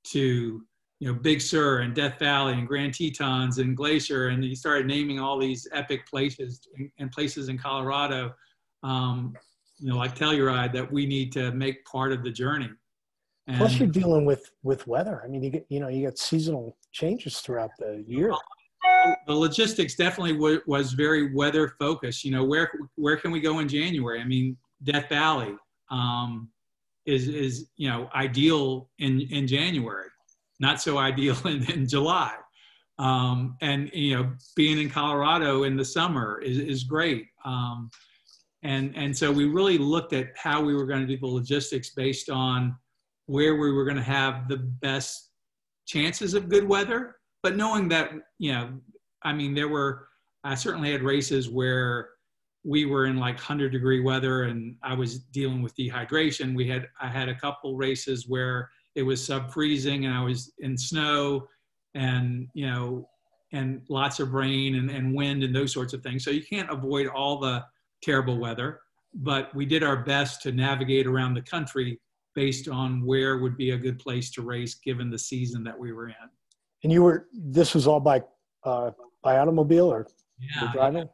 to 0.05 0.63
you 1.05 1.13
know 1.13 1.19
Big 1.19 1.39
Sur 1.39 1.81
and 1.81 1.93
Death 1.93 2.17
Valley 2.17 2.53
and 2.53 2.67
Grand 2.67 2.95
Tetons 2.95 3.59
and 3.59 3.77
Glacier, 3.77 4.29
and 4.29 4.43
he 4.43 4.55
started 4.55 4.87
naming 4.87 5.19
all 5.19 5.37
these 5.37 5.67
epic 5.71 6.07
places 6.07 6.67
and 6.97 7.11
places 7.11 7.47
in 7.47 7.59
Colorado, 7.59 8.33
um, 8.81 9.35
you 9.77 9.87
know, 9.87 9.97
like 9.97 10.15
Telluride 10.15 10.73
that 10.73 10.91
we 10.91 11.05
need 11.05 11.31
to 11.33 11.51
make 11.51 11.85
part 11.85 12.11
of 12.11 12.23
the 12.23 12.31
journey. 12.31 12.71
And 13.45 13.57
Plus, 13.57 13.77
you're 13.77 13.87
dealing 13.87 14.25
with 14.25 14.49
with 14.63 14.87
weather. 14.87 15.21
I 15.23 15.27
mean, 15.27 15.43
you 15.43 15.51
get 15.51 15.67
you 15.69 15.79
know 15.79 15.89
you 15.89 16.01
get 16.01 16.17
seasonal 16.17 16.75
changes 16.91 17.39
throughout 17.39 17.69
the 17.77 18.03
year. 18.07 18.33
The 19.27 19.35
logistics 19.35 19.93
definitely 19.93 20.33
w- 20.33 20.61
was 20.65 20.93
very 20.93 21.35
weather 21.35 21.75
focused. 21.77 22.23
You 22.23 22.31
know, 22.31 22.43
where 22.43 22.71
where 22.95 23.15
can 23.15 23.29
we 23.29 23.41
go 23.41 23.59
in 23.59 23.67
January? 23.67 24.21
I 24.21 24.23
mean, 24.23 24.57
Death 24.81 25.09
Valley 25.09 25.53
um, 25.91 26.49
is 27.05 27.27
is 27.27 27.69
you 27.75 27.89
know 27.89 28.09
ideal 28.15 28.89
in 28.97 29.21
in 29.29 29.45
January, 29.45 30.07
not 30.59 30.81
so 30.81 30.97
ideal 30.97 31.35
in, 31.45 31.69
in 31.71 31.87
July. 31.87 32.33
Um, 32.97 33.57
and 33.61 33.89
you 33.93 34.15
know, 34.15 34.31
being 34.55 34.79
in 34.79 34.89
Colorado 34.89 35.63
in 35.63 35.75
the 35.75 35.85
summer 35.85 36.41
is 36.41 36.57
is 36.57 36.83
great. 36.83 37.27
Um, 37.43 37.89
and 38.63 38.95
and 38.95 39.15
so 39.15 39.31
we 39.31 39.45
really 39.45 39.77
looked 39.77 40.13
at 40.13 40.27
how 40.35 40.61
we 40.61 40.73
were 40.73 40.85
going 40.85 41.01
to 41.01 41.07
do 41.07 41.17
the 41.17 41.27
logistics 41.27 41.91
based 41.91 42.29
on 42.29 42.75
where 43.27 43.55
we 43.55 43.71
were 43.71 43.83
going 43.83 43.97
to 43.97 44.03
have 44.03 44.47
the 44.47 44.57
best 44.57 45.31
chances 45.85 46.33
of 46.33 46.49
good 46.49 46.67
weather, 46.67 47.15
but 47.43 47.55
knowing 47.55 47.89
that 47.89 48.11
you 48.39 48.53
know, 48.53 48.69
I 49.23 49.33
mean, 49.33 49.53
there 49.53 49.67
were 49.67 50.07
I 50.43 50.55
certainly 50.55 50.91
had 50.91 51.01
races 51.01 51.49
where 51.49 52.09
we 52.63 52.85
were 52.85 53.05
in 53.05 53.17
like 53.17 53.35
100 53.35 53.71
degree 53.71 53.99
weather 53.99 54.43
and 54.43 54.75
I 54.81 54.95
was 54.95 55.19
dealing 55.19 55.61
with 55.61 55.75
dehydration. 55.75 56.55
We 56.55 56.67
had 56.67 56.87
I 56.99 57.07
had 57.07 57.29
a 57.29 57.35
couple 57.35 57.75
races 57.75 58.27
where 58.27 58.69
it 58.95 59.03
was 59.03 59.25
sub 59.25 59.51
freezing 59.51 60.05
and 60.05 60.13
I 60.13 60.23
was 60.23 60.53
in 60.59 60.77
snow 60.77 61.47
and 61.93 62.47
you 62.53 62.69
know 62.69 63.09
and 63.51 63.81
lots 63.89 64.19
of 64.19 64.33
rain 64.33 64.75
and, 64.75 64.89
and 64.89 65.13
wind 65.13 65.43
and 65.43 65.55
those 65.55 65.71
sorts 65.71 65.93
of 65.93 66.01
things. 66.01 66.25
So 66.25 66.31
you 66.31 66.43
can't 66.43 66.69
avoid 66.69 67.07
all 67.07 67.39
the 67.39 67.63
terrible 68.03 68.37
weather, 68.37 68.81
but 69.13 69.53
we 69.55 69.65
did 69.65 69.81
our 69.81 69.97
best 69.97 70.41
to 70.43 70.51
navigate 70.51 71.07
around 71.07 71.35
the 71.35 71.41
country 71.41 71.99
based 72.33 72.67
on 72.67 73.05
where 73.05 73.37
would 73.37 73.55
be 73.55 73.71
a 73.71 73.77
good 73.77 73.97
place 73.97 74.29
to 74.31 74.41
race 74.41 74.75
given 74.75 75.09
the 75.09 75.17
season 75.17 75.63
that 75.63 75.77
we 75.77 75.93
were 75.93 76.09
in. 76.09 76.15
And 76.83 76.91
you 76.91 77.01
were 77.03 77.27
this 77.33 77.73
was 77.73 77.87
all 77.87 77.99
by 77.99 78.21
uh, 78.63 78.91
by 79.23 79.37
automobile 79.37 79.91
or 79.91 80.07
yeah, 80.39 80.71
driving? 80.73 81.09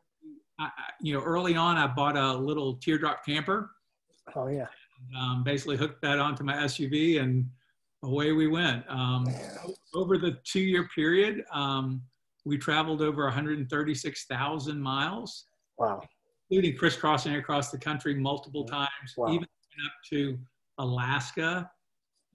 I, 0.60 0.70
you 1.02 1.14
know, 1.14 1.22
early 1.22 1.56
on, 1.56 1.78
I 1.78 1.88
bought 1.88 2.18
a 2.18 2.34
little 2.34 2.76
teardrop 2.76 3.26
camper. 3.26 3.72
Oh 4.36 4.48
yeah. 4.48 4.68
Um, 5.18 5.44
basically 5.44 5.78
hooked 5.78 6.02
that 6.02 6.20
onto 6.20 6.44
my 6.44 6.54
SUV 6.54 7.22
and 7.22 7.46
away 8.04 8.32
we 8.32 8.48
went. 8.48 8.84
Um, 8.90 9.28
over 9.94 10.18
the 10.18 10.38
two-year 10.44 10.88
period, 10.94 11.44
um, 11.54 12.02
we 12.46 12.58
traveled 12.58 13.02
over 13.02 13.24
136,000 13.26 14.82
miles. 14.82 15.46
Wow. 15.78 16.02
Including 16.50 16.78
crisscrossing 16.78 17.36
across 17.36 17.72
the 17.72 17.78
country 17.78 18.16
multiple 18.16 18.66
times, 18.66 19.14
wow. 19.16 19.32
even 19.32 19.44
up 19.44 19.92
to 20.10 20.38
Alaska. 20.80 21.70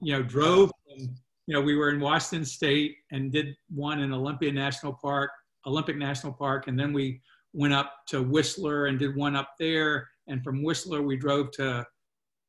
You 0.01 0.15
know, 0.15 0.23
drove. 0.23 0.71
you 0.89 1.09
know, 1.49 1.61
we 1.61 1.77
were 1.77 1.91
in 1.91 2.01
Washington 2.01 2.45
State 2.45 2.97
and 3.13 3.31
did 3.31 3.55
one 3.69 4.01
in 4.01 4.13
Olympia 4.13 4.53
National 4.53 4.93
Park, 4.93 5.31
Olympic 5.67 5.97
National 5.97 6.33
Park, 6.33 6.67
and 6.67 6.79
then 6.79 6.93
we 6.93 7.21
went 7.53 7.73
up 7.73 7.93
to 8.09 8.23
Whistler 8.23 8.87
and 8.87 8.99
did 8.99 9.17
one 9.17 9.37
up 9.37 9.55
there. 9.59 10.09
And 10.29 10.43
from 10.43 10.63
Whistler, 10.63 11.03
we 11.03 11.17
drove 11.17 11.51
to 11.53 11.87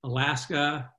Alaska. 0.04 0.90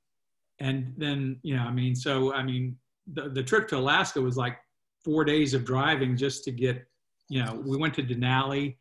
And 0.61 0.93
then, 0.97 1.39
you 1.43 1.57
know, 1.57 1.63
I 1.63 1.73
mean, 1.73 1.95
so, 1.95 2.35
I 2.35 2.43
mean, 2.43 2.77
the, 3.13 3.29
the 3.29 3.43
trip 3.43 3.69
to 3.69 3.77
Alaska 3.77 4.21
was 4.21 4.37
like 4.37 4.59
four 5.05 5.25
days 5.25 5.55
of 5.55 5.65
driving 5.65 6.17
just 6.17 6.45
to 6.45 6.51
get, 6.51 6.85
you 7.29 7.45
know, 7.45 7.63
we 7.65 7.77
went 7.77 7.95
to 7.95 8.03
Denali 8.03 8.77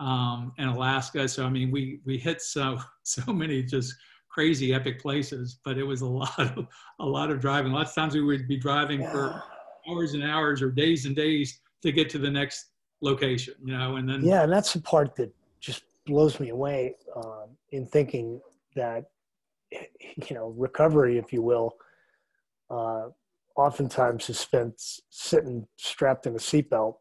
um, 0.00 0.52
and 0.58 0.70
Alaska. 0.70 1.28
So, 1.28 1.44
I 1.44 1.50
mean, 1.50 1.70
we, 1.70 2.00
we 2.04 2.18
hit 2.18 2.40
so, 2.40 2.78
so 3.02 3.32
many 3.32 3.62
just 3.62 3.94
crazy 4.28 4.72
epic 4.72 5.00
places, 5.00 5.58
but 5.64 5.76
it 5.76 5.82
was 5.82 6.00
a 6.00 6.06
lot 6.06 6.38
of, 6.38 6.66
a 7.00 7.06
lot 7.06 7.30
of 7.30 7.40
driving. 7.40 7.72
Lots 7.72 7.90
of 7.90 7.96
times 7.96 8.14
we 8.14 8.22
would 8.22 8.48
be 8.48 8.56
driving 8.56 9.00
yeah. 9.02 9.12
for 9.12 9.42
hours 9.88 10.14
and 10.14 10.22
hours 10.22 10.62
or 10.62 10.70
days 10.70 11.06
and 11.06 11.14
days 11.14 11.60
to 11.82 11.92
get 11.92 12.08
to 12.10 12.18
the 12.18 12.30
next 12.30 12.66
location, 13.02 13.54
you 13.64 13.76
know, 13.76 13.96
and 13.96 14.08
then. 14.08 14.24
Yeah, 14.24 14.42
and 14.42 14.52
that's 14.52 14.72
the 14.72 14.80
part 14.80 15.16
that 15.16 15.32
just 15.60 15.82
blows 16.06 16.40
me 16.40 16.50
away 16.50 16.94
um, 17.16 17.48
in 17.72 17.86
thinking 17.86 18.40
that, 18.74 19.10
you 19.70 20.34
know, 20.34 20.54
recovery, 20.56 21.18
if 21.18 21.32
you 21.32 21.42
will, 21.42 21.74
uh, 22.70 23.08
oftentimes 23.56 24.28
is 24.28 24.38
spent 24.38 24.74
sitting 25.10 25.66
strapped 25.76 26.26
in 26.26 26.34
a 26.34 26.38
seatbelt 26.38 26.94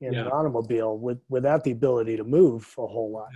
in 0.00 0.12
yeah. 0.12 0.22
an 0.22 0.28
automobile 0.28 0.98
with, 0.98 1.18
without 1.28 1.62
the 1.64 1.70
ability 1.70 2.16
to 2.16 2.24
move 2.24 2.74
a 2.78 2.86
whole 2.86 3.12
lot. 3.12 3.28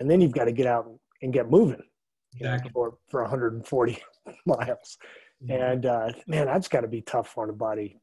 And 0.00 0.10
then 0.10 0.20
you've 0.20 0.32
got 0.32 0.44
to 0.44 0.52
get 0.52 0.66
out 0.66 0.90
and 1.22 1.32
get 1.32 1.50
moving 1.50 1.82
exactly. 2.34 2.70
for, 2.72 2.98
for 3.08 3.22
140 3.22 3.98
miles. 4.46 4.98
And 5.48 5.86
uh, 5.86 6.12
man, 6.26 6.46
that's 6.46 6.68
got 6.68 6.80
to 6.80 6.88
be 6.88 7.02
tough 7.02 7.36
on 7.36 7.48
the 7.48 7.52
body 7.52 8.00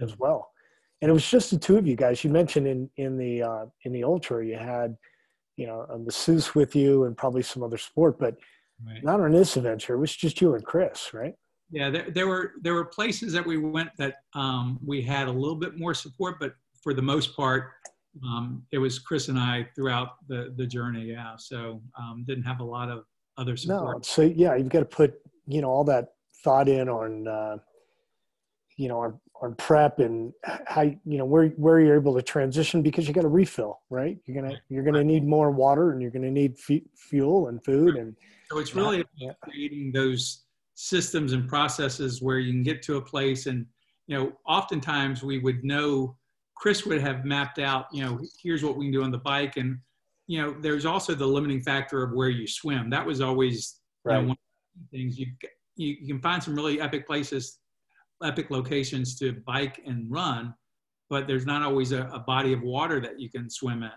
as 0.00 0.18
well 0.18 0.50
and 1.02 1.10
it 1.10 1.12
was 1.12 1.28
just 1.28 1.50
the 1.50 1.58
two 1.58 1.76
of 1.76 1.86
you 1.86 1.96
guys. 1.96 2.22
You 2.22 2.30
mentioned 2.30 2.66
in 2.66 2.90
in 2.96 3.16
the 3.16 3.42
uh, 3.42 3.66
in 3.84 3.92
the 3.92 4.04
ultra 4.04 4.44
you 4.44 4.56
had 4.56 4.96
you 5.56 5.66
know 5.66 5.86
a 5.90 5.98
masseuse 5.98 6.54
with 6.54 6.76
you 6.76 7.04
and 7.04 7.16
probably 7.16 7.42
some 7.42 7.62
other 7.62 7.78
sport, 7.78 8.18
but 8.18 8.36
right. 8.86 9.02
not 9.02 9.20
on 9.20 9.32
this 9.32 9.56
adventure. 9.56 9.94
It 9.94 9.98
was 9.98 10.14
just 10.14 10.40
you 10.40 10.54
and 10.54 10.64
Chris, 10.64 11.12
right? 11.12 11.34
Yeah, 11.70 11.90
there, 11.90 12.10
there 12.10 12.26
were 12.26 12.52
there 12.62 12.74
were 12.74 12.84
places 12.84 13.32
that 13.32 13.46
we 13.46 13.56
went 13.56 13.90
that 13.98 14.16
um, 14.34 14.78
we 14.84 15.02
had 15.02 15.28
a 15.28 15.32
little 15.32 15.56
bit 15.56 15.78
more 15.78 15.94
support, 15.94 16.36
but 16.40 16.54
for 16.82 16.94
the 16.94 17.02
most 17.02 17.36
part, 17.36 17.70
um, 18.24 18.64
it 18.72 18.78
was 18.78 18.98
Chris 18.98 19.28
and 19.28 19.38
I 19.38 19.68
throughout 19.74 20.26
the 20.28 20.52
the 20.56 20.66
journey. 20.66 21.04
Yeah, 21.04 21.34
so 21.36 21.80
um, 21.98 22.24
didn't 22.26 22.44
have 22.44 22.60
a 22.60 22.64
lot 22.64 22.90
of 22.90 23.04
other 23.36 23.56
support. 23.56 23.98
No, 23.98 24.02
so 24.02 24.22
yeah, 24.22 24.56
you've 24.56 24.68
got 24.68 24.80
to 24.80 24.84
put 24.84 25.14
you 25.46 25.60
know 25.60 25.68
all 25.68 25.84
that 25.84 26.08
thought 26.42 26.68
in 26.68 26.88
on 26.88 27.28
uh, 27.28 27.58
you 28.76 28.88
know 28.88 28.98
on 28.98 29.20
on 29.42 29.54
prep 29.54 29.98
and 30.00 30.32
how 30.66 30.82
you 30.82 30.98
know 31.04 31.24
where 31.24 31.48
where 31.50 31.80
you're 31.80 31.96
able 31.96 32.14
to 32.14 32.22
transition 32.22 32.82
because 32.82 33.08
you 33.08 33.14
got 33.14 33.22
to 33.22 33.28
refill 33.28 33.80
right 33.88 34.18
you're 34.26 34.40
gonna 34.40 34.60
you're 34.68 34.84
gonna 34.84 35.02
need 35.02 35.26
more 35.26 35.50
water 35.50 35.92
and 35.92 36.02
you're 36.02 36.10
gonna 36.10 36.30
need 36.30 36.54
f- 36.68 36.82
fuel 36.94 37.48
and 37.48 37.64
food 37.64 37.96
and 37.96 38.14
so 38.50 38.58
it's 38.58 38.74
really 38.74 39.04
yeah. 39.16 39.32
creating 39.42 39.92
those 39.92 40.44
systems 40.74 41.32
and 41.32 41.48
processes 41.48 42.22
where 42.22 42.38
you 42.38 42.52
can 42.52 42.62
get 42.62 42.82
to 42.82 42.96
a 42.96 43.02
place 43.02 43.46
and 43.46 43.66
you 44.06 44.16
know 44.16 44.32
oftentimes 44.46 45.22
we 45.22 45.38
would 45.38 45.62
know 45.62 46.16
chris 46.56 46.86
would 46.86 47.00
have 47.00 47.24
mapped 47.24 47.58
out 47.58 47.86
you 47.92 48.02
know 48.02 48.18
here's 48.42 48.64
what 48.64 48.76
we 48.76 48.86
can 48.86 48.92
do 48.92 49.02
on 49.02 49.10
the 49.10 49.18
bike 49.18 49.56
and 49.56 49.78
you 50.26 50.40
know 50.40 50.54
there's 50.60 50.86
also 50.86 51.14
the 51.14 51.26
limiting 51.26 51.60
factor 51.60 52.02
of 52.02 52.12
where 52.12 52.30
you 52.30 52.46
swim 52.46 52.88
that 52.90 53.04
was 53.04 53.20
always 53.20 53.80
right. 54.04 54.16
you 54.16 54.22
know, 54.22 54.28
one 54.28 54.36
of 54.36 54.90
the 54.90 54.98
things 54.98 55.18
you, 55.18 55.26
you 55.76 55.96
you 56.00 56.06
can 56.06 56.20
find 56.20 56.42
some 56.42 56.54
really 56.54 56.80
epic 56.80 57.06
places 57.06 57.60
epic 58.24 58.50
locations 58.50 59.18
to 59.18 59.32
bike 59.46 59.80
and 59.86 60.10
run, 60.10 60.54
but 61.08 61.26
there's 61.26 61.46
not 61.46 61.62
always 61.62 61.92
a, 61.92 62.08
a 62.12 62.18
body 62.20 62.52
of 62.52 62.62
water 62.62 63.00
that 63.00 63.18
you 63.18 63.30
can 63.30 63.48
swim 63.48 63.82
in. 63.82 63.90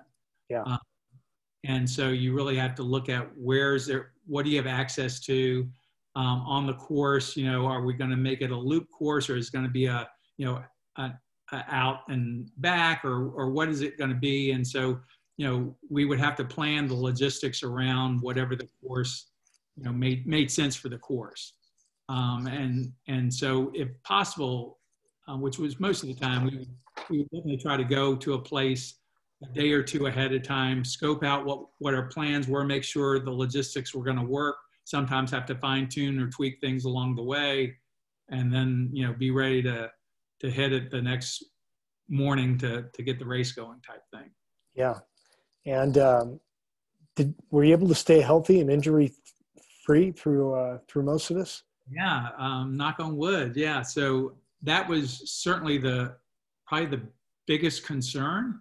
Yeah. 0.50 0.64
Um, 0.64 0.80
and 1.66 1.90
so 1.90 2.10
you 2.10 2.34
really 2.34 2.58
have 2.58 2.76
to 2.76 2.84
look 2.84 3.10
at 3.10 3.28
where's 3.36 3.86
there, 3.88 4.13
what 4.26 4.46
do 4.46 4.52
you 4.52 4.58
have 4.58 4.68
access 4.68 5.20
to 5.22 5.68
um, 6.16 6.44
on 6.46 6.68
the 6.68 6.74
course? 6.74 7.36
You 7.36 7.52
know, 7.52 7.66
are 7.66 7.84
we 7.84 7.94
going 7.94 8.10
to 8.10 8.18
make 8.18 8.42
it 8.42 8.52
a 8.52 8.58
loop 8.58 8.88
course 8.92 9.30
or 9.30 9.36
is 9.36 9.48
it 9.48 9.52
going 9.52 9.66
to 9.66 9.72
be 9.72 9.86
a, 9.86 10.08
you 10.38 10.46
know, 10.46 10.64
a, 10.98 11.12
a 11.52 11.66
out 11.70 12.02
and 12.08 12.50
back 12.58 13.04
or, 13.04 13.30
or 13.30 13.52
what 13.52 13.70
is 13.70 13.82
it 13.82 13.98
going 13.98 14.10
to 14.10 14.16
be? 14.16 14.52
And 14.52 14.66
so, 14.66 15.00
you 15.38 15.48
know, 15.48 15.76
we 15.90 16.06
would 16.06 16.20
have 16.20 16.36
to 16.38 16.46
plan 16.46 16.88
the 16.88 16.96
logistics 16.96 17.64
around 17.64 18.22
whatever 18.22 18.56
the 18.56 18.68
course, 18.82 19.32
you 19.76 19.84
know, 19.84 19.92
made, 19.92 20.28
made 20.28 20.52
sense 20.52 20.76
for 20.76 20.90
the 20.90 20.98
course. 20.98 21.54
Um, 22.10 22.48
and, 22.48 22.92
and 23.08 23.34
so 23.34 23.72
if 23.74 23.90
possible, 24.04 24.80
uh, 25.28 25.38
which 25.38 25.58
was 25.58 25.80
most 25.80 26.04
of 26.04 26.10
the 26.10 26.16
time, 26.16 26.44
we, 26.46 26.68
we 27.10 27.18
would 27.20 27.30
definitely 27.32 27.58
try 27.58 27.78
to 27.78 27.84
go 27.84 28.16
to 28.16 28.34
a 28.34 28.40
place 28.40 28.96
a 29.44 29.54
day 29.54 29.72
or 29.72 29.84
two 29.84 30.08
ahead 30.08 30.34
of 30.34 30.44
time, 30.44 30.84
scope 30.86 31.24
out 31.24 31.46
what, 31.46 31.66
what 31.80 31.94
our 31.94 32.08
plans 32.08 32.48
were, 32.48 32.64
make 32.64 32.84
sure 32.84 33.20
the 33.20 33.32
logistics 33.32 33.94
were 33.94 34.04
going 34.04 34.18
to 34.18 34.24
work. 34.24 34.56
Sometimes 34.86 35.32
have 35.32 35.46
to 35.48 35.56
fine 35.56 35.88
tune 35.88 36.20
or 36.20 36.30
tweak 36.30 36.60
things 36.60 36.86
along 36.86 37.16
the 37.16 37.24
way. 37.24 37.76
and 38.30 38.54
then 38.54 38.90
you 38.94 39.06
know 39.06 39.14
be 39.14 39.32
ready 39.32 39.62
to 39.62 39.90
to 40.40 40.50
hit 40.50 40.74
it 40.74 40.92
the 40.92 41.02
next 41.02 41.44
morning 42.10 42.58
to 42.58 42.86
to 42.94 43.04
get 43.04 43.20
the 43.20 43.26
race 43.26 43.52
going 43.52 43.80
type 43.82 44.04
thing. 44.14 44.30
Yeah, 44.76 45.00
and 45.66 45.98
um, 45.98 46.40
did 47.16 47.34
were 47.52 47.64
you 47.64 47.74
able 47.74 47.88
to 47.88 47.96
stay 47.96 48.22
healthy 48.22 48.60
and 48.60 48.70
injury 48.70 49.14
free 49.86 50.12
through 50.12 50.56
uh, 50.56 50.78
through 50.88 51.04
most 51.04 51.30
of 51.32 51.38
this? 51.38 51.64
Yeah, 51.92 52.30
um, 52.38 52.76
knock 52.76 53.00
on 53.00 53.18
wood. 53.18 53.54
Yeah, 53.56 53.82
so 53.82 54.34
that 54.62 54.88
was 54.88 55.22
certainly 55.26 55.78
the 55.78 56.16
probably 56.66 56.98
the 56.98 57.04
biggest 57.46 57.86
concern 57.86 58.60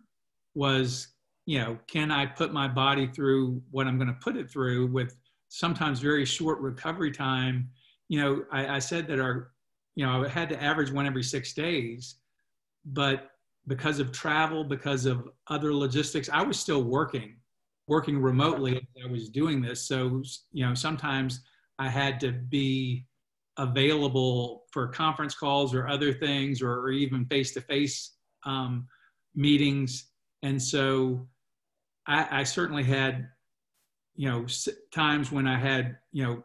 was 0.54 1.08
you 1.46 1.58
know 1.58 1.78
can 1.86 2.10
I 2.10 2.26
put 2.26 2.52
my 2.52 2.68
body 2.68 3.06
through 3.06 3.62
what 3.70 3.86
I'm 3.86 3.96
going 3.96 4.08
to 4.08 4.20
put 4.20 4.36
it 4.36 4.50
through 4.50 4.86
with 4.88 5.16
sometimes 5.48 6.00
very 6.00 6.24
short 6.24 6.60
recovery 6.60 7.10
time. 7.10 7.68
You 8.08 8.20
know, 8.20 8.44
I, 8.50 8.76
I 8.76 8.78
said 8.78 9.06
that 9.08 9.20
our 9.20 9.52
you 9.94 10.06
know 10.06 10.24
I 10.24 10.28
had 10.28 10.48
to 10.50 10.62
average 10.62 10.90
one 10.90 11.06
every 11.06 11.22
six 11.22 11.52
days, 11.52 12.16
but 12.84 13.32
because 13.66 14.00
of 14.00 14.12
travel, 14.12 14.64
because 14.64 15.06
of 15.06 15.28
other 15.48 15.72
logistics, 15.72 16.28
I 16.28 16.42
was 16.42 16.58
still 16.58 16.82
working, 16.82 17.36
working 17.86 18.20
remotely 18.20 18.86
I 19.04 19.10
was 19.10 19.28
doing 19.28 19.62
this. 19.62 19.86
So, 19.86 20.22
you 20.52 20.66
know, 20.66 20.74
sometimes 20.74 21.40
I 21.78 21.88
had 21.88 22.18
to 22.20 22.32
be 22.32 23.06
available 23.58 24.64
for 24.72 24.88
conference 24.88 25.34
calls 25.34 25.74
or 25.74 25.86
other 25.86 26.12
things 26.12 26.62
or, 26.62 26.72
or 26.72 26.90
even 26.90 27.26
face 27.26 27.52
to 27.54 27.60
face 27.60 28.16
meetings. 29.34 30.11
And 30.42 30.60
so 30.60 31.26
I, 32.06 32.40
I 32.40 32.42
certainly 32.44 32.82
had, 32.82 33.28
you 34.14 34.28
know, 34.28 34.46
times 34.92 35.30
when 35.32 35.46
I 35.46 35.58
had, 35.58 35.96
you 36.12 36.24
know, 36.24 36.44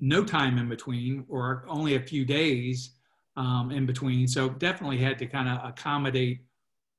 no 0.00 0.24
time 0.24 0.58
in 0.58 0.68
between 0.68 1.24
or 1.28 1.64
only 1.68 1.96
a 1.96 2.00
few 2.00 2.24
days 2.24 2.92
um, 3.36 3.70
in 3.70 3.86
between. 3.86 4.26
So 4.28 4.48
definitely 4.48 4.98
had 4.98 5.18
to 5.18 5.26
kind 5.26 5.48
of 5.48 5.68
accommodate 5.68 6.40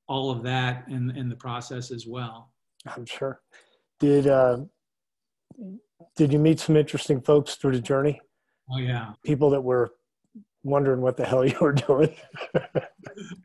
all 0.06 0.30
of 0.30 0.42
that 0.42 0.84
in, 0.88 1.10
in 1.16 1.28
the 1.28 1.36
process 1.36 1.90
as 1.90 2.06
well. 2.06 2.50
I'm 2.86 3.06
sure. 3.06 3.40
Did 4.00 4.26
uh, 4.26 4.60
did 6.16 6.32
you 6.32 6.38
meet 6.38 6.58
some 6.58 6.76
interesting 6.76 7.20
folks 7.20 7.54
through 7.54 7.72
the 7.72 7.80
journey? 7.80 8.20
Oh 8.72 8.78
yeah, 8.78 9.12
people 9.24 9.50
that 9.50 9.60
were 9.60 9.92
wondering 10.62 11.00
what 11.00 11.16
the 11.16 11.24
hell 11.24 11.44
you 11.44 11.56
were 11.60 11.72
doing. 11.72 12.14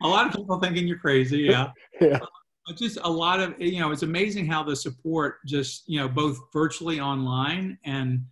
a 0.02 0.08
lot 0.08 0.26
of 0.26 0.32
people 0.34 0.58
thinking 0.60 0.86
you're 0.86 0.98
crazy. 0.98 1.38
Yeah. 1.38 1.70
yeah. 2.00 2.18
But 2.66 2.76
just 2.76 2.98
a 3.02 3.10
lot 3.10 3.40
of 3.40 3.60
you 3.60 3.80
know, 3.80 3.92
it's 3.92 4.02
amazing 4.02 4.46
how 4.46 4.62
the 4.62 4.74
support 4.74 5.36
just 5.46 5.84
you 5.86 6.00
know 6.00 6.08
both 6.08 6.38
virtually 6.52 7.00
online 7.00 7.78
and 7.84 8.24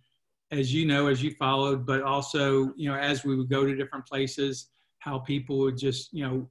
as 0.51 0.73
you 0.73 0.85
know, 0.85 1.07
as 1.07 1.23
you 1.23 1.31
followed, 1.31 1.85
but 1.85 2.01
also, 2.01 2.73
you 2.75 2.89
know, 2.89 2.95
as 2.95 3.23
we 3.23 3.35
would 3.35 3.49
go 3.49 3.65
to 3.65 3.75
different 3.75 4.05
places, 4.05 4.69
how 4.99 5.19
people 5.19 5.57
would 5.59 5.77
just, 5.77 6.13
you 6.13 6.25
know, 6.25 6.49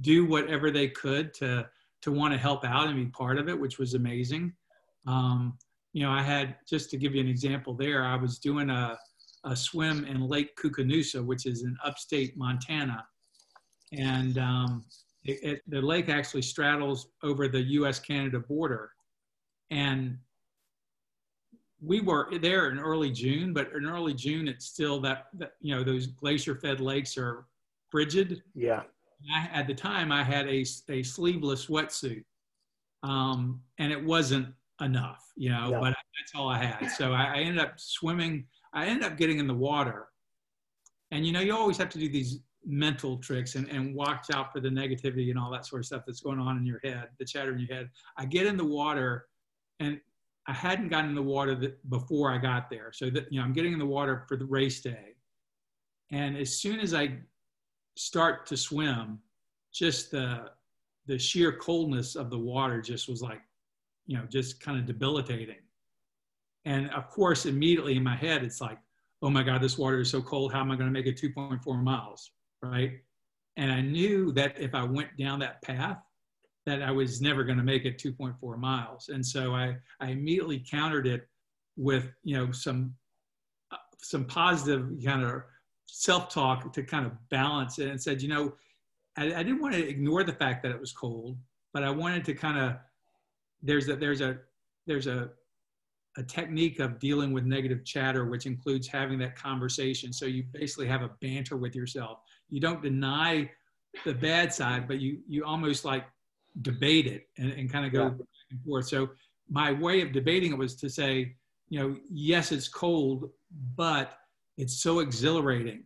do 0.00 0.24
whatever 0.24 0.70
they 0.70 0.88
could 0.88 1.34
to 1.34 1.68
to 2.00 2.10
want 2.10 2.32
to 2.32 2.38
help 2.38 2.64
out 2.64 2.88
and 2.88 2.96
be 2.96 3.06
part 3.06 3.38
of 3.38 3.48
it, 3.48 3.58
which 3.58 3.78
was 3.78 3.94
amazing. 3.94 4.52
Um, 5.06 5.56
you 5.92 6.02
know, 6.02 6.10
I 6.10 6.20
had 6.20 6.56
just 6.68 6.90
to 6.90 6.96
give 6.96 7.14
you 7.14 7.20
an 7.20 7.28
example 7.28 7.74
there, 7.74 8.04
I 8.04 8.16
was 8.16 8.38
doing 8.38 8.70
a, 8.70 8.98
a 9.44 9.56
swim 9.56 10.04
in 10.04 10.28
Lake 10.28 10.56
Koocanusa, 10.56 11.24
which 11.24 11.46
is 11.46 11.62
in 11.62 11.76
upstate 11.84 12.36
Montana. 12.36 13.04
And 13.92 14.38
um, 14.38 14.84
it, 15.24 15.42
it, 15.42 15.62
the 15.68 15.80
lake 15.80 16.08
actually 16.08 16.42
straddles 16.42 17.08
over 17.22 17.48
the 17.48 17.60
US 17.60 17.98
Canada 17.98 18.38
border. 18.40 18.90
And 19.70 20.18
we 21.80 22.00
were 22.00 22.28
there 22.40 22.70
in 22.70 22.78
early 22.78 23.10
June, 23.10 23.52
but 23.52 23.72
in 23.72 23.86
early 23.86 24.14
June, 24.14 24.46
it's 24.46 24.66
still 24.66 25.00
that, 25.00 25.26
that 25.34 25.52
you 25.60 25.74
know, 25.74 25.82
those 25.82 26.06
glacier 26.06 26.54
fed 26.54 26.80
lakes 26.80 27.18
are 27.18 27.46
frigid. 27.90 28.42
Yeah. 28.54 28.82
I, 29.34 29.48
at 29.52 29.66
the 29.66 29.74
time, 29.74 30.12
I 30.12 30.22
had 30.22 30.46
a, 30.46 30.64
a 30.88 31.02
sleeveless 31.02 31.66
wetsuit 31.66 32.24
um, 33.02 33.60
and 33.78 33.92
it 33.92 34.02
wasn't 34.02 34.48
enough, 34.80 35.24
you 35.36 35.50
know, 35.50 35.70
yeah. 35.70 35.80
but 35.80 35.88
that's 35.90 36.32
all 36.34 36.48
I 36.48 36.58
had. 36.64 36.90
So 36.92 37.12
I, 37.12 37.24
I 37.24 37.36
ended 37.38 37.58
up 37.58 37.74
swimming. 37.76 38.46
I 38.72 38.86
ended 38.86 39.04
up 39.04 39.16
getting 39.16 39.38
in 39.38 39.46
the 39.46 39.54
water. 39.54 40.08
And, 41.10 41.26
you 41.26 41.32
know, 41.32 41.40
you 41.40 41.54
always 41.54 41.76
have 41.76 41.90
to 41.90 41.98
do 41.98 42.08
these 42.08 42.40
mental 42.64 43.18
tricks 43.18 43.54
and, 43.54 43.68
and 43.68 43.94
watch 43.94 44.26
out 44.32 44.52
for 44.52 44.60
the 44.60 44.68
negativity 44.68 45.30
and 45.30 45.38
all 45.38 45.50
that 45.50 45.66
sort 45.66 45.80
of 45.80 45.86
stuff 45.86 46.02
that's 46.06 46.20
going 46.20 46.38
on 46.38 46.56
in 46.56 46.64
your 46.64 46.80
head, 46.82 47.08
the 47.18 47.24
chatter 47.24 47.52
in 47.52 47.58
your 47.58 47.74
head. 47.74 47.90
I 48.16 48.24
get 48.24 48.46
in 48.46 48.56
the 48.56 48.64
water 48.64 49.26
and 49.80 50.00
I 50.46 50.52
hadn't 50.52 50.88
gotten 50.88 51.10
in 51.10 51.16
the 51.16 51.22
water 51.22 51.76
before 51.88 52.32
I 52.32 52.38
got 52.38 52.70
there. 52.70 52.90
So 52.92 53.10
that, 53.10 53.32
you 53.32 53.38
know, 53.38 53.44
I'm 53.44 53.52
getting 53.52 53.72
in 53.72 53.78
the 53.78 53.86
water 53.86 54.24
for 54.28 54.36
the 54.36 54.46
race 54.46 54.80
day. 54.80 55.16
And 56.10 56.36
as 56.36 56.58
soon 56.58 56.80
as 56.80 56.94
I 56.94 57.18
start 57.96 58.46
to 58.46 58.56
swim, 58.56 59.18
just 59.72 60.10
the, 60.10 60.50
the 61.06 61.18
sheer 61.18 61.52
coldness 61.52 62.16
of 62.16 62.30
the 62.30 62.38
water 62.38 62.80
just 62.80 63.08
was 63.08 63.22
like, 63.22 63.40
you 64.06 64.16
know, 64.16 64.24
just 64.28 64.60
kind 64.60 64.78
of 64.78 64.86
debilitating. 64.86 65.56
And 66.64 66.90
of 66.90 67.08
course, 67.08 67.46
immediately 67.46 67.96
in 67.96 68.04
my 68.04 68.16
head, 68.16 68.44
it's 68.44 68.60
like, 68.60 68.78
oh 69.22 69.30
my 69.30 69.42
God, 69.42 69.62
this 69.62 69.78
water 69.78 70.00
is 70.00 70.10
so 70.10 70.20
cold. 70.20 70.52
How 70.52 70.60
am 70.60 70.70
I 70.70 70.76
going 70.76 70.92
to 70.92 70.92
make 70.92 71.06
it 71.06 71.20
2.4 71.20 71.82
miles? 71.82 72.30
Right. 72.62 72.92
And 73.56 73.70
I 73.70 73.80
knew 73.80 74.32
that 74.32 74.58
if 74.58 74.74
I 74.74 74.84
went 74.84 75.16
down 75.18 75.38
that 75.40 75.62
path, 75.62 75.98
that 76.66 76.82
I 76.82 76.90
was 76.90 77.20
never 77.20 77.44
going 77.44 77.58
to 77.58 77.64
make 77.64 77.84
it 77.84 77.98
2.4 77.98 78.58
miles. 78.58 79.08
And 79.08 79.24
so 79.24 79.54
I, 79.54 79.76
I 80.00 80.08
immediately 80.08 80.64
countered 80.68 81.06
it 81.06 81.28
with, 81.76 82.10
you 82.22 82.36
know, 82.36 82.52
some, 82.52 82.94
uh, 83.72 83.78
some 84.00 84.24
positive 84.24 84.88
kind 85.04 85.24
of 85.24 85.42
self-talk 85.86 86.72
to 86.72 86.82
kind 86.82 87.04
of 87.04 87.12
balance 87.30 87.78
it 87.78 87.88
and 87.88 88.00
said, 88.00 88.22
you 88.22 88.28
know, 88.28 88.54
I, 89.16 89.34
I, 89.34 89.42
didn't 89.42 89.60
want 89.60 89.74
to 89.74 89.86
ignore 89.88 90.24
the 90.24 90.32
fact 90.32 90.62
that 90.62 90.70
it 90.72 90.80
was 90.80 90.92
cold, 90.92 91.36
but 91.74 91.82
I 91.82 91.90
wanted 91.90 92.24
to 92.26 92.34
kind 92.34 92.58
of, 92.58 92.76
there's 93.60 93.88
a, 93.88 93.96
there's 93.96 94.20
a, 94.20 94.38
there's 94.86 95.06
a, 95.06 95.30
a 96.16 96.22
technique 96.22 96.78
of 96.78 96.98
dealing 96.98 97.32
with 97.32 97.44
negative 97.44 97.84
chatter, 97.84 98.26
which 98.26 98.46
includes 98.46 98.86
having 98.86 99.18
that 99.18 99.34
conversation. 99.36 100.12
So 100.12 100.26
you 100.26 100.44
basically 100.52 100.86
have 100.88 101.02
a 101.02 101.10
banter 101.20 101.56
with 101.56 101.74
yourself. 101.74 102.18
You 102.50 102.60
don't 102.60 102.82
deny 102.82 103.50
the 104.04 104.12
bad 104.14 104.52
side, 104.52 104.86
but 104.86 105.00
you, 105.00 105.20
you 105.26 105.44
almost 105.44 105.84
like 105.84 106.04
debate 106.60 107.06
it 107.06 107.28
and, 107.38 107.52
and 107.52 107.72
kind 107.72 107.86
of 107.86 107.92
go 107.92 108.02
yeah. 108.02 108.08
back 108.10 108.26
and 108.50 108.64
forth. 108.64 108.88
So 108.88 109.10
my 109.48 109.72
way 109.72 110.02
of 110.02 110.12
debating 110.12 110.52
it 110.52 110.58
was 110.58 110.76
to 110.76 110.90
say, 110.90 111.34
you 111.68 111.80
know, 111.80 111.96
yes, 112.10 112.52
it's 112.52 112.68
cold, 112.68 113.30
but 113.76 114.18
it's 114.58 114.82
so 114.82 115.00
exhilarating. 115.00 115.84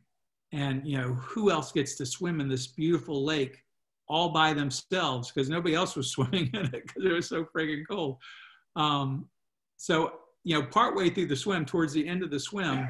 And, 0.52 0.84
you 0.86 0.98
know, 0.98 1.14
who 1.14 1.50
else 1.50 1.70
gets 1.70 1.94
to 1.96 2.06
swim 2.06 2.40
in 2.40 2.48
this 2.48 2.66
beautiful 2.66 3.24
lake 3.24 3.62
all 4.08 4.30
by 4.30 4.52
themselves 4.52 5.30
because 5.30 5.48
nobody 5.48 5.74
else 5.74 5.96
was 5.96 6.10
swimming 6.10 6.50
in 6.52 6.66
it 6.66 6.72
because 6.72 7.04
it 7.04 7.12
was 7.12 7.28
so 7.28 7.44
friggin' 7.44 7.84
cold. 7.88 8.18
Um, 8.74 9.28
so, 9.76 10.12
you 10.44 10.58
know, 10.58 10.66
partway 10.66 11.10
through 11.10 11.26
the 11.26 11.36
swim, 11.36 11.64
towards 11.64 11.92
the 11.92 12.06
end 12.06 12.22
of 12.22 12.30
the 12.30 12.40
swim, 12.40 12.88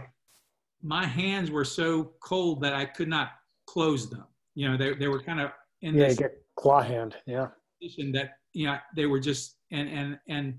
my 0.82 1.06
hands 1.06 1.50
were 1.50 1.64
so 1.64 2.12
cold 2.20 2.60
that 2.62 2.74
I 2.74 2.84
could 2.84 3.08
not 3.08 3.30
close 3.66 4.08
them. 4.08 4.24
You 4.54 4.70
know, 4.70 4.76
they, 4.76 4.94
they 4.94 5.08
were 5.08 5.22
kind 5.22 5.40
of 5.40 5.50
in 5.82 5.94
yeah, 5.94 6.08
this 6.08 6.18
get 6.18 6.42
claw 6.56 6.82
hand. 6.82 7.16
Yeah 7.26 7.48
position 7.80 8.12
that 8.12 8.38
you 8.52 8.66
know 8.66 8.78
they 8.94 9.06
were 9.06 9.20
just 9.20 9.56
and 9.72 9.88
and 9.88 10.18
and 10.28 10.54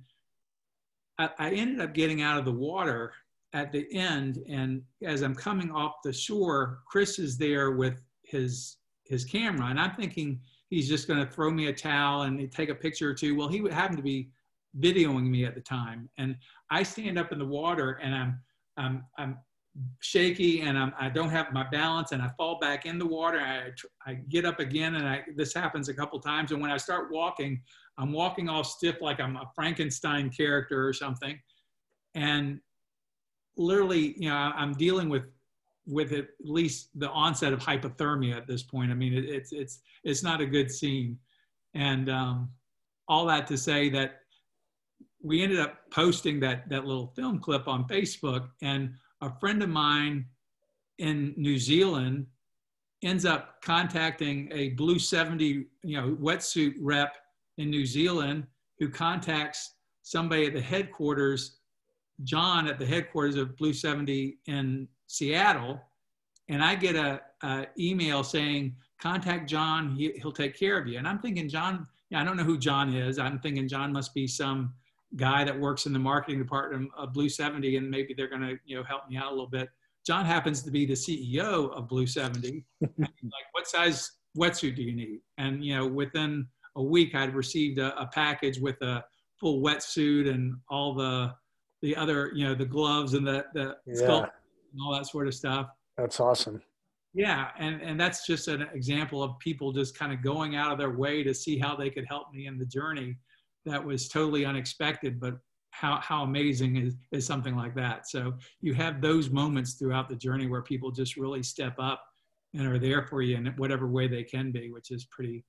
I, 1.17 1.29
I 1.39 1.51
ended 1.51 1.81
up 1.81 1.93
getting 1.93 2.21
out 2.21 2.37
of 2.37 2.45
the 2.45 2.51
water 2.51 3.13
at 3.53 3.71
the 3.71 3.87
end 3.93 4.43
and 4.49 4.81
as 5.03 5.21
i'm 5.21 5.35
coming 5.35 5.71
off 5.71 5.95
the 6.03 6.13
shore 6.13 6.79
chris 6.85 7.17
is 7.17 7.37
there 7.37 7.71
with 7.71 7.95
his 8.23 8.77
his 9.05 9.23
camera 9.23 9.67
and 9.67 9.79
i'm 9.79 9.95
thinking 9.95 10.39
he's 10.69 10.87
just 10.87 11.07
going 11.07 11.19
to 11.19 11.31
throw 11.31 11.49
me 11.49 11.67
a 11.67 11.73
towel 11.73 12.23
and 12.23 12.51
take 12.51 12.69
a 12.69 12.75
picture 12.75 13.09
or 13.09 13.13
two 13.13 13.35
well 13.35 13.47
he 13.47 13.61
would 13.61 13.73
happen 13.73 13.95
to 13.95 14.03
be 14.03 14.29
videoing 14.79 15.27
me 15.27 15.45
at 15.45 15.55
the 15.55 15.61
time 15.61 16.09
and 16.17 16.35
i 16.71 16.83
stand 16.83 17.17
up 17.17 17.31
in 17.31 17.39
the 17.39 17.45
water 17.45 17.99
and 18.03 18.13
i'm 18.13 18.39
i'm 18.77 19.03
i'm 19.17 19.37
shaky 19.99 20.61
and 20.61 20.77
I'm, 20.77 20.93
I 20.99 21.09
do 21.09 21.23
not 21.23 21.31
have 21.31 21.53
my 21.53 21.65
balance 21.69 22.11
and 22.11 22.21
I 22.21 22.29
fall 22.37 22.59
back 22.59 22.85
in 22.85 22.97
the 22.97 23.05
water. 23.05 23.39
I, 23.39 23.69
I 24.09 24.15
get 24.29 24.45
up 24.45 24.59
again 24.59 24.95
and 24.95 25.07
I, 25.07 25.23
this 25.35 25.53
happens 25.53 25.89
a 25.89 25.93
couple 25.93 26.19
times. 26.19 26.51
And 26.51 26.61
when 26.61 26.71
I 26.71 26.77
start 26.77 27.11
walking, 27.11 27.61
I'm 27.97 28.11
walking 28.11 28.49
all 28.49 28.63
stiff 28.63 29.01
like 29.01 29.19
I'm 29.19 29.35
a 29.35 29.49
Frankenstein 29.55 30.29
character 30.29 30.87
or 30.87 30.93
something. 30.93 31.39
And 32.15 32.59
literally, 33.57 34.15
you 34.17 34.29
know, 34.29 34.35
I'm 34.35 34.73
dealing 34.73 35.09
with 35.09 35.23
with 35.89 36.11
at 36.11 36.27
least 36.41 36.89
the 36.95 37.09
onset 37.11 37.53
of 37.53 37.59
hypothermia 37.59 38.35
at 38.35 38.45
this 38.45 38.61
point. 38.61 38.91
I 38.91 38.93
mean, 38.93 39.13
it, 39.13 39.25
it's 39.25 39.53
it's 39.53 39.79
it's 40.03 40.21
not 40.21 40.41
a 40.41 40.45
good 40.45 40.69
scene, 40.69 41.17
and 41.75 42.09
um, 42.09 42.49
all 43.07 43.25
that 43.27 43.47
to 43.47 43.57
say 43.57 43.89
that 43.91 44.19
we 45.27 45.43
ended 45.43 45.59
up 45.59 45.77
posting 45.91 46.39
that 46.41 46.69
that 46.69 46.85
little 46.85 47.07
film 47.15 47.39
clip 47.39 47.67
on 47.67 47.87
Facebook, 47.87 48.49
and 48.61 48.93
a 49.21 49.29
friend 49.39 49.61
of 49.61 49.69
mine 49.69 50.25
in 50.97 51.33
New 51.37 51.57
Zealand 51.57 52.25
ends 53.03 53.25
up 53.25 53.61
contacting 53.61 54.49
a 54.51 54.69
Blue 54.69 54.97
70, 54.97 55.45
you 55.83 56.01
know, 56.01 56.17
wetsuit 56.19 56.73
rep 56.79 57.15
in 57.57 57.69
New 57.69 57.85
Zealand 57.85 58.47
who 58.79 58.89
contacts 58.89 59.75
somebody 60.01 60.45
at 60.45 60.53
the 60.53 60.61
headquarters, 60.61 61.57
John 62.23 62.67
at 62.67 62.79
the 62.79 62.85
headquarters 62.85 63.35
of 63.35 63.55
Blue 63.57 63.73
70 63.73 64.37
in 64.47 64.87
Seattle, 65.07 65.81
and 66.49 66.63
I 66.63 66.75
get 66.75 66.95
a, 66.95 67.21
a 67.43 67.67
email 67.77 68.23
saying, 68.23 68.75
contact 68.99 69.49
John, 69.49 69.95
he, 69.95 70.19
will 70.23 70.31
take 70.31 70.57
care 70.57 70.79
of 70.79 70.87
you. 70.87 70.97
And 70.97 71.07
I'm 71.07 71.19
thinking, 71.19 71.49
John, 71.49 71.87
I 72.13 72.23
don't 72.23 72.37
know 72.37 72.43
who 72.43 72.57
John 72.57 72.93
is. 72.93 73.19
I'm 73.19 73.39
thinking 73.39 73.67
John 73.67 73.91
must 73.91 74.13
be 74.13 74.27
some 74.27 74.73
guy 75.15 75.43
that 75.43 75.57
works 75.57 75.85
in 75.85 75.93
the 75.93 75.99
marketing 75.99 76.39
department 76.39 76.89
of 76.97 77.13
Blue 77.13 77.29
70 77.29 77.77
and 77.77 77.89
maybe 77.89 78.13
they're 78.13 78.29
going 78.29 78.41
to, 78.41 78.57
you 78.65 78.75
know, 78.75 78.83
help 78.83 79.09
me 79.09 79.17
out 79.17 79.27
a 79.27 79.31
little 79.31 79.47
bit. 79.47 79.69
John 80.05 80.25
happens 80.25 80.63
to 80.63 80.71
be 80.71 80.85
the 80.85 80.93
CEO 80.93 81.71
of 81.71 81.87
Blue 81.87 82.07
70. 82.07 82.65
like, 82.81 83.09
what 83.51 83.67
size 83.67 84.11
wetsuit 84.37 84.75
do 84.75 84.83
you 84.83 84.95
need? 84.95 85.19
And, 85.37 85.63
you 85.63 85.75
know, 85.75 85.87
within 85.87 86.47
a 86.75 86.83
week, 86.83 87.15
I'd 87.15 87.35
received 87.35 87.79
a, 87.79 87.97
a 87.99 88.07
package 88.07 88.59
with 88.59 88.81
a 88.81 89.03
full 89.39 89.61
wetsuit 89.61 90.29
and 90.29 90.55
all 90.69 90.93
the, 90.93 91.33
the 91.81 91.95
other, 91.95 92.31
you 92.35 92.45
know, 92.45 92.55
the 92.55 92.65
gloves 92.65 93.13
and 93.13 93.25
the, 93.25 93.45
the 93.53 93.77
yeah. 93.85 94.17
and 94.17 94.81
all 94.85 94.93
that 94.93 95.07
sort 95.07 95.27
of 95.27 95.33
stuff. 95.33 95.67
That's 95.97 96.19
awesome. 96.19 96.61
Yeah, 97.17 97.47
and 97.57 97.81
and 97.81 97.99
that's 97.99 98.27
just 98.27 98.47
an 98.47 98.67
example 98.75 99.23
of 99.23 99.39
people 99.39 99.71
just 99.71 99.97
kind 99.97 100.13
of 100.13 100.21
going 100.21 100.55
out 100.55 100.71
of 100.71 100.77
their 100.77 100.91
way 100.91 101.23
to 101.23 101.33
see 101.33 101.57
how 101.57 101.75
they 101.75 101.89
could 101.89 102.05
help 102.07 102.31
me 102.31 102.45
in 102.45 102.59
the 102.59 102.65
journey. 102.65 103.17
That 103.67 103.83
was 103.83 104.07
totally 104.07 104.45
unexpected, 104.45 105.19
but 105.19 105.37
how 105.71 105.99
how 106.01 106.23
amazing 106.23 106.77
is 106.77 106.95
is 107.11 107.25
something 107.25 107.55
like 107.55 107.75
that? 107.75 108.07
So 108.07 108.33
you 108.61 108.73
have 108.73 109.01
those 109.01 109.29
moments 109.29 109.73
throughout 109.73 110.09
the 110.09 110.15
journey 110.15 110.47
where 110.47 110.61
people 110.61 110.89
just 110.91 111.17
really 111.17 111.43
step 111.43 111.75
up 111.77 112.01
and 112.53 112.65
are 112.65 112.79
there 112.79 113.03
for 113.03 113.21
you 113.21 113.35
in 113.35 113.45
whatever 113.57 113.87
way 113.87 114.07
they 114.07 114.23
can 114.23 114.51
be, 114.51 114.71
which 114.71 114.89
is 114.91 115.05
pretty. 115.05 115.43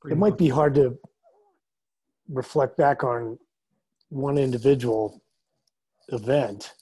pretty 0.00 0.14
it 0.14 0.18
might 0.18 0.36
be 0.36 0.48
hard 0.48 0.74
to 0.74 0.98
reflect 2.28 2.76
back 2.76 3.04
on 3.04 3.38
one 4.08 4.36
individual 4.38 5.22
event, 6.08 6.74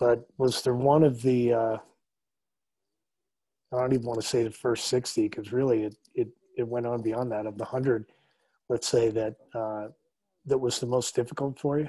but 0.00 0.26
was 0.38 0.62
there 0.62 0.74
one 0.74 1.04
of 1.04 1.20
the 1.22 1.52
uh, 1.52 1.76
I 3.72 3.80
don't 3.80 3.92
even 3.92 4.06
want 4.06 4.20
to 4.20 4.26
say 4.26 4.42
the 4.42 4.50
first 4.50 4.86
60 4.88 5.28
because 5.28 5.52
really 5.52 5.84
it, 5.84 5.96
it, 6.14 6.28
it 6.56 6.68
went 6.68 6.86
on 6.86 7.02
beyond 7.02 7.32
that 7.32 7.46
of 7.46 7.56
the 7.56 7.64
100, 7.64 8.06
let's 8.72 8.88
say 8.88 9.10
that, 9.10 9.36
uh, 9.54 9.88
that 10.46 10.58
was 10.58 10.80
the 10.80 10.86
most 10.86 11.14
difficult 11.14 11.60
for 11.60 11.78
you? 11.78 11.88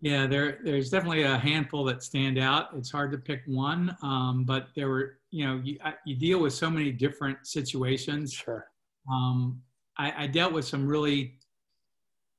Yeah, 0.00 0.26
there, 0.26 0.58
there's 0.62 0.90
definitely 0.90 1.22
a 1.22 1.38
handful 1.38 1.82
that 1.86 2.02
stand 2.02 2.38
out. 2.38 2.68
It's 2.76 2.90
hard 2.90 3.10
to 3.12 3.18
pick 3.18 3.40
one, 3.46 3.96
um, 4.02 4.44
but 4.44 4.68
there 4.76 4.88
were, 4.88 5.18
you 5.30 5.46
know, 5.46 5.60
you, 5.64 5.78
you 6.04 6.14
deal 6.14 6.40
with 6.40 6.52
so 6.52 6.70
many 6.70 6.92
different 6.92 7.38
situations. 7.46 8.32
Sure. 8.32 8.66
Um, 9.10 9.60
I, 9.96 10.24
I 10.24 10.26
dealt 10.26 10.52
with 10.52 10.66
some 10.66 10.86
really 10.86 11.38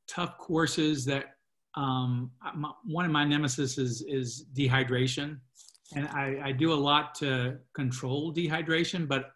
tough 0.08 0.38
courses 0.38 1.04
that 1.06 1.36
um, 1.76 2.32
my, 2.56 2.70
one 2.86 3.04
of 3.04 3.12
my 3.12 3.26
nemesis 3.26 3.78
is, 3.78 4.04
is 4.04 4.46
dehydration 4.54 5.40
and 5.96 6.08
I, 6.10 6.40
I 6.46 6.52
do 6.52 6.72
a 6.72 6.76
lot 6.76 7.16
to 7.16 7.58
control 7.74 8.34
dehydration, 8.34 9.08
but 9.08 9.32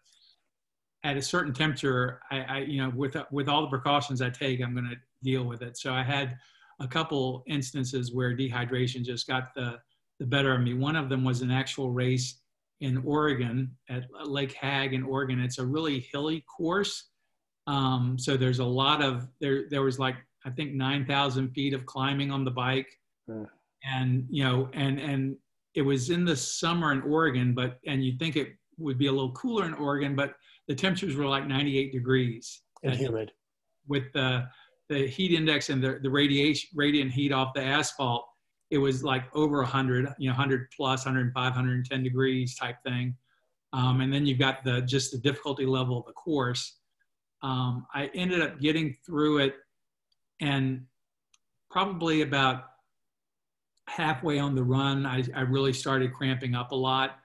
at 1.04 1.18
a 1.18 1.22
certain 1.22 1.54
temperature, 1.54 2.22
I, 2.32 2.39
I, 2.41 2.58
you 2.60 2.82
know, 2.82 2.91
with 2.95 3.16
with 3.32 3.49
all 3.49 3.62
the 3.62 3.68
precautions 3.68 4.22
I 4.22 4.30
take, 4.30 4.62
I'm 4.62 4.74
going 4.74 4.89
to 4.89 4.97
deal 5.22 5.43
with 5.43 5.62
it. 5.62 5.78
So 5.78 5.93
I 5.93 6.04
had 6.04 6.38
a 6.80 6.88
couple 6.88 7.43
instances 7.47 8.14
where 8.14 8.36
dehydration 8.36 9.04
just 9.04 9.28
got 9.28 9.54
the 9.54 9.80
the 10.20 10.26
better 10.26 10.54
of 10.54 10.62
me. 10.62 10.74
One 10.74 10.95
of 10.95 11.10
them 11.10 11.24
was 11.24 11.41
an 11.41 11.51
actual 11.51 11.91
race 11.91 12.39
in 12.82 12.97
Oregon 13.06 13.72
at 13.89 14.06
Lake 14.26 14.54
Hagg 14.54 14.93
in 14.93 15.04
Oregon. 15.04 15.39
It's 15.39 15.58
a 15.58 15.66
really 15.66 16.08
hilly 16.12 16.41
course, 16.41 17.10
um, 17.68 18.18
so 18.20 18.38
there's 18.38 18.60
a 18.60 18.66
lot 18.66 19.01
of 19.01 19.28
there. 19.39 19.66
There 19.70 19.84
was 19.84 19.99
like 19.99 20.16
I 20.45 20.49
think 20.49 20.74
9,000 20.74 21.49
feet 21.51 21.74
of 21.74 21.86
climbing 21.86 22.32
on 22.32 22.43
the 22.43 22.51
bike, 22.51 22.89
mm. 23.30 23.47
and 23.84 24.26
you 24.30 24.43
know, 24.43 24.70
and 24.74 24.99
and 24.99 25.36
it 25.74 25.82
was 25.82 26.10
in 26.10 26.24
the 26.26 26.36
summer 26.36 26.91
in 26.91 27.01
Oregon, 27.01 27.54
but 27.54 27.80
and 27.88 28.04
you'd 28.04 28.20
think 28.20 28.36
it 28.36 28.49
would 28.78 28.97
be 28.97 29.08
a 29.08 29.12
little 29.12 29.32
cooler 29.32 29.66
in 29.66 29.74
Oregon, 29.74 30.16
but 30.16 30.34
the 30.68 30.76
temperatures 30.76 31.16
were 31.16 31.26
like 31.26 31.47
98 31.47 31.91
degrees 31.91 32.61
and 32.84 32.95
humid. 32.95 33.32
With 33.88 34.11
the 34.14 34.47
the 34.89 35.07
heat 35.07 35.32
index 35.32 35.70
and 35.70 35.84
the, 35.84 35.99
the 36.01 36.09
radiation 36.09 36.70
radiant 36.76 37.11
heat 37.11 37.32
off 37.32 37.53
the 37.53 37.64
asphalt, 37.64 38.26
it 38.70 38.78
was 38.78 39.03
like 39.03 39.24
over 39.36 39.57
100, 39.57 40.14
you 40.18 40.30
know, 40.30 40.34
100 40.34 40.68
plus, 40.76 41.05
105, 41.05 41.34
110 41.34 42.03
degrees 42.03 42.55
type 42.55 42.78
thing. 42.86 43.16
Um, 43.72 44.01
and 44.01 44.14
then 44.14 44.26
you've 44.26 44.39
got 44.39 44.64
the 44.64 44.82
just 44.82 45.11
the 45.11 45.18
difficulty 45.18 45.66
level 45.66 45.99
of 45.99 46.05
the 46.05 46.14
course. 46.14 46.80
Um, 47.41 47.86
I 47.93 48.09
ended 48.14 48.41
up 48.41 48.59
getting 48.59 48.95
through 49.05 49.39
it, 49.39 49.55
and 50.39 50.86
probably 51.70 52.22
about 52.22 52.66
halfway 53.88 54.39
on 54.39 54.55
the 54.55 54.64
run, 54.64 55.05
I, 55.05 55.24
I 55.36 55.41
really 55.41 55.74
started 55.74 56.14
cramping 56.14 56.55
up 56.55 56.72
a 56.72 56.76
lot. 56.76 57.18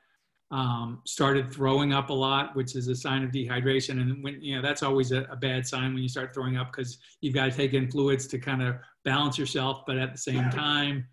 Um, 0.51 1.03
started 1.05 1.53
throwing 1.53 1.92
up 1.92 2.09
a 2.09 2.14
lot, 2.14 2.57
which 2.57 2.74
is 2.74 2.88
a 2.88 2.96
sign 2.96 3.22
of 3.22 3.30
dehydration. 3.30 4.01
And 4.01 4.24
when 4.24 4.40
you 4.40 4.57
know 4.57 4.62
that's 4.62 4.82
always 4.82 5.12
a, 5.12 5.24
a 5.24 5.36
bad 5.36 5.66
sign 5.66 5.92
when 5.92 6.03
you 6.03 6.09
start 6.09 6.32
throwing 6.32 6.57
up 6.57 6.72
because 6.72 6.99
you've 7.20 7.34
got 7.34 7.46
to 7.46 7.51
take 7.51 7.74
in 7.74 7.90
fluids 7.90 8.26
to 8.28 8.38
kind 8.38 8.62
of 8.62 8.76
balance 9.05 9.36
yourself, 9.36 9.82
but 9.86 9.99
at 9.99 10.12
the 10.12 10.18
same 10.18 10.49
time, 10.51 11.07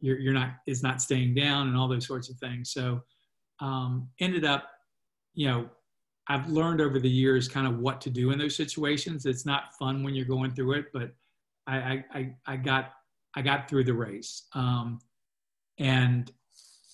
you're, 0.00 0.18
you're 0.18 0.34
not 0.34 0.50
it's 0.66 0.82
not 0.82 1.00
staying 1.00 1.34
down 1.34 1.68
and 1.68 1.76
all 1.76 1.86
those 1.88 2.06
sorts 2.06 2.30
of 2.30 2.36
things. 2.38 2.72
So 2.72 3.00
um, 3.60 4.08
ended 4.18 4.44
up, 4.44 4.68
you 5.34 5.46
know, 5.46 5.68
I've 6.28 6.48
learned 6.48 6.80
over 6.80 6.98
the 6.98 7.10
years 7.10 7.48
kind 7.48 7.66
of 7.66 7.78
what 7.78 8.00
to 8.02 8.10
do 8.10 8.30
in 8.30 8.38
those 8.38 8.56
situations. 8.56 9.26
It's 9.26 9.46
not 9.46 9.74
fun 9.78 10.02
when 10.02 10.14
you're 10.14 10.26
going 10.26 10.54
through 10.54 10.72
it, 10.72 10.86
but 10.92 11.12
I 11.66 12.04
I, 12.12 12.34
I 12.46 12.56
got 12.56 12.92
I 13.36 13.42
got 13.42 13.68
through 13.68 13.84
the 13.84 13.94
race. 13.94 14.46
Um, 14.54 14.98
and 15.78 16.30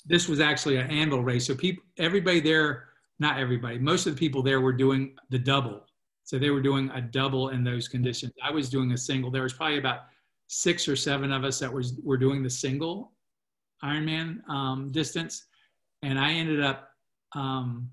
this 0.07 0.29
was 0.29 0.41
actually 0.41 0.77
an 0.77 0.91
anvil 0.91 1.23
race. 1.23 1.47
So 1.47 1.55
people, 1.55 1.83
everybody 1.99 2.41
there, 2.41 2.89
not 3.19 3.39
everybody, 3.39 3.79
most 3.79 4.07
of 4.07 4.15
the 4.15 4.19
people 4.19 4.43
there 4.43 4.61
were 4.61 4.73
doing 4.73 5.15
the 5.31 5.39
double. 5.39 5.85
So 6.25 6.39
they 6.39 6.51
were 6.51 6.61
doing 6.61 6.91
a 6.95 7.01
double 7.01 7.51
in 7.51 7.65
those 7.65 7.89
conditions. 7.89 8.33
I 8.43 8.51
was 8.51 8.69
doing 8.69 8.93
a 8.93 8.99
single. 8.99 9.31
There 9.31 9.43
was 9.43 9.53
probably 9.53 9.79
about 9.79 10.01
six 10.49 10.89
or 10.89 10.97
seven 10.97 11.33
of 11.33 11.45
us 11.45 11.59
that 11.61 11.73
was 11.73 11.99
were 12.03 12.17
doing 12.17 12.43
the 12.43 12.51
single 12.51 13.13
Ironman 13.85 14.49
um, 14.49 14.91
distance, 14.91 15.47
and 16.03 16.19
I 16.19 16.33
ended 16.33 16.63
up 16.63 16.91
um, 17.35 17.91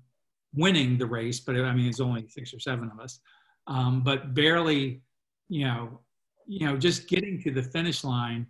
winning 0.54 0.98
the 0.98 1.06
race. 1.06 1.40
But 1.40 1.56
I 1.56 1.74
mean, 1.74 1.86
it's 1.86 2.00
only 2.00 2.26
six 2.28 2.52
or 2.54 2.58
seven 2.58 2.90
of 2.92 2.98
us, 2.98 3.20
um, 3.66 4.02
but 4.02 4.34
barely, 4.34 5.02
you 5.48 5.64
know, 5.66 6.00
you 6.46 6.66
know, 6.66 6.76
just 6.76 7.08
getting 7.08 7.40
to 7.42 7.50
the 7.50 7.62
finish 7.62 8.02
line. 8.02 8.46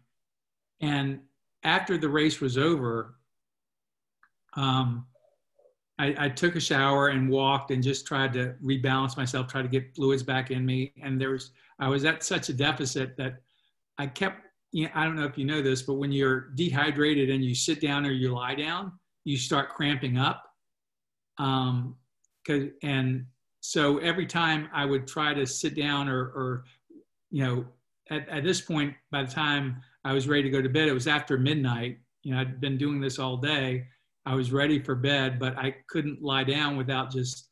And 0.80 1.20
after 1.62 1.98
the 1.98 2.08
race 2.08 2.40
was 2.40 2.56
over, 2.56 3.16
um, 4.56 5.06
I, 5.98 6.14
I, 6.18 6.28
took 6.28 6.56
a 6.56 6.60
shower 6.60 7.08
and 7.08 7.28
walked 7.28 7.70
and 7.70 7.82
just 7.82 8.06
tried 8.06 8.32
to 8.34 8.54
rebalance 8.62 9.16
myself, 9.16 9.46
try 9.46 9.62
to 9.62 9.68
get 9.68 9.94
fluids 9.94 10.22
back 10.22 10.50
in 10.50 10.64
me. 10.64 10.92
And 11.02 11.20
there 11.20 11.30
was, 11.30 11.50
I 11.78 11.88
was 11.88 12.04
at 12.04 12.24
such 12.24 12.48
a 12.48 12.52
deficit 12.52 13.16
that 13.16 13.36
I 13.98 14.06
kept, 14.06 14.40
you 14.72 14.84
know, 14.84 14.90
I 14.94 15.04
don't 15.04 15.16
know 15.16 15.24
if 15.24 15.38
you 15.38 15.44
know 15.44 15.62
this, 15.62 15.82
but 15.82 15.94
when 15.94 16.10
you're 16.10 16.50
dehydrated 16.56 17.30
and 17.30 17.44
you 17.44 17.54
sit 17.54 17.80
down 17.80 18.04
or 18.04 18.10
you 18.10 18.34
lie 18.34 18.54
down, 18.54 18.92
you 19.24 19.36
start 19.36 19.70
cramping 19.70 20.18
up. 20.18 20.44
Um, 21.38 21.96
cause, 22.46 22.64
and 22.82 23.26
so 23.60 23.98
every 23.98 24.26
time 24.26 24.68
I 24.74 24.84
would 24.84 25.06
try 25.06 25.32
to 25.32 25.46
sit 25.46 25.76
down 25.76 26.08
or, 26.08 26.20
or 26.20 26.64
you 27.30 27.44
know, 27.44 27.64
at, 28.10 28.28
at 28.28 28.44
this 28.44 28.60
point, 28.60 28.94
by 29.10 29.22
the 29.22 29.30
time 29.30 29.80
I 30.04 30.12
was 30.12 30.28
ready 30.28 30.42
to 30.42 30.50
go 30.50 30.60
to 30.60 30.68
bed, 30.68 30.88
it 30.88 30.92
was 30.92 31.06
after 31.06 31.38
midnight. 31.38 31.98
You 32.22 32.34
know, 32.34 32.40
I'd 32.40 32.60
been 32.60 32.78
doing 32.78 33.00
this 33.00 33.18
all 33.18 33.36
day. 33.36 33.86
I 34.26 34.34
was 34.34 34.52
ready 34.52 34.82
for 34.82 34.94
bed, 34.94 35.38
but 35.38 35.56
I 35.58 35.74
couldn't 35.88 36.22
lie 36.22 36.44
down 36.44 36.76
without 36.76 37.10
just 37.10 37.48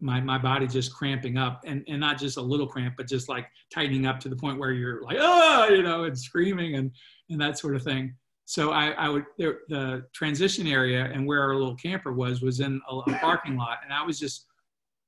my, 0.00 0.20
my 0.20 0.38
body 0.38 0.66
just 0.66 0.92
cramping 0.92 1.36
up 1.36 1.62
and, 1.64 1.84
and 1.88 2.00
not 2.00 2.18
just 2.18 2.36
a 2.36 2.42
little 2.42 2.66
cramp, 2.66 2.94
but 2.96 3.08
just 3.08 3.28
like 3.28 3.46
tightening 3.72 4.06
up 4.06 4.18
to 4.20 4.28
the 4.28 4.36
point 4.36 4.58
where 4.58 4.72
you're 4.72 5.02
like, 5.02 5.16
oh, 5.20 5.68
you 5.68 5.82
know, 5.82 6.04
and 6.04 6.18
screaming 6.18 6.76
and, 6.76 6.90
and 7.30 7.40
that 7.40 7.58
sort 7.58 7.76
of 7.76 7.82
thing. 7.82 8.14
So 8.44 8.72
I, 8.72 8.90
I 8.90 9.08
would, 9.08 9.24
there, 9.38 9.60
the 9.68 10.04
transition 10.12 10.66
area 10.66 11.04
and 11.04 11.26
where 11.26 11.40
our 11.40 11.54
little 11.54 11.76
camper 11.76 12.12
was, 12.12 12.42
was 12.42 12.60
in 12.60 12.80
a, 12.90 12.96
a 12.96 13.18
parking 13.18 13.56
lot. 13.56 13.78
And 13.84 13.92
I 13.92 14.04
was 14.04 14.18
just 14.18 14.46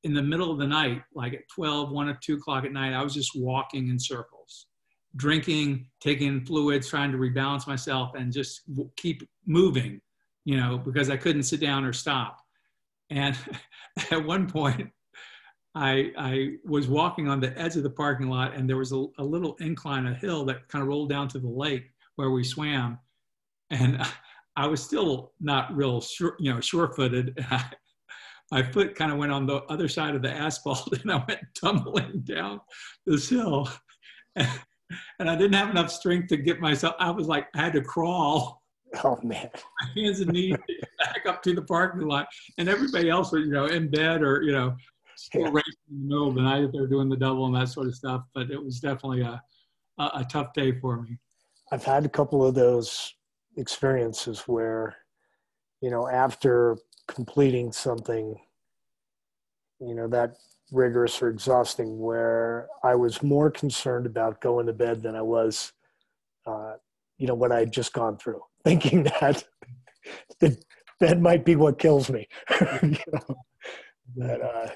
in 0.05 0.15
the 0.15 0.23
middle 0.23 0.53
of 0.53 0.59
the 0.59 0.67
night, 0.67 1.03
like 1.15 1.35
at 1.35 1.49
12, 1.55 1.91
1 1.91 2.09
or 2.09 2.19
2 2.23 2.35
o'clock 2.35 2.65
at 2.65 2.73
night, 2.73 2.93
I 2.93 3.03
was 3.03 3.15
just 3.15 3.33
walking 3.35 3.89
in 3.89 3.99
circles 3.99 4.67
drinking, 5.17 5.87
taking 6.01 6.45
fluids, 6.45 6.89
trying 6.89 7.13
to 7.13 7.19
rebalance 7.19 7.67
myself 7.67 8.15
and 8.15 8.33
just 8.33 8.63
keep 8.97 9.23
moving, 9.47 10.01
you 10.45 10.57
know, 10.57 10.79
because 10.79 11.11
I 11.11 11.17
couldn't 11.17 11.45
sit 11.45 11.61
down 11.61 11.85
or 11.85 11.93
stop. 11.93 12.39
And 13.11 13.37
at 14.11 14.25
one 14.25 14.49
point, 14.49 14.91
I, 15.75 16.13
I 16.17 16.51
was 16.65 16.87
walking 16.87 17.29
on 17.29 17.41
the 17.41 17.57
edge 17.59 17.77
of 17.77 17.83
the 17.83 17.91
parking 17.91 18.29
lot 18.29 18.55
and 18.55 18.69
there 18.69 18.77
was 18.77 18.93
a, 18.93 19.07
a 19.19 19.25
little 19.25 19.57
incline, 19.61 20.07
a 20.07 20.15
hill 20.15 20.45
that 20.47 20.69
kind 20.69 20.83
of 20.83 20.89
rolled 20.89 21.09
down 21.09 21.29
to 21.29 21.39
the 21.39 21.49
lake 21.49 21.91
where 22.17 22.31
we 22.31 22.45
swam. 22.45 22.99
And 23.71 24.01
I 24.57 24.69
was 24.69 24.83
still 24.83 25.33
not 25.41 25.75
real 25.77 26.01
sure, 26.01 26.37
you 26.39 26.55
know, 26.55 26.61
sure-footed. 26.61 27.45
my 28.53 28.63
foot 28.63 28.95
kind 28.95 29.11
of 29.11 29.19
went 29.19 29.33
on 29.33 29.47
the 29.47 29.57
other 29.65 29.89
side 29.89 30.15
of 30.15 30.23
the 30.23 30.31
asphalt 30.31 30.93
and 31.03 31.11
I 31.11 31.25
went 31.27 31.41
tumbling 31.61 32.21
down 32.21 32.61
this 33.05 33.29
hill 33.29 33.69
and 34.37 35.31
I 35.31 35.37
didn't 35.37 35.55
have 35.55 35.71
enough 35.71 35.91
strength 35.91 36.29
to 36.29 36.37
get 36.37 36.61
myself. 36.61 36.95
I 36.99 37.11
was 37.11 37.27
like, 37.27 37.49
I 37.55 37.63
had 37.63 37.73
to 37.75 37.83
crawl. 37.83 38.63
Oh 39.05 39.19
man, 39.23 39.51
my 39.81 40.03
hands 40.03 40.21
and 40.21 40.31
knees 40.33 40.57
back 40.99 41.15
back 41.15 41.27
up 41.27 41.43
to 41.43 41.55
the 41.55 41.63
parking 41.63 42.07
lot, 42.07 42.27
and 42.59 42.69
everybody 42.69 43.11
else 43.11 43.33
was, 43.33 43.43
you 43.45 43.51
know, 43.53 43.67
in 43.67 43.91
bed 43.91 44.23
or 44.23 44.43
you 44.43 44.53
know, 44.53 44.77
still 45.17 45.43
Yeah. 45.43 45.51
racing 45.51 45.73
in 45.91 46.03
the 46.03 46.09
middle 46.09 46.29
of 46.29 46.35
the 46.37 46.43
night 46.43 46.65
if 46.65 46.73
they're 46.73 46.87
doing 46.87 47.09
the 47.09 47.17
double 47.17 47.47
and 47.47 47.55
that 47.57 47.69
sort 47.69 47.89
of 47.89 47.95
stuff. 47.95 48.23
But 48.35 48.51
it 48.51 48.63
was 48.63 48.81
definitely 48.81 49.23
a 49.23 49.43
a, 49.99 50.03
a 50.17 50.27
tough 50.31 50.53
day 50.53 50.79
for 50.81 51.03
me. 51.03 51.19
I've 51.73 51.85
had 51.85 52.05
a 52.05 52.09
couple 52.09 52.45
of 52.47 52.55
those 52.55 53.15
experiences 53.57 54.41
where, 54.47 54.97
you 55.81 55.91
know, 55.91 56.09
after 56.09 56.77
completing 57.09 57.73
something, 57.73 58.37
you 59.81 59.95
know, 59.95 60.09
that 60.09 60.37
rigorous 60.73 61.21
or 61.23 61.29
exhausting, 61.29 61.99
where 61.99 62.69
I 62.83 62.95
was 62.95 63.23
more 63.23 63.51
concerned 63.51 64.07
about 64.07 64.41
going 64.41 64.67
to 64.67 64.73
bed 64.73 65.03
than 65.03 65.15
I 65.15 65.23
was, 65.23 65.73
uh, 66.47 66.75
you 67.19 67.27
know, 67.27 67.35
what 67.35 67.53
I 67.53 67.61
had 67.61 67.73
just 67.73 67.93
gone 67.93 68.17
through, 68.17 68.43
thinking 68.65 69.05
that 69.05 69.45
that 70.41 70.65
bed 71.01 71.21
might 71.21 71.45
be 71.45 71.57
what 71.57 71.79
kills 71.79 72.11
me. 72.11 72.27
you 72.83 72.97
know, 73.13 73.37
but, 74.17 74.41
uh, 74.43 74.69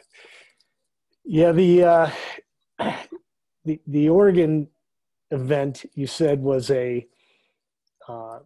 yeah, 1.24 1.52
the, 1.52 1.84
uh, 1.84 2.10
the, 3.64 3.80
the 3.86 4.08
Oregon 4.08 4.68
event 5.30 5.84
you 5.94 6.06
said 6.06 6.40
was 6.40 6.70
a 6.70 7.06
uh, 8.08 8.38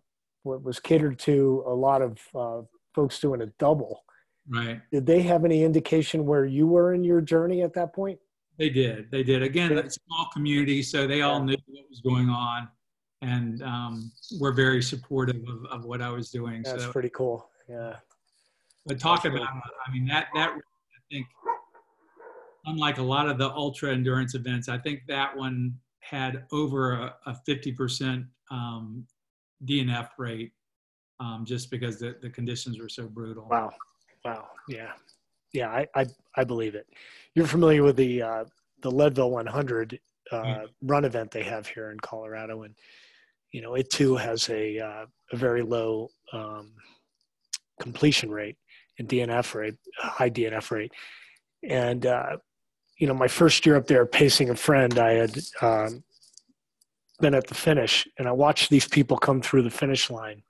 what 0.42 0.62
was 0.62 0.80
catered 0.80 1.18
to 1.20 1.62
a 1.66 1.72
lot 1.72 2.02
of 2.02 2.18
uh, 2.34 2.62
folks 2.94 3.20
doing 3.20 3.42
a 3.42 3.46
double. 3.58 4.02
Right. 4.48 4.80
Did 4.90 5.06
they 5.06 5.22
have 5.22 5.44
any 5.44 5.62
indication 5.62 6.26
where 6.26 6.44
you 6.44 6.66
were 6.66 6.94
in 6.94 7.04
your 7.04 7.20
journey 7.20 7.62
at 7.62 7.72
that 7.74 7.94
point? 7.94 8.18
They 8.58 8.68
did. 8.68 9.10
They 9.10 9.22
did. 9.22 9.42
Again, 9.42 9.72
a 9.78 9.88
small 9.88 10.28
community, 10.32 10.82
so 10.82 11.06
they 11.06 11.22
all 11.22 11.42
knew 11.42 11.56
what 11.66 11.84
was 11.88 12.00
going 12.00 12.28
on, 12.28 12.68
and 13.22 13.62
um, 13.62 14.12
were 14.38 14.52
very 14.52 14.82
supportive 14.82 15.42
of, 15.48 15.64
of 15.70 15.84
what 15.84 16.02
I 16.02 16.10
was 16.10 16.30
doing. 16.30 16.62
That's 16.64 16.84
so, 16.84 16.92
pretty 16.92 17.10
cool. 17.10 17.48
Yeah. 17.68 17.94
but 18.84 18.98
talk 18.98 19.22
that's 19.22 19.34
about, 19.34 19.46
really 19.46 19.62
I 19.86 19.92
mean, 19.92 20.06
that 20.06 20.26
that 20.34 20.50
I 20.50 21.00
think, 21.10 21.26
unlike 22.66 22.98
a 22.98 23.02
lot 23.02 23.28
of 23.28 23.38
the 23.38 23.50
ultra 23.50 23.92
endurance 23.92 24.34
events, 24.34 24.68
I 24.68 24.76
think 24.76 25.02
that 25.08 25.34
one 25.34 25.74
had 26.00 26.44
over 26.52 26.92
a, 26.94 27.14
a 27.26 27.40
50% 27.48 28.26
um, 28.50 29.06
DNF 29.64 30.08
rate, 30.18 30.52
um, 31.20 31.44
just 31.46 31.70
because 31.70 32.00
the, 32.00 32.16
the 32.20 32.28
conditions 32.28 32.80
were 32.80 32.88
so 32.88 33.06
brutal. 33.06 33.46
Wow. 33.48 33.70
Wow. 34.24 34.48
Yeah. 34.68 34.90
Yeah. 35.52 35.70
I, 35.70 35.86
I, 35.94 36.06
I 36.36 36.44
believe 36.44 36.74
it. 36.74 36.88
You're 37.34 37.46
familiar 37.46 37.84
with 37.84 37.96
the, 37.96 38.20
uh, 38.20 38.44
the 38.82 38.90
Leadville 38.90 39.30
100 39.30 40.00
uh, 40.32 40.42
Yeah. 40.42 40.64
run 40.82 41.04
event 41.04 41.30
they 41.30 41.44
have 41.44 41.68
here 41.68 41.92
in 41.92 42.00
Colorado. 42.00 42.62
And, 42.62 42.74
you 43.52 43.62
know, 43.62 43.74
it 43.74 43.90
too 43.90 44.16
has 44.16 44.48
a, 44.48 44.78
uh, 44.78 45.06
a 45.32 45.36
very 45.36 45.62
low 45.62 46.08
um, 46.32 46.72
completion 47.80 48.30
rate 48.30 48.56
and 48.98 49.08
DNF 49.08 49.54
rate, 49.54 49.74
high 49.98 50.30
DNF 50.30 50.70
rate. 50.70 50.92
And, 51.62 52.04
uh, 52.06 52.38
you 52.98 53.06
know, 53.06 53.14
my 53.14 53.28
first 53.28 53.64
year 53.64 53.76
up 53.76 53.86
there 53.86 54.06
pacing 54.06 54.50
a 54.50 54.56
friend, 54.56 54.98
I 54.98 55.12
had 55.12 55.38
um, 55.60 56.02
been 57.20 57.34
at 57.34 57.46
the 57.46 57.54
finish 57.54 58.08
and 58.18 58.26
I 58.26 58.32
watched 58.32 58.70
these 58.70 58.88
people 58.88 59.16
come 59.16 59.40
through 59.40 59.62
the 59.62 59.70
finish 59.70 60.10
line 60.10 60.42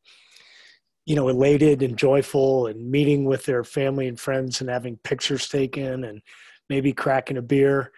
you 1.04 1.16
know, 1.16 1.28
elated 1.28 1.82
and 1.82 1.96
joyful 1.96 2.68
and 2.68 2.90
meeting 2.90 3.24
with 3.24 3.44
their 3.44 3.64
family 3.64 4.06
and 4.06 4.18
friends 4.18 4.60
and 4.60 4.70
having 4.70 4.96
pictures 4.98 5.48
taken 5.48 6.04
and 6.04 6.22
maybe 6.68 6.92
cracking 6.92 7.36
a 7.36 7.42
beer. 7.42 7.90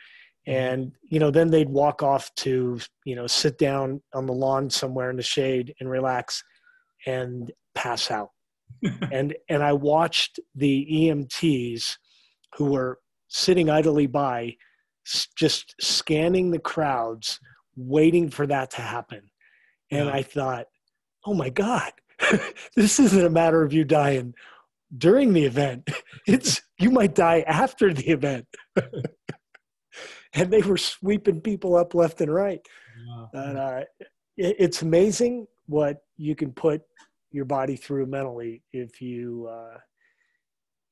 Mm-hmm. 0.48 0.56
And, 0.56 0.92
you 1.10 1.18
know, 1.18 1.30
then 1.30 1.50
they'd 1.50 1.68
walk 1.68 2.02
off 2.02 2.34
to, 2.36 2.78
you 3.04 3.16
know, 3.16 3.26
sit 3.26 3.58
down 3.58 4.02
on 4.14 4.26
the 4.26 4.32
lawn 4.32 4.68
somewhere 4.70 5.10
in 5.10 5.16
the 5.16 5.22
shade 5.22 5.74
and 5.80 5.88
relax 5.88 6.42
and 7.06 7.50
pass 7.74 8.10
out. 8.10 8.30
and 9.12 9.34
and 9.48 9.62
I 9.62 9.72
watched 9.72 10.40
the 10.54 10.86
EMTs 10.90 11.96
who 12.56 12.66
were 12.66 12.98
sitting 13.28 13.70
idly 13.70 14.06
by 14.06 14.56
just 15.36 15.74
scanning 15.80 16.50
the 16.50 16.58
crowds 16.58 17.40
waiting 17.76 18.30
for 18.30 18.46
that 18.46 18.70
to 18.72 18.80
happen. 18.82 19.30
And 19.90 20.06
Yeah. 20.06 20.14
I 20.14 20.22
thought, 20.22 20.66
"Oh 21.26 21.34
my 21.34 21.50
god. 21.50 21.92
this 22.76 22.98
isn't 23.00 23.24
a 23.24 23.30
matter 23.30 23.62
of 23.62 23.72
you 23.72 23.84
dying 23.84 24.34
during 24.96 25.32
the 25.32 25.44
event. 25.44 25.88
It's 26.26 26.62
you 26.78 26.90
might 26.90 27.14
die 27.14 27.44
after 27.46 27.92
the 27.92 28.08
event." 28.08 28.46
And 30.34 30.50
they 30.50 30.62
were 30.62 30.76
sweeping 30.76 31.40
people 31.40 31.76
up 31.76 31.94
left 31.94 32.20
and 32.20 32.32
right. 32.32 32.60
Yeah. 33.06 33.26
And 33.32 33.58
uh, 33.58 33.80
it, 34.36 34.56
it's 34.58 34.82
amazing 34.82 35.46
what 35.66 36.02
you 36.16 36.34
can 36.34 36.52
put 36.52 36.82
your 37.30 37.44
body 37.44 37.76
through 37.76 38.06
mentally 38.06 38.62
if 38.72 39.00
you, 39.00 39.48
uh, 39.50 39.78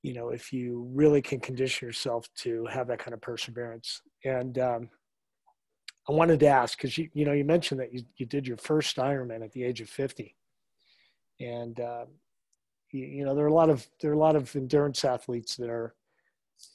you 0.03 0.15
know, 0.15 0.31
if 0.31 0.53
you 0.53 0.89
really 0.93 1.23
can 1.23 1.39
condition 1.39 1.87
yourself 1.87 2.29
to 2.35 2.67
have 2.67 2.89
that 2.89 2.99
kind 2.99 3.15
of 3.15 3.21
perseverance. 3.21 4.01
And 4.25 4.59
um, 4.59 4.91
I 6.09 6.13
wanted 6.13 6.41
to 6.41 6.47
ask 6.47 6.77
because 6.77 6.99
you, 6.99 7.09
you 7.13 7.25
know, 7.25 7.33
you 7.33 7.45
mentioned 7.45 7.81
that 7.81 7.93
you, 7.93 8.03
you 8.17 8.27
did 8.27 8.47
your 8.47 8.57
first 8.57 8.97
Ironman 8.97 9.45
at 9.45 9.53
the 9.53 9.63
age 9.63 9.81
of 9.81 9.89
fifty, 9.89 10.35
and 11.39 11.79
uh, 11.79 12.07
you, 12.91 13.05
you 13.07 13.25
know 13.25 13.37
there 13.37 13.45
are 13.45 13.49
a 13.49 13.55
lot 13.55 13.71
of 13.71 13.87
there 14.01 14.11
are 14.11 14.15
a 14.15 14.19
lot 14.19 14.35
of 14.35 14.55
endurance 14.57 15.05
athletes 15.05 15.57
that 15.57 15.71
are, 15.71 15.95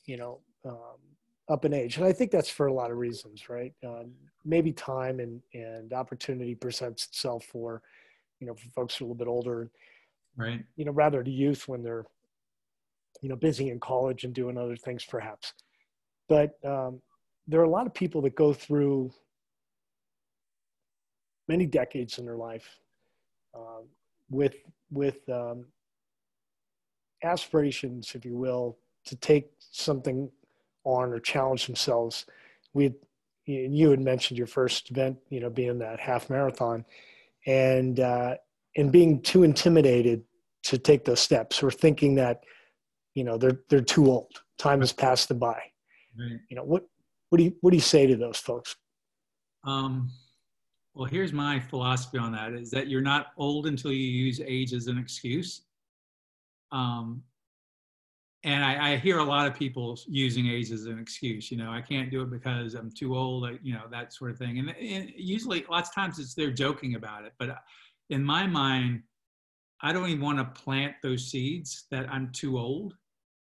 you 0.06 0.16
know, 0.16 0.40
um, 0.64 0.98
up 1.50 1.66
in 1.66 1.74
age, 1.74 1.98
and 1.98 2.06
I 2.06 2.12
think 2.14 2.32
that's 2.32 2.50
for 2.50 2.68
a 2.68 2.74
lot 2.74 2.92
of 2.92 2.98
reasons, 2.98 3.50
right? 3.50 3.74
Um, 3.86 4.12
maybe 4.44 4.72
time 4.72 5.20
and 5.20 5.42
and 5.54 5.94
opportunity 5.94 6.56
presents 6.56 7.06
itself 7.06 7.46
for, 7.46 7.82
you 8.40 8.48
know, 8.48 8.54
for 8.54 8.70
folks 8.70 8.96
who 8.96 9.06
are 9.06 9.08
a 9.08 9.12
little 9.12 9.26
bit 9.26 9.30
older, 9.30 9.70
Right. 10.36 10.64
you 10.76 10.86
know, 10.86 10.92
rather 10.92 11.24
to 11.24 11.32
youth 11.32 11.68
when 11.68 11.84
they're, 11.84 12.06
you 13.22 13.30
know, 13.30 13.36
busy 13.36 13.70
in 13.70 13.80
college 13.80 14.24
and 14.24 14.34
doing 14.34 14.58
other 14.58 14.76
things, 14.76 15.06
perhaps. 15.06 15.54
But 16.28 16.58
um, 16.66 17.02
there 17.48 17.62
are 17.62 17.66
a 17.66 17.70
lot 17.70 17.88
of 17.88 17.94
people 17.94 18.22
that 18.24 18.36
go 18.36 18.54
through 18.54 19.12
many 21.48 21.66
decades 21.66 22.20
in 22.20 22.26
their 22.26 22.36
life 22.36 22.68
um, 23.56 23.86
with 24.30 24.56
with 24.92 25.28
um, 25.30 25.66
aspirations, 27.24 28.14
if 28.16 28.26
you 28.26 28.36
will, 28.36 28.78
to 29.06 29.16
take 29.16 29.50
something 29.60 30.30
on 30.88 31.12
or 31.12 31.20
challenge 31.20 31.66
themselves. 31.66 32.26
We, 32.74 32.94
you 33.46 33.90
had 33.90 34.00
mentioned 34.00 34.38
your 34.38 34.48
first 34.48 34.92
event, 34.92 35.18
you 35.30 35.40
know, 35.40 35.50
being 35.50 35.80
that 35.80 36.00
half 36.00 36.30
marathon, 36.30 36.86
and 37.46 38.00
uh, 38.00 38.36
and 38.76 38.92
being 38.92 39.22
too 39.22 39.44
intimidated 39.44 40.24
to 40.64 40.78
take 40.78 41.06
those 41.06 41.20
steps, 41.20 41.64
or 41.64 41.72
thinking 41.72 42.16
that, 42.16 42.44
you 43.16 43.24
know, 43.24 43.38
they're 43.38 43.62
they're 43.70 43.82
too 43.82 44.08
old. 44.08 44.42
Time 44.58 44.80
has 44.82 44.92
passed 44.92 45.30
them 45.30 45.40
by. 45.40 45.62
Right. 46.20 46.40
You 46.50 46.56
know, 46.56 46.64
what 46.64 46.84
what 47.30 47.38
do 47.38 47.46
you 47.46 47.56
what 47.62 47.72
do 47.72 47.78
you 47.78 47.82
say 47.82 48.06
to 48.08 48.16
those 48.16 48.38
folks? 48.38 48.76
Um, 49.64 50.10
well, 50.94 51.06
here's 51.06 51.32
my 51.32 51.60
philosophy 51.60 52.18
on 52.18 52.32
that: 52.34 52.54
is 52.54 52.70
that 52.72 52.88
you're 52.88 53.02
not 53.02 53.28
old 53.38 53.68
until 53.68 53.92
you 53.92 54.08
use 54.26 54.42
age 54.46 54.74
as 54.74 54.88
an 54.88 54.98
excuse. 54.98 55.62
Um, 56.72 57.24
and 58.48 58.64
I, 58.64 58.94
I 58.94 58.96
hear 58.96 59.18
a 59.20 59.24
lot 59.24 59.46
of 59.46 59.54
people 59.54 60.00
using 60.08 60.48
age 60.48 60.72
as 60.72 60.86
an 60.86 61.00
excuse. 61.00 61.52
You 61.52 61.58
know, 61.58 61.70
I 61.70 61.82
can't 61.82 62.10
do 62.10 62.22
it 62.22 62.32
because 62.32 62.76
I'm 62.76 62.92
too 62.92 63.16
old. 63.16 63.48
You 63.62 63.74
know, 63.74 63.84
that 63.92 64.14
sort 64.14 64.32
of 64.32 64.38
thing. 64.38 64.58
And, 64.60 64.70
and 64.70 65.12
usually, 65.16 65.66
lots 65.70 65.90
of 65.90 65.96
times, 65.96 66.18
it's 66.18 66.34
they're 66.34 66.52
joking 66.52 66.96
about 66.96 67.26
it. 67.26 67.34
But 67.38 67.50
in 68.10 68.24
my 68.24 68.48
mind, 68.48 69.04
I 69.82 69.92
don't 69.94 70.10
even 70.10 70.22
want 70.22 70.38
to 70.40 70.62
plant 70.64 70.94
those 71.04 71.28
seeds 71.28 71.86
that 71.92 72.10
I'm 72.10 72.32
too 72.32 72.58
old, 72.58 72.96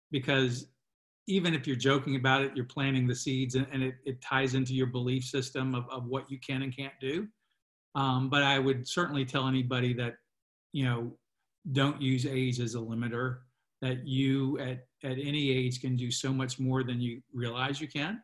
because 0.09 0.67
even 1.27 1.53
if 1.53 1.67
you're 1.67 1.75
joking 1.75 2.15
about 2.15 2.41
it, 2.41 2.51
you're 2.55 2.65
planting 2.65 3.05
the 3.05 3.15
seeds 3.15 3.55
and, 3.55 3.67
and 3.73 3.83
it, 3.83 3.95
it 4.05 4.21
ties 4.21 4.55
into 4.55 4.73
your 4.73 4.87
belief 4.87 5.23
system 5.23 5.75
of, 5.75 5.85
of 5.89 6.05
what 6.05 6.29
you 6.31 6.39
can 6.39 6.63
and 6.63 6.75
can't 6.75 6.97
do. 6.99 7.27
Um, 7.95 8.29
but 8.29 8.41
I 8.41 8.57
would 8.57 8.87
certainly 8.87 9.25
tell 9.25 9.47
anybody 9.47 9.93
that, 9.93 10.15
you 10.71 10.85
know, 10.85 11.11
don't 11.71 12.01
use 12.01 12.25
age 12.25 12.59
as 12.59 12.75
a 12.75 12.79
limiter, 12.79 13.39
that 13.81 14.07
you 14.07 14.57
at, 14.59 14.87
at 15.03 15.17
any 15.19 15.51
age 15.51 15.81
can 15.81 15.95
do 15.95 16.09
so 16.11 16.31
much 16.31 16.59
more 16.59 16.83
than 16.83 17.01
you 17.01 17.21
realize 17.33 17.81
you 17.81 17.87
can. 17.87 18.21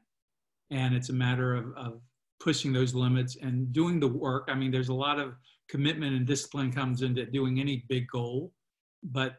And 0.71 0.95
it's 0.95 1.09
a 1.09 1.13
matter 1.13 1.55
of, 1.55 1.73
of 1.75 2.01
pushing 2.39 2.71
those 2.71 2.93
limits 2.93 3.37
and 3.41 3.73
doing 3.73 3.99
the 3.99 4.07
work. 4.07 4.47
I 4.49 4.55
mean, 4.55 4.71
there's 4.71 4.89
a 4.89 4.93
lot 4.93 5.19
of 5.19 5.35
commitment 5.67 6.15
and 6.15 6.25
discipline 6.25 6.71
comes 6.71 7.01
into 7.01 7.25
doing 7.25 7.59
any 7.59 7.85
big 7.89 8.07
goal, 8.07 8.53
but 9.03 9.37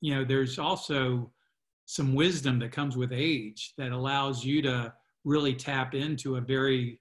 you 0.00 0.14
know, 0.14 0.24
there's 0.24 0.58
also 0.58 1.32
some 1.86 2.14
wisdom 2.14 2.58
that 2.60 2.70
comes 2.70 2.96
with 2.96 3.12
age 3.12 3.74
that 3.78 3.92
allows 3.92 4.44
you 4.44 4.62
to 4.62 4.92
really 5.24 5.54
tap 5.54 5.94
into 5.94 6.36
a 6.36 6.40
very 6.40 7.00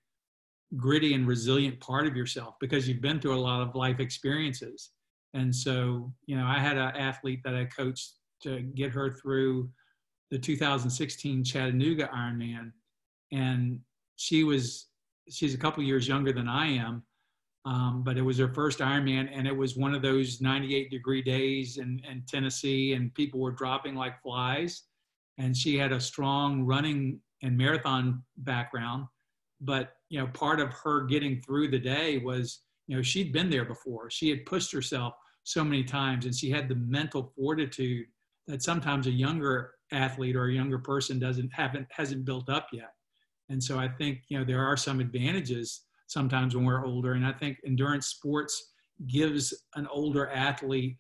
gritty 0.76 1.14
and 1.14 1.28
resilient 1.28 1.80
part 1.80 2.08
of 2.08 2.16
yourself 2.16 2.56
because 2.60 2.88
you've 2.88 3.02
been 3.02 3.20
through 3.20 3.36
a 3.36 3.40
lot 3.40 3.62
of 3.62 3.76
life 3.76 4.00
experiences. 4.00 4.92
And 5.34 5.56
so, 5.56 6.12
you 6.26 6.36
know, 6.36 6.46
I 6.46 6.60
had 6.60 6.78
an 6.78 6.96
athlete 6.96 7.42
that 7.44 7.56
I 7.56 7.66
coached 7.66 8.14
to 8.44 8.62
get 8.62 8.92
her 8.92 9.10
through 9.12 9.70
the 10.32 10.38
2016 10.40 11.44
Chattanooga 11.44 12.10
Ironman, 12.14 12.72
and 13.32 13.80
she 14.16 14.44
was 14.44 14.88
she's 15.30 15.54
a 15.54 15.58
couple 15.58 15.84
years 15.84 16.08
younger 16.08 16.32
than 16.32 16.48
I 16.48 16.68
am, 16.68 17.04
Um, 17.66 18.02
but 18.04 18.18
it 18.18 18.22
was 18.22 18.38
her 18.38 18.48
first 18.54 18.80
Ironman, 18.80 19.30
and 19.34 19.46
it 19.46 19.56
was 19.56 19.76
one 19.76 19.94
of 19.94 20.02
those 20.02 20.40
98 20.40 20.90
degree 20.90 21.22
days 21.22 21.78
in, 21.78 22.02
in 22.10 22.24
Tennessee, 22.26 22.94
and 22.94 23.14
people 23.14 23.42
were 23.42 23.52
dropping 23.52 23.96
like 23.96 24.22
flies. 24.22 24.84
And 25.38 25.56
she 25.56 25.78
had 25.78 25.92
a 25.92 26.00
strong 26.00 26.64
running 26.64 27.20
and 27.44 27.58
marathon 27.58 28.24
background, 28.38 29.06
but 29.60 29.94
you 30.10 30.20
know, 30.20 30.28
part 30.28 30.60
of 30.62 30.72
her 30.74 31.06
getting 31.06 31.42
through 31.42 31.68
the 31.70 31.80
day 31.80 32.20
was, 32.20 32.62
you 32.88 32.96
know, 32.96 33.02
she'd 33.02 33.34
been 33.34 33.50
there 33.50 33.66
before. 33.66 34.10
She 34.10 34.30
had 34.30 34.46
pushed 34.46 34.72
herself 34.72 35.14
so 35.44 35.64
many 35.64 35.84
times, 35.84 36.26
and 36.26 36.34
she 36.34 36.50
had 36.50 36.70
the 36.70 36.76
mental 36.76 37.34
fortitude 37.36 38.08
that 38.48 38.64
sometimes 38.64 39.08
a 39.08 39.12
younger 39.12 39.74
athlete 39.92 40.36
or 40.36 40.46
a 40.46 40.54
younger 40.54 40.80
person 40.80 41.20
doesn't 41.20 41.54
haven't 41.54 41.88
hasn't 41.92 42.26
built 42.26 42.50
up 42.50 42.68
yet. 42.72 42.94
And 43.50 43.64
so 43.64 43.80
I 43.80 43.88
think 43.88 44.20
you 44.30 44.38
know 44.38 44.46
there 44.46 44.66
are 44.66 44.78
some 44.78 45.00
advantages 45.00 45.84
sometimes 46.08 46.56
when 46.56 46.66
we're 46.66 46.86
older. 46.86 47.14
And 47.14 47.26
I 47.26 47.34
think 47.34 47.58
endurance 47.66 48.08
sports 48.08 48.72
gives 49.08 49.54
an 49.76 49.88
older 49.88 50.30
athlete 50.30 50.98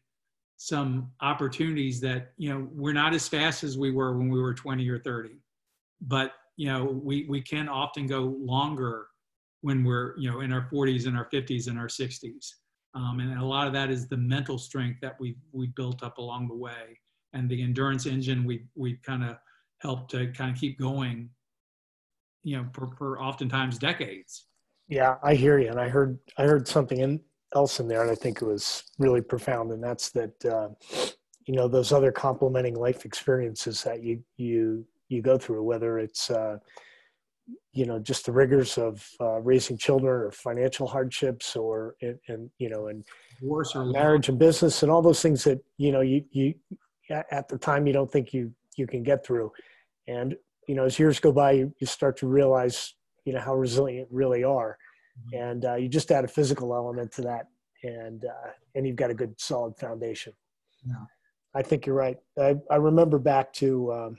some 0.57 1.11
opportunities 1.21 2.01
that, 2.01 2.33
you 2.37 2.49
know, 2.49 2.67
we're 2.73 2.93
not 2.93 3.13
as 3.13 3.27
fast 3.27 3.63
as 3.63 3.77
we 3.77 3.91
were 3.91 4.17
when 4.17 4.29
we 4.29 4.41
were 4.41 4.53
20 4.53 4.87
or 4.89 4.99
30. 4.99 5.39
But, 6.01 6.33
you 6.57 6.67
know, 6.67 6.85
we, 6.85 7.25
we 7.29 7.41
can 7.41 7.69
often 7.69 8.07
go 8.07 8.35
longer 8.39 9.07
when 9.61 9.83
we're, 9.83 10.17
you 10.17 10.29
know, 10.29 10.41
in 10.41 10.51
our 10.51 10.67
40s 10.71 11.07
and 11.07 11.17
our 11.17 11.29
50s 11.29 11.67
and 11.67 11.77
our 11.77 11.87
60s. 11.87 12.53
Um, 12.93 13.19
and 13.19 13.39
a 13.39 13.45
lot 13.45 13.67
of 13.67 13.73
that 13.73 13.91
is 13.91 14.07
the 14.07 14.17
mental 14.17 14.57
strength 14.57 14.99
that 15.01 15.19
we 15.19 15.37
we 15.51 15.67
built 15.67 16.01
up 16.01 16.17
along 16.17 16.47
the 16.47 16.55
way, 16.55 16.99
and 17.37 17.49
the 17.49 17.61
endurance 17.61 18.05
engine 18.05 18.43
we 18.43 18.65
we 18.75 18.97
kind 19.05 19.23
of 19.23 19.37
helped 19.79 20.11
to 20.11 20.27
kind 20.31 20.51
of 20.51 20.59
keep 20.59 20.79
going, 20.79 21.29
you 22.43 22.57
know, 22.57 22.65
for, 22.73 22.89
for 22.97 23.21
oftentimes 23.21 23.77
decades. 23.77 24.47
Yeah, 24.87 25.15
I 25.23 25.35
hear 25.35 25.59
you, 25.59 25.69
and 25.69 25.79
I 25.79 25.89
heard 25.89 26.17
I 26.37 26.43
heard 26.43 26.67
something 26.67 26.99
in, 26.99 27.21
else 27.55 27.79
in 27.79 27.87
there, 27.87 28.01
and 28.01 28.11
I 28.11 28.15
think 28.15 28.41
it 28.41 28.45
was 28.45 28.83
really 28.97 29.21
profound, 29.21 29.71
and 29.71 29.83
that's 29.83 30.09
that 30.11 30.45
uh, 30.45 30.69
you 31.45 31.55
know 31.55 31.67
those 31.67 31.91
other 31.91 32.11
complementing 32.11 32.75
life 32.75 33.05
experiences 33.05 33.83
that 33.83 34.01
you 34.01 34.23
you 34.37 34.85
you 35.09 35.21
go 35.21 35.37
through, 35.37 35.63
whether 35.63 35.99
it's 35.99 36.31
uh, 36.31 36.57
you 37.73 37.85
know 37.85 37.99
just 37.99 38.25
the 38.25 38.31
rigors 38.31 38.77
of 38.77 39.05
uh, 39.19 39.39
raising 39.41 39.77
children 39.77 40.11
or 40.11 40.31
financial 40.31 40.87
hardships 40.87 41.55
or 41.55 41.95
and, 42.01 42.49
you 42.57 42.69
know 42.69 42.87
and 42.87 43.03
divorce 43.39 43.75
or 43.75 43.85
marriage 43.85 44.29
and 44.29 44.39
business 44.39 44.83
and 44.83 44.91
all 44.91 45.01
those 45.01 45.21
things 45.21 45.43
that 45.43 45.59
you 45.77 45.91
know 45.91 46.01
you 46.01 46.23
you 46.31 46.53
at 47.09 47.47
the 47.47 47.57
time 47.57 47.87
you 47.87 47.93
don't 47.93 48.11
think 48.11 48.33
you 48.33 48.53
you 48.75 48.87
can 48.87 49.03
get 49.03 49.25
through. 49.25 49.51
And 50.07 50.35
you 50.67 50.75
know 50.75 50.85
as 50.85 50.99
years 50.99 51.19
go 51.19 51.31
by 51.31 51.51
you, 51.53 51.73
you 51.79 51.87
start 51.87 52.17
to 52.17 52.27
realize 52.27 52.93
you 53.25 53.33
know 53.33 53.41
how 53.41 53.55
resilient 53.55 54.07
really 54.11 54.43
are. 54.43 54.77
Mm-hmm. 55.17 55.43
and 55.43 55.65
uh, 55.65 55.75
you 55.75 55.89
just 55.89 56.11
add 56.11 56.25
a 56.25 56.27
physical 56.27 56.75
element 56.75 57.11
to 57.13 57.23
that 57.23 57.47
and 57.83 58.25
uh, 58.25 58.51
and 58.75 58.85
you've 58.85 58.95
got 58.95 59.09
a 59.09 59.15
good 59.15 59.33
solid 59.39 59.75
foundation. 59.77 60.33
Yeah. 60.85 61.05
i 61.55 61.61
think 61.63 61.85
you're 61.85 61.95
right. 61.95 62.17
I, 62.39 62.55
I 62.69 62.75
remember 62.75 63.17
back 63.17 63.51
to 63.53 63.91
um, 63.93 64.17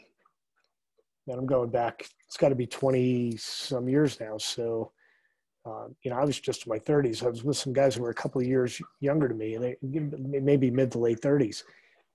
and 1.28 1.38
i'm 1.38 1.46
going 1.46 1.70
back 1.70 2.04
it's 2.26 2.36
got 2.36 2.48
to 2.48 2.54
be 2.54 2.66
20 2.66 3.36
some 3.36 3.88
years 3.88 4.18
now. 4.20 4.38
So 4.38 4.92
uh, 5.64 5.86
you 6.02 6.10
know 6.10 6.16
i 6.18 6.24
was 6.24 6.38
just 6.40 6.66
in 6.66 6.70
my 6.70 6.78
30s 6.78 7.22
i 7.24 7.28
was 7.28 7.44
with 7.44 7.56
some 7.56 7.72
guys 7.72 7.94
who 7.94 8.02
were 8.02 8.10
a 8.10 8.14
couple 8.14 8.40
of 8.40 8.46
years 8.46 8.80
younger 9.00 9.28
to 9.28 9.34
me 9.34 9.54
and 9.54 9.64
they 9.64 9.76
maybe 10.40 10.70
mid 10.70 10.90
to 10.92 10.98
late 10.98 11.20
30s 11.20 11.62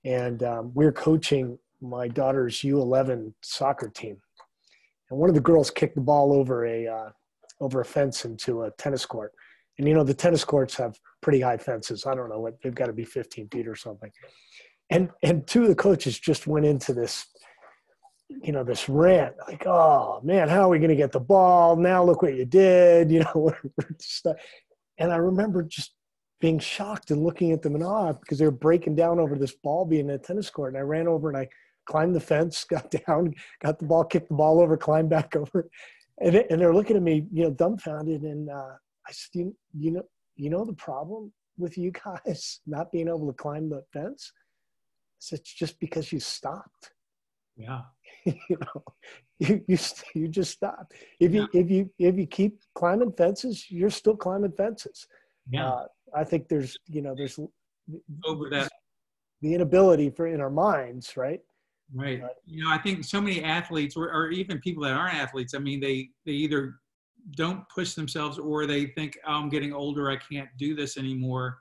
and 0.05 0.43
um, 0.43 0.71
we 0.73 0.85
were 0.85 0.91
coaching 0.91 1.57
my 1.81 2.07
daughter's 2.07 2.59
u11 2.61 3.33
soccer 3.41 3.89
team 3.89 4.17
and 5.13 5.19
one 5.19 5.29
of 5.29 5.35
the 5.35 5.41
girls 5.41 5.69
kicked 5.69 5.93
the 5.93 6.01
ball 6.01 6.33
over 6.33 6.65
a 6.65 6.87
uh, 6.87 7.09
over 7.59 7.81
a 7.81 7.85
fence 7.85 8.25
into 8.25 8.63
a 8.63 8.71
tennis 8.71 9.05
court. 9.05 9.31
And 9.77 9.87
you 9.87 9.93
know 9.93 10.03
the 10.03 10.13
tennis 10.13 10.43
courts 10.43 10.75
have 10.77 10.97
pretty 11.21 11.39
high 11.39 11.57
fences. 11.57 12.07
I 12.07 12.15
don't 12.15 12.29
know 12.29 12.39
what 12.39 12.55
they've 12.61 12.73
got 12.73 12.87
to 12.87 12.93
be 12.93 13.05
15 13.05 13.47
feet 13.49 13.67
or 13.67 13.75
something. 13.75 14.11
And 14.89 15.09
and 15.21 15.45
two 15.45 15.63
of 15.63 15.69
the 15.69 15.75
coaches 15.75 16.19
just 16.19 16.47
went 16.47 16.65
into 16.65 16.93
this, 16.93 17.27
you 18.27 18.51
know, 18.51 18.63
this 18.63 18.89
rant 18.89 19.35
like, 19.47 19.67
"Oh 19.67 20.19
man, 20.23 20.49
how 20.49 20.61
are 20.61 20.69
we 20.69 20.79
going 20.79 20.89
to 20.89 20.95
get 20.95 21.11
the 21.11 21.19
ball 21.19 21.75
now? 21.75 22.03
Look 22.03 22.23
what 22.23 22.35
you 22.35 22.45
did!" 22.45 23.11
You 23.11 23.19
know, 23.19 23.53
and 24.97 25.11
I 25.13 25.17
remember 25.17 25.61
just 25.61 25.93
being 26.43 26.59
shocked 26.59 27.09
and 27.09 27.23
looking 27.23 27.53
at 27.53 27.61
them 27.61 27.73
in 27.73 27.81
awe 27.81 28.11
because 28.11 28.37
they 28.37 28.43
were 28.43 28.51
breaking 28.51 28.93
down 28.93 29.17
over 29.17 29.37
this 29.37 29.53
ball 29.53 29.85
being 29.85 30.09
in 30.09 30.15
a 30.15 30.17
tennis 30.17 30.49
court. 30.49 30.73
And 30.73 30.77
I 30.77 30.81
ran 30.81 31.07
over 31.07 31.29
and 31.29 31.37
I 31.37 31.47
climbed 31.85 32.13
the 32.13 32.19
fence, 32.19 32.65
got 32.69 32.91
down, 32.91 33.33
got 33.61 33.79
the 33.79 33.85
ball, 33.85 34.03
kicked 34.03 34.27
the 34.27 34.35
ball 34.35 34.59
over, 34.59 34.75
climbed 34.75 35.09
back 35.09 35.35
over, 35.37 35.69
and, 36.19 36.35
and 36.35 36.59
they're 36.59 36.73
looking 36.73 36.97
at 36.97 37.01
me, 37.01 37.25
you 37.31 37.45
know, 37.45 37.51
dumbfounded. 37.51 38.23
And 38.23 38.49
uh, 38.49 38.73
I 39.07 39.11
said, 39.11 39.29
you, 39.31 39.55
you 39.79 39.91
know, 39.91 40.03
you 40.35 40.49
know 40.49 40.65
the 40.65 40.73
problem 40.73 41.31
with 41.57 41.77
you 41.77 41.91
guys 41.91 42.59
not 42.67 42.91
being 42.91 43.07
able 43.07 43.27
to 43.27 43.33
climb 43.33 43.69
the 43.69 43.81
fence? 43.93 44.33
I 44.35 45.19
said, 45.19 45.39
it's 45.39 45.53
just 45.53 45.79
because 45.79 46.11
you 46.11 46.19
stopped. 46.19 46.91
Yeah. 47.55 47.83
you 48.25 48.57
know, 48.59 48.83
you, 49.39 49.63
you, 49.65 49.77
you 50.13 50.27
just 50.27 50.51
stop. 50.51 50.91
If 51.21 51.33
you, 51.33 51.47
yeah. 51.53 51.61
if 51.61 51.71
you, 51.71 51.89
if 51.99 52.17
you 52.17 52.27
keep 52.27 52.59
climbing 52.75 53.13
fences, 53.13 53.65
you're 53.69 53.89
still 53.89 54.17
climbing 54.17 54.51
fences. 54.51 55.07
Yeah. 55.49 55.69
Uh, 55.69 55.85
I 56.15 56.23
think 56.23 56.47
there's, 56.47 56.77
you 56.87 57.01
know, 57.01 57.15
there's 57.15 57.39
over 58.25 58.49
that 58.49 58.71
the 59.41 59.53
inability 59.53 60.09
for 60.09 60.27
in 60.27 60.39
our 60.39 60.49
minds, 60.49 61.17
right? 61.17 61.41
Right. 61.93 62.21
You 62.45 62.63
know, 62.63 62.71
I 62.71 62.77
think 62.77 63.03
so 63.03 63.21
many 63.21 63.43
athletes, 63.43 63.95
or, 63.95 64.11
or 64.11 64.31
even 64.31 64.59
people 64.59 64.83
that 64.83 64.93
aren't 64.93 65.15
athletes, 65.15 65.53
I 65.53 65.59
mean, 65.59 65.79
they 65.79 66.09
they 66.25 66.31
either 66.31 66.75
don't 67.31 67.67
push 67.69 67.93
themselves 67.93 68.39
or 68.39 68.65
they 68.65 68.87
think, 68.87 69.17
oh, 69.27 69.33
I'm 69.33 69.49
getting 69.49 69.73
older, 69.73 70.09
I 70.09 70.17
can't 70.17 70.49
do 70.57 70.75
this 70.75 70.97
anymore. 70.97 71.57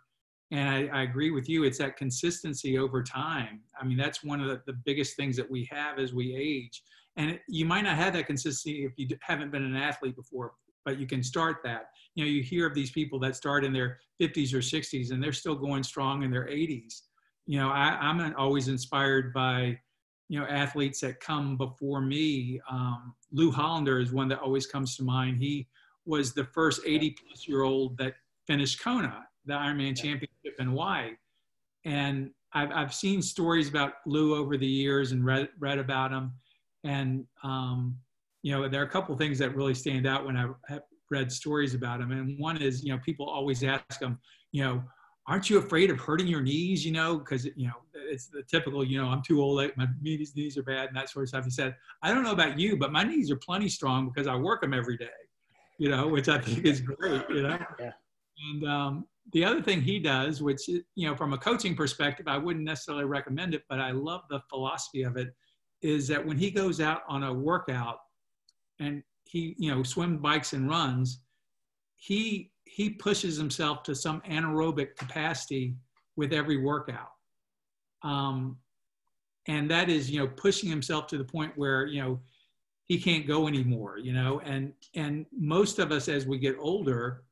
And 0.51 0.69
I, 0.69 0.99
I, 0.99 1.03
agree 1.03 1.31
with 1.31 1.49
you. 1.49 1.65
It's 1.65 1.79
that 1.79 1.97
consistency 1.97 2.77
over 2.77 3.03
time. 3.03 3.61
I 3.81 3.85
mean, 3.85 3.97
that's 3.97 4.23
one 4.25 4.41
of 4.41 4.49
the, 4.49 4.61
the 4.67 4.79
biggest 4.85 5.17
things 5.17 5.37
that 5.37 5.51
we 5.51 5.67
have 5.71 5.99
as 5.99 6.13
we 6.13 6.35
age. 6.37 6.83
And 7.17 7.31
it, 7.31 7.41
you 7.49 7.65
might 7.65 7.83
not 7.83 7.97
have 7.97 8.13
that 8.15 8.27
consistency 8.27 8.85
if 8.85 8.93
you 8.97 9.09
haven't 9.23 9.51
been 9.51 9.65
an 9.65 9.77
athlete 9.77 10.17
before, 10.17 10.53
but 10.85 10.99
you 10.99 11.07
can 11.07 11.23
start 11.23 11.59
that. 11.65 11.87
You 12.15 12.25
know, 12.25 12.31
you 12.31 12.43
hear 12.43 12.67
of 12.67 12.75
these 12.75 12.91
people 12.91 13.19
that 13.21 13.37
start 13.37 13.65
in 13.65 13.73
their 13.73 13.99
50s 14.21 14.53
or 14.53 14.59
60s 14.59 15.11
and 15.11 15.23
they're 15.23 15.33
still 15.33 15.55
going 15.55 15.83
strong 15.83 16.23
in 16.23 16.31
their 16.31 16.47
80s. 16.47 17.03
You 17.47 17.59
know, 17.59 17.71
I, 17.71 17.99
I'm 18.01 18.35
always 18.37 18.69
inspired 18.69 19.33
by 19.33 19.79
you 20.29 20.39
know 20.39 20.47
athletes 20.47 21.01
that 21.01 21.21
come 21.21 21.57
before 21.57 22.01
me. 22.01 22.61
Um, 22.71 23.15
Lew 23.33 23.51
Hollander 23.51 24.01
is 24.01 24.13
one 24.13 24.29
that 24.29 24.41
always 24.41 24.67
comes 24.67 24.97
to 24.97 25.03
mind. 25.03 25.39
He 25.39 25.67
was 26.07 26.33
the 26.33 26.45
first 26.45 26.81
80 26.87 27.17
plus 27.27 27.47
year 27.47 27.63
old 27.63 27.99
that 27.99 28.15
finished 28.47 28.83
Kona, 28.83 29.27
the 29.45 29.55
Ironman 29.55 29.97
Championship 29.97 30.57
in 30.59 30.69
Hawaii. 30.69 31.11
And 31.85 32.31
I've, 32.53 32.71
I've 32.71 32.95
seen 32.95 33.23
stories 33.23 33.69
about 33.69 33.95
Lew 34.07 34.35
over 34.35 34.57
the 34.57 34.67
years 34.67 35.13
and 35.13 35.25
read, 35.25 35.49
read 35.59 35.79
about 35.79 36.13
him. 36.13 36.33
And, 36.85 37.27
um, 37.43 37.97
you 38.43 38.53
know, 38.53 38.69
there 38.69 38.81
are 38.81 38.85
a 38.85 38.91
couple 38.91 39.17
things 39.17 39.39
that 39.39 39.55
really 39.55 39.75
stand 39.75 40.07
out 40.07 40.27
when 40.27 40.37
I 40.37 40.49
have 40.69 40.83
read 41.11 41.31
stories 41.31 41.75
about 41.75 42.01
him. 42.01 42.11
And 42.11 42.39
one 42.39 42.61
is, 42.61 42.85
you 42.85 42.93
know, 42.93 42.99
people 43.05 43.29
always 43.29 43.63
ask 43.63 44.01
him, 44.01 44.19
you 44.51 44.65
know, 44.65 44.83
aren't 45.27 45.49
you 45.49 45.59
afraid 45.59 45.91
of 45.91 45.99
hurting 45.99 46.27
your 46.27 46.41
knees? 46.41 46.85
You 46.85 46.93
know, 46.93 47.19
because 47.19 47.45
you 47.45 47.69
know 47.69 47.75
it's 47.95 48.27
the 48.27 48.43
typical. 48.43 48.85
You 48.85 49.01
know, 49.01 49.09
I'm 49.09 49.23
too 49.23 49.41
old. 49.41 49.63
My 49.77 49.87
knees 50.01 50.33
knees 50.35 50.57
are 50.59 50.63
bad 50.63 50.89
and 50.89 50.97
that 50.97 51.11
sort 51.11 51.25
of 51.25 51.29
stuff. 51.29 51.45
He 51.45 51.51
said, 51.51 51.77
I 52.03 52.13
don't 52.13 52.25
know 52.25 52.33
about 52.33 52.59
you, 52.59 52.77
but 52.77 52.93
my 52.93 53.05
knees 53.05 53.31
are 53.31 53.37
plenty 53.37 53.69
strong 53.69 54.09
because 54.09 54.27
I 54.27 54.35
work 54.35 54.63
them 54.63 54.75
every 54.75 54.97
day. 54.97 55.07
You 55.79 55.89
know, 55.89 56.09
which 56.09 56.29
I 56.29 56.39
think 56.39 56.65
is 56.65 56.81
great. 56.81 57.23
You 57.29 57.43
know, 57.43 57.59
yeah. 57.79 57.93
and 58.51 58.69
um, 58.69 59.07
the 59.33 59.45
other 59.45 59.63
thing 59.63 59.81
he 59.81 59.99
does, 59.99 60.43
which 60.43 60.69
you 60.69 60.85
know, 60.97 61.15
from 61.15 61.33
a 61.33 61.39
coaching 61.39 61.77
perspective, 61.77 62.27
I 62.29 62.39
wouldn't 62.39 62.65
necessarily 62.65 63.05
recommend 63.05 63.55
it, 63.55 63.63
but 63.69 63.81
I 63.81 63.93
love 63.93 64.23
the 64.31 64.41
philosophy 64.49 65.03
of 65.03 65.17
it. 65.17 65.29
Is 65.81 66.07
that 66.09 66.25
when 66.25 66.37
he 66.37 66.51
goes 66.51 66.81
out 66.81 67.03
on 67.09 67.25
a 67.25 67.33
workout 67.33 67.99
and 68.81 69.03
he 69.25 69.55
you 69.59 69.75
know 69.75 69.83
swims, 69.83 70.21
bikes, 70.21 70.53
and 70.53 70.69
runs, 70.69 71.21
he 71.97 72.53
he 72.65 72.91
pushes 72.91 73.37
himself 73.37 73.83
to 73.83 73.95
some 73.95 74.21
anaerobic 74.23 74.97
capacity 74.97 75.75
with 76.17 76.33
every 76.33 76.57
workout. 76.57 77.13
Um, 78.03 78.57
and 79.47 79.71
that 79.71 79.89
is, 79.89 80.11
you 80.11 80.21
know, 80.21 80.29
pushing 80.29 80.69
himself 80.69 81.07
to 81.09 81.19
the 81.19 81.25
point 81.25 81.53
where, 81.57 81.87
you 81.87 82.01
know, 82.01 82.21
he 82.87 82.99
can't 82.99 83.27
go 83.27 83.49
anymore, 83.49 83.99
you 83.99 84.13
know, 84.13 84.41
and, 84.41 84.73
and 84.95 85.27
most 85.37 85.79
of 85.79 85.93
us 85.93 86.09
as 86.09 86.27
we 86.27 86.39
get 86.39 86.57
older, 86.59 87.25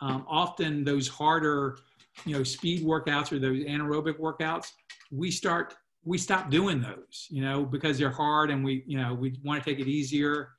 um, 0.00 0.24
often 0.28 0.84
those 0.84 1.08
harder, 1.08 1.78
you 2.24 2.36
know, 2.36 2.42
speed 2.42 2.84
workouts 2.84 3.32
or 3.32 3.38
those 3.38 3.64
anaerobic 3.64 4.18
workouts, 4.18 4.68
we 5.10 5.30
start, 5.30 5.74
we 6.04 6.18
stop 6.18 6.50
doing 6.50 6.80
those, 6.80 7.26
you 7.30 7.42
know, 7.42 7.64
because 7.64 7.98
they're 7.98 8.10
hard 8.10 8.50
and 8.50 8.64
we, 8.64 8.84
you 8.86 8.98
know, 8.98 9.14
we 9.14 9.38
want 9.42 9.62
to 9.62 9.70
take 9.70 9.80
it 9.80 9.88
easier. 9.88 10.50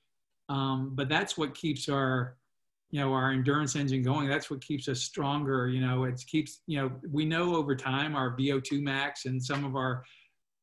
Um, 0.49 0.91
but 0.93 1.09
that's 1.09 1.37
what 1.37 1.55
keeps 1.55 1.89
our, 1.89 2.37
you 2.91 3.01
know 3.01 3.11
our 3.11 3.31
endurance 3.31 3.75
engine 3.75 4.01
going. 4.03 4.29
That's 4.29 4.49
what 4.49 4.61
keeps 4.61 4.87
us 4.87 5.01
stronger 5.01 5.67
you 5.67 5.81
know. 5.81 6.05
It 6.05 6.23
keeps 6.27 6.61
you 6.65 6.79
know 6.79 6.91
we 7.11 7.25
know 7.25 7.55
over 7.55 7.75
time 7.75 8.15
our 8.15 8.37
vo2 8.37 8.81
max 8.81 9.25
and 9.25 9.43
some 9.43 9.65
of 9.65 9.75
our 9.75 10.03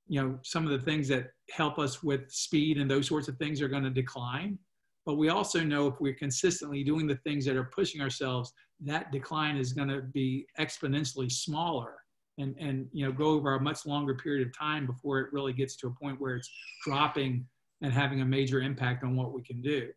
you 0.08 0.22
know 0.22 0.38
some 0.42 0.64
of 0.64 0.70
the 0.70 0.78
things 0.78 1.08
that 1.08 1.26
help 1.50 1.78
us 1.78 2.02
with 2.02 2.30
speed 2.30 2.78
and 2.78 2.90
those 2.90 3.06
sorts 3.06 3.28
of 3.28 3.36
things 3.36 3.60
are 3.60 3.68
going 3.68 3.82
to 3.82 3.90
decline. 3.90 4.58
But 5.04 5.16
we 5.16 5.30
also 5.30 5.60
know 5.60 5.88
if 5.88 6.00
we're 6.00 6.14
consistently 6.14 6.84
doing 6.84 7.06
the 7.06 7.16
things 7.16 7.44
that 7.44 7.56
are 7.56 7.64
pushing 7.64 8.00
ourselves, 8.00 8.52
that 8.80 9.10
decline 9.10 9.56
is 9.56 9.72
going 9.72 9.88
to 9.88 10.00
be 10.00 10.46
exponentially 10.58 11.30
smaller 11.30 11.96
and, 12.38 12.56
and 12.58 12.88
you 12.92 13.04
know 13.04 13.12
go 13.12 13.26
over 13.26 13.54
a 13.54 13.60
much 13.60 13.86
longer 13.86 14.14
period 14.14 14.46
of 14.46 14.56
time 14.56 14.86
before 14.86 15.20
it 15.20 15.32
really 15.32 15.52
gets 15.52 15.76
to 15.76 15.88
a 15.88 15.90
point 15.90 16.20
where 16.20 16.36
it's 16.36 16.50
dropping 16.84 17.46
and 17.82 17.92
having 17.92 18.20
a 18.20 18.24
major 18.24 18.60
impact 18.60 19.04
on 19.04 19.16
what 19.16 19.32
we 19.32 19.42
can 19.42 19.60
do. 19.60 19.88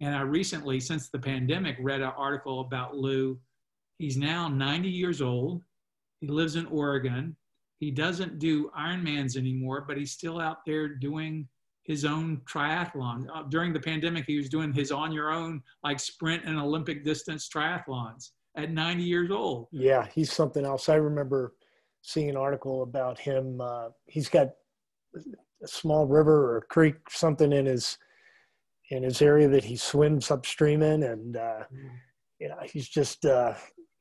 And 0.00 0.14
I 0.14 0.20
recently, 0.20 0.78
since 0.80 1.08
the 1.08 1.18
pandemic, 1.18 1.76
read 1.80 2.00
an 2.00 2.12
article 2.16 2.60
about 2.60 2.96
Lew. 2.96 3.38
He's 3.98 4.16
now 4.16 4.48
90 4.48 4.88
years 4.88 5.22
old. 5.22 5.62
He 6.20 6.28
lives 6.28 6.56
in 6.56 6.66
Oregon. 6.66 7.34
He 7.78 7.90
doesn't 7.90 8.38
do 8.38 8.70
Ironmans 8.78 9.36
anymore, 9.36 9.84
but 9.86 9.96
he's 9.96 10.12
still 10.12 10.40
out 10.40 10.58
there 10.66 10.88
doing 10.88 11.48
his 11.84 12.04
own 12.04 12.42
triathlon. 12.50 13.26
Uh, 13.32 13.44
during 13.44 13.72
the 13.72 13.80
pandemic, 13.80 14.24
he 14.26 14.36
was 14.36 14.48
doing 14.48 14.72
his 14.72 14.90
on 14.90 15.12
your 15.12 15.30
own, 15.30 15.62
like 15.82 16.00
sprint 16.00 16.44
and 16.44 16.58
Olympic 16.58 17.04
distance 17.04 17.48
triathlons 17.48 18.30
at 18.56 18.72
90 18.72 19.02
years 19.02 19.30
old. 19.30 19.68
Yeah, 19.70 20.06
he's 20.14 20.32
something 20.32 20.64
else. 20.64 20.88
I 20.88 20.96
remember 20.96 21.54
seeing 22.06 22.30
an 22.30 22.36
article 22.36 22.82
about 22.82 23.18
him. 23.18 23.60
Uh, 23.60 23.88
he's 24.06 24.28
got 24.28 24.50
a 25.16 25.66
small 25.66 26.06
river 26.06 26.54
or 26.54 26.60
creek, 26.70 26.94
something 27.10 27.52
in 27.52 27.66
his 27.66 27.98
in 28.90 29.02
his 29.02 29.20
area 29.20 29.48
that 29.48 29.64
he 29.64 29.74
swims 29.74 30.30
upstream 30.30 30.82
in, 30.82 31.02
and 31.02 31.36
uh, 31.36 31.64
mm. 31.74 31.90
you 32.38 32.48
know 32.48 32.58
he's 32.62 32.88
just 32.88 33.26
uh, 33.26 33.52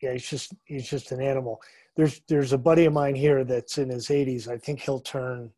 yeah 0.04 0.14
he's 0.14 0.30
just 0.30 0.54
he's 0.66 0.88
just 0.88 1.12
an 1.12 1.22
animal. 1.22 1.60
There's 1.98 2.22
there's 2.30 2.54
a 2.54 2.60
buddy 2.60 2.86
of 2.86 2.94
mine 2.94 3.16
here 3.16 3.44
that's 3.44 3.80
in 3.80 3.90
his 3.90 4.10
80s. 4.10 4.48
I 4.48 4.60
think 4.60 4.82
he'll 4.82 5.00
turn 5.00 5.50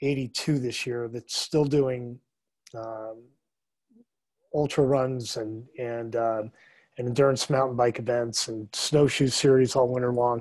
82 0.00 0.60
this 0.60 0.86
year. 0.86 1.08
That's 1.12 1.36
still 1.36 1.64
doing 1.64 2.20
um, 2.76 3.24
ultra 4.54 4.84
runs 4.84 5.38
and 5.38 5.64
and 5.76 6.14
um, 6.14 6.52
and 6.98 7.08
endurance 7.08 7.50
mountain 7.50 7.76
bike 7.76 7.98
events 7.98 8.46
and 8.46 8.68
snowshoe 8.72 9.26
series 9.26 9.74
all 9.74 9.88
winter 9.88 10.12
long. 10.12 10.40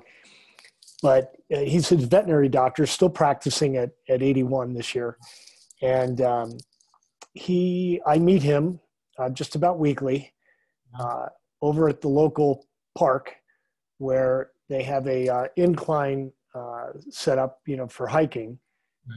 But 1.04 1.36
uh, 1.54 1.60
he's 1.60 1.92
a 1.92 1.98
veterinary 1.98 2.48
doctor, 2.48 2.86
still 2.88 3.10
practicing 3.10 3.76
at, 3.76 3.92
at 4.10 4.24
81 4.24 4.74
this 4.74 4.96
year. 4.96 5.18
And 5.82 6.22
um, 6.22 6.58
he, 7.34 8.02
I 8.08 8.18
meet 8.18 8.42
him 8.42 8.80
uh, 9.20 9.30
just 9.30 9.56
about 9.56 9.80
weekly 9.80 10.34
uh, 10.98 11.28
over 11.62 11.90
at 11.90 12.00
the 12.00 12.08
local 12.08 12.66
park 12.98 13.36
where 13.98 14.52
they 14.70 14.82
have 14.84 15.06
a 15.08 15.28
uh, 15.28 15.48
incline 15.58 16.32
uh, 16.56 16.88
set 17.10 17.38
up, 17.38 17.60
you 17.68 17.76
know, 17.76 17.88
for 17.88 18.08
hiking 18.08 18.58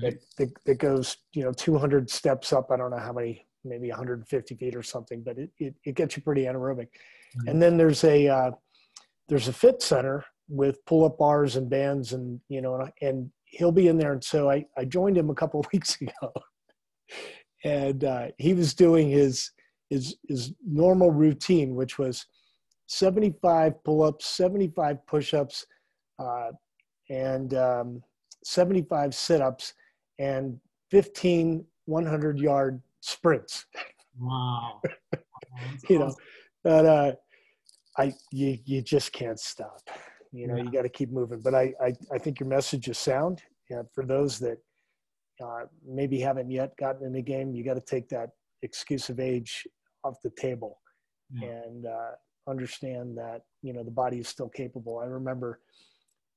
right. 0.02 0.18
that, 0.38 0.48
that, 0.48 0.64
that 0.64 0.78
goes, 0.78 1.18
you 1.34 1.44
know, 1.44 1.52
200 1.52 2.10
steps 2.10 2.52
up. 2.52 2.72
I 2.72 2.76
don't 2.76 2.90
know 2.90 2.98
how 2.98 3.12
many, 3.12 3.46
maybe 3.64 3.90
150 3.90 4.54
feet 4.56 4.74
or 4.74 4.82
something, 4.82 5.22
but 5.22 5.38
it, 5.38 5.50
it, 5.58 5.74
it 5.84 5.94
gets 5.94 6.16
you 6.16 6.22
pretty 6.22 6.42
anaerobic. 6.42 6.88
Right. 7.36 7.48
And 7.48 7.62
then 7.62 7.76
there's 7.76 8.02
a, 8.02 8.26
uh, 8.26 8.50
there's 9.28 9.46
a 9.46 9.52
fit 9.52 9.82
center 9.82 10.24
with 10.48 10.84
pull-up 10.86 11.18
bars 11.18 11.56
and 11.56 11.68
bands 11.68 12.12
and 12.12 12.40
you 12.48 12.60
know 12.60 12.76
and, 12.76 12.92
and 13.02 13.30
he'll 13.44 13.72
be 13.72 13.88
in 13.88 13.98
there. 13.98 14.12
And 14.12 14.22
so 14.22 14.50
i, 14.50 14.64
I 14.76 14.84
joined 14.84 15.16
him 15.16 15.30
a 15.30 15.34
couple 15.34 15.60
of 15.60 15.66
weeks 15.72 16.00
ago. 16.00 16.32
And 17.64 18.04
uh, 18.04 18.28
he 18.38 18.54
was 18.54 18.74
doing 18.74 19.08
his 19.08 19.50
his 19.90 20.16
his 20.28 20.52
normal 20.66 21.10
routine 21.10 21.74
which 21.74 21.98
was 21.98 22.26
75 22.88 23.82
pull-ups 23.84 24.26
75 24.26 25.06
push-ups 25.06 25.66
uh, 26.18 26.50
and 27.10 27.54
um, 27.54 28.02
75 28.44 29.14
sit-ups 29.14 29.74
and 30.18 30.58
15 30.90 31.64
100 31.86 32.38
yard 32.38 32.80
sprints. 33.00 33.66
Wow. 34.18 34.80
You 35.88 36.00
know 36.00 36.14
but 36.66 36.84
uh, 36.84 37.12
i 37.96 38.12
you, 38.32 38.58
you 38.64 38.82
just 38.82 39.12
can't 39.12 39.38
stop 39.38 39.88
you 40.32 40.46
know, 40.46 40.56
yeah. 40.56 40.64
you 40.64 40.70
got 40.70 40.82
to 40.82 40.88
keep 40.88 41.10
moving. 41.10 41.40
But 41.40 41.54
I, 41.54 41.72
I, 41.80 41.92
I 42.12 42.18
think 42.18 42.40
your 42.40 42.48
message 42.48 42.88
is 42.88 42.98
sound. 42.98 43.42
Yeah, 43.70 43.82
for 43.94 44.04
those 44.04 44.38
that 44.40 44.58
uh, 45.42 45.64
maybe 45.86 46.20
haven't 46.20 46.50
yet 46.50 46.76
gotten 46.76 47.06
in 47.06 47.12
the 47.12 47.22
game, 47.22 47.54
you 47.54 47.64
got 47.64 47.74
to 47.74 47.80
take 47.80 48.08
that 48.10 48.30
excuse 48.62 49.10
of 49.10 49.20
age 49.20 49.66
off 50.04 50.16
the 50.22 50.30
table 50.30 50.78
yeah. 51.32 51.48
and 51.48 51.86
uh, 51.86 52.12
understand 52.48 53.16
that 53.18 53.42
you 53.62 53.72
know 53.72 53.82
the 53.82 53.90
body 53.90 54.18
is 54.18 54.28
still 54.28 54.48
capable. 54.48 54.98
I 54.98 55.06
remember 55.06 55.60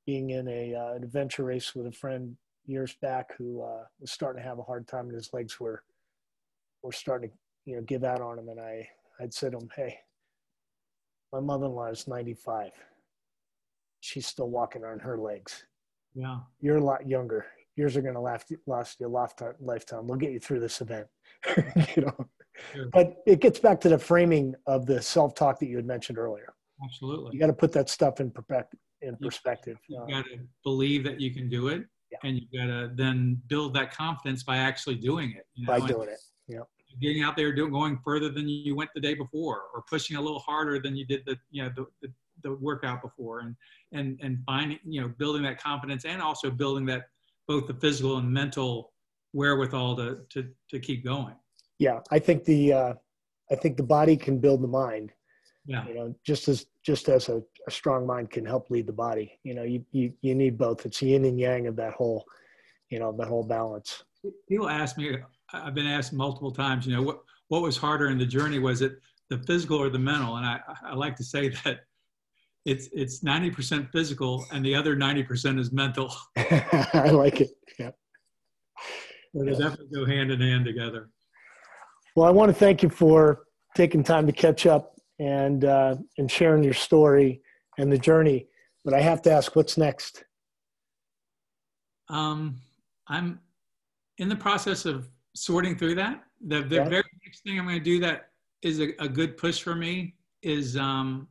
being 0.06 0.32
in 0.32 0.48
a 0.48 0.76
uh, 0.76 0.94
an 0.94 1.04
adventure 1.04 1.44
race 1.44 1.76
with 1.76 1.88
a 1.88 1.92
friend 1.92 2.36
years 2.66 2.96
back 3.02 3.36
who 3.38 3.62
uh, 3.62 3.84
was 4.00 4.12
starting 4.12 4.42
to 4.42 4.48
have 4.48 4.60
a 4.60 4.64
hard 4.64 4.88
time, 4.88 5.06
and 5.06 5.16
his 5.16 5.30
legs 5.34 5.60
were 5.60 5.84
were 6.84 6.92
starting 6.92 7.30
to 7.30 7.36
you 7.66 7.76
know 7.76 7.82
give 7.84 8.04
out 8.04 8.22
on 8.22 8.40
him. 8.40 8.50
And 8.50 8.60
I 8.60 8.88
I'd 9.22 9.34
said 9.34 9.52
to 9.52 9.60
him, 9.60 9.70
"Hey, 9.76 9.98
my 11.32 11.40
mother-in-law 11.40 11.88
is 11.88 12.08
95 12.08 12.72
she's 14.00 14.28
still 14.28 14.50
walking 14.50 14.84
on 14.84 15.00
her 15.00 15.18
legs. 15.18 15.66
Yeah. 16.16 16.40
You're 16.62 16.78
a 16.78 16.84
lot 16.84 17.08
younger. 17.08 17.46
Yours 17.76 17.96
are 17.96 18.02
going 18.02 18.16
to 18.16 18.20
last, 18.20 18.52
last 18.68 19.00
your 19.00 19.10
lifetime. 19.10 19.54
lifetime. 19.60 20.08
We'll 20.08 20.18
get 20.18 20.32
you 20.32 20.40
through 20.40 20.60
this 20.60 20.82
event. 20.82 21.08
you 21.96 22.04
know, 22.04 22.28
sure. 22.74 22.90
but 22.92 23.18
it 23.26 23.40
gets 23.40 23.60
back 23.60 23.80
to 23.82 23.90
the 23.90 23.98
framing 23.98 24.56
of 24.68 24.86
the 24.86 25.02
self-talk 25.02 25.60
that 25.60 25.68
you 25.68 25.78
had 25.78 25.86
mentioned 25.86 26.18
earlier. 26.18 26.54
Absolutely. 26.84 27.32
You 27.34 27.40
got 27.40 27.48
to 27.48 27.54
put 27.54 27.72
that 27.74 27.90
stuff 27.90 28.20
in 28.20 28.32
perspective. 28.32 28.80
In 29.02 29.16
perspective. 29.16 29.78
You, 29.88 30.04
you 30.08 30.16
got 30.16 30.26
to 30.26 30.40
believe 30.64 31.04
that 31.06 31.22
you 31.22 31.34
can 31.34 31.50
do 31.50 31.70
it, 31.70 31.84
yeah. 32.12 32.18
and 32.24 32.38
you 32.38 32.60
got 32.60 32.68
to 32.68 32.92
then 32.96 33.42
build 33.48 33.74
that 33.76 33.94
confidence 33.96 34.44
by 34.44 34.58
actually 34.58 34.96
doing 34.96 35.34
it. 35.38 35.46
You 35.54 35.66
know? 35.66 35.80
By 35.80 35.88
doing 35.88 36.10
it. 36.10 36.20
Yeah. 36.48 36.60
Getting 37.02 37.24
out 37.24 37.38
there, 37.38 37.54
doing 37.54 37.72
going 37.72 38.00
further 38.04 38.30
than 38.30 38.50
you 38.50 38.76
went 38.76 38.90
the 38.94 39.00
day 39.00 39.14
before, 39.14 39.64
or 39.74 39.84
pushing 39.90 40.18
a 40.18 40.22
little 40.22 40.40
harder 40.40 40.82
than 40.82 40.98
you 40.98 41.06
did 41.06 41.22
the 41.26 41.38
you 41.52 41.64
know 41.64 41.70
the, 41.76 41.86
the, 42.02 42.12
the 42.44 42.54
workout 42.56 43.02
before, 43.02 43.40
and 43.40 43.56
and 43.92 44.20
and 44.22 44.40
finding 44.46 44.80
you 44.84 45.02
know 45.02 45.08
building 45.18 45.44
that 45.44 45.62
confidence 45.62 46.06
and 46.06 46.22
also 46.22 46.50
building 46.50 46.86
that 46.88 47.06
both 47.48 47.68
the 47.68 47.74
physical 47.76 48.18
and 48.18 48.32
mental 48.32 48.94
wherewithal 49.34 49.96
to 49.96 50.20
to 50.30 50.48
to 50.70 50.80
keep 50.80 51.04
going. 51.04 51.36
Yeah 51.78 52.00
i 52.12 52.20
think 52.20 52.44
the 52.44 52.74
uh 52.74 52.94
i 53.52 53.56
think 53.56 53.78
the 53.78 53.84
body 53.84 54.18
can 54.18 54.40
build 54.40 54.62
the 54.62 54.68
mind. 54.68 55.12
Yeah. 55.66 55.88
You 55.88 55.94
know 55.96 56.16
just 56.26 56.48
as 56.48 56.66
just 56.84 57.10
as 57.10 57.30
a, 57.30 57.42
a 57.68 57.72
strong 57.72 58.08
mind 58.08 58.32
can 58.32 58.46
help 58.46 58.70
lead 58.70 58.88
the 58.88 58.94
body. 58.94 59.40
You 59.44 59.54
know 59.54 59.64
you, 59.64 59.86
you 59.92 60.14
you 60.22 60.36
need 60.36 60.58
both. 60.58 60.86
It's 60.86 61.02
yin 61.02 61.26
and 61.26 61.40
yang 61.40 61.68
of 61.68 61.76
that 61.78 61.94
whole 61.94 62.26
you 62.90 63.00
know 63.00 63.12
that 63.18 63.28
whole 63.28 63.44
balance. 63.44 64.04
People 64.48 64.70
ask 64.70 64.98
me 64.98 65.18
i've 65.52 65.74
been 65.74 65.88
asked 65.88 66.14
multiple 66.14 66.52
times 66.52 66.86
you 66.86 66.96
know 66.96 67.02
what 67.02 67.22
what 67.48 67.64
was 67.64 67.78
harder 67.78 68.10
in 68.10 68.18
the 68.18 68.26
journey? 68.26 68.60
Was 68.60 68.82
it 68.82 68.94
the 69.30 69.40
physical 69.40 69.78
or 69.78 69.90
the 69.90 70.00
mental? 70.00 70.38
And 70.38 70.46
i 70.46 70.60
i 70.84 70.94
like 70.94 71.16
to 71.18 71.24
say 71.24 71.50
that 71.64 71.82
it's 72.66 72.90
it's 72.92 73.24
90% 73.24 73.92
physical 73.92 74.46
and 74.52 74.64
the 74.66 74.76
other 74.76 74.96
90% 74.96 75.60
is 75.60 75.72
mental. 75.72 76.14
I 76.38 77.10
like 77.12 77.42
it. 77.42 77.50
Yeah. 77.78 77.92
They 79.34 79.52
definitely 79.52 79.88
go 79.94 80.06
hand 80.06 80.32
in 80.32 80.42
hand 80.42 80.66
together. 80.66 81.10
Well, 82.16 82.28
I 82.28 82.32
want 82.32 82.50
to 82.50 82.54
thank 82.54 82.84
you 82.84 82.90
for 82.90 83.44
taking 83.76 84.04
time 84.04 84.26
to 84.26 84.34
catch 84.34 84.66
up 84.66 84.96
and 85.20 85.66
uh, 85.66 85.96
and 86.18 86.30
sharing 86.30 86.64
your 86.64 86.74
story 86.74 87.42
and 87.78 87.92
the 87.92 87.98
journey. 87.98 88.48
But 88.84 88.94
I 88.94 89.02
have 89.02 89.22
to 89.24 89.32
ask, 89.32 89.56
what's 89.56 89.78
next? 89.78 90.24
Um, 92.10 92.56
I'm 93.08 93.40
in 94.18 94.30
the 94.30 94.36
process 94.36 94.86
of 94.86 95.08
sorting 95.36 95.78
through 95.78 95.96
that. 95.96 96.24
The, 96.48 96.62
the 96.62 96.84
very 96.86 97.04
next 97.26 97.44
thing 97.44 97.60
I'm 97.60 97.66
going 97.66 97.78
to 97.78 97.84
do 97.84 98.00
that 98.00 98.30
is 98.62 98.80
a, 98.80 98.90
a 99.00 99.08
good 99.08 99.38
push 99.38 99.62
for 99.62 99.76
me 99.76 100.16
is 100.42 100.78
um, 100.78 101.28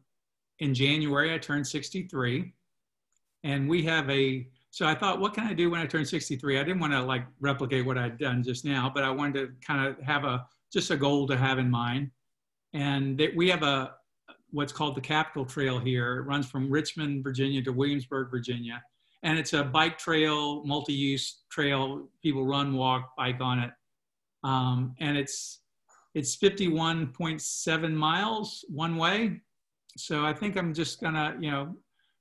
in 0.61 0.75
January, 0.75 1.33
I 1.33 1.39
turned 1.39 1.67
63. 1.67 2.53
And 3.45 3.69
we 3.69 3.83
have 3.85 4.09
a, 4.11 4.49
so 4.71 4.87
I 4.87 4.95
thought, 4.95 5.21
what 5.21 5.35
can 5.35 5.45
I 5.45 5.55
do 5.55 5.71
when 5.71 5.81
I 5.81 5.87
turn 5.87 6.05
63? 6.05 6.59
I 6.59 6.65
didn't 6.65 6.81
want 6.81 6.93
to 6.93 7.03
like 7.03 7.25
replicate 7.41 7.87
what 7.87 7.97
I'd 7.97 8.19
done 8.19 8.43
just 8.43 8.65
now, 8.65 8.91
but 8.93 9.05
I 9.05 9.11
wanted 9.11 9.35
to 9.35 9.67
kind 9.67 9.87
of 9.87 9.99
have 10.01 10.25
a, 10.25 10.47
just 10.73 10.91
a 10.91 10.97
goal 10.97 11.27
to 11.29 11.37
have 11.37 11.59
in 11.59 11.71
mind. 11.71 12.11
And 12.75 13.17
that 13.19 13.35
we 13.35 13.49
have 13.49 13.63
a, 13.63 13.95
what's 14.51 14.73
called 14.73 14.97
the 14.97 15.01
Capital 15.01 15.45
Trail 15.45 15.79
here. 15.79 16.19
It 16.19 16.23
runs 16.23 16.51
from 16.51 16.71
Richmond, 16.71 17.23
Virginia 17.23 17.63
to 17.63 17.73
Williamsburg, 17.73 18.31
Virginia. 18.31 18.83
And 19.23 19.39
it's 19.39 19.53
a 19.53 19.65
bike 19.65 19.99
trail, 19.99 20.65
multi-use 20.65 21.43
trail. 21.51 22.09
People 22.23 22.45
run, 22.45 22.75
walk, 22.75 23.17
bike 23.17 23.41
on 23.41 23.61
it. 23.61 23.71
Um, 24.45 24.95
and 25.01 25.17
it's, 25.17 25.61
it's 26.15 26.37
51.7 26.37 27.93
miles 27.93 28.65
one 28.69 28.97
way 28.97 29.41
so 29.99 30.25
I 30.25 30.33
think 30.33 30.57
I'm 30.57 30.73
just 30.73 31.01
gonna, 31.01 31.37
you 31.41 31.51
know, 31.51 31.77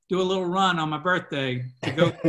do 0.09 0.21
a 0.21 0.23
little 0.23 0.45
run 0.45 0.79
on 0.79 0.89
my 0.89 0.97
birthday 0.97 1.65
to 1.83 1.91
go 1.91 2.09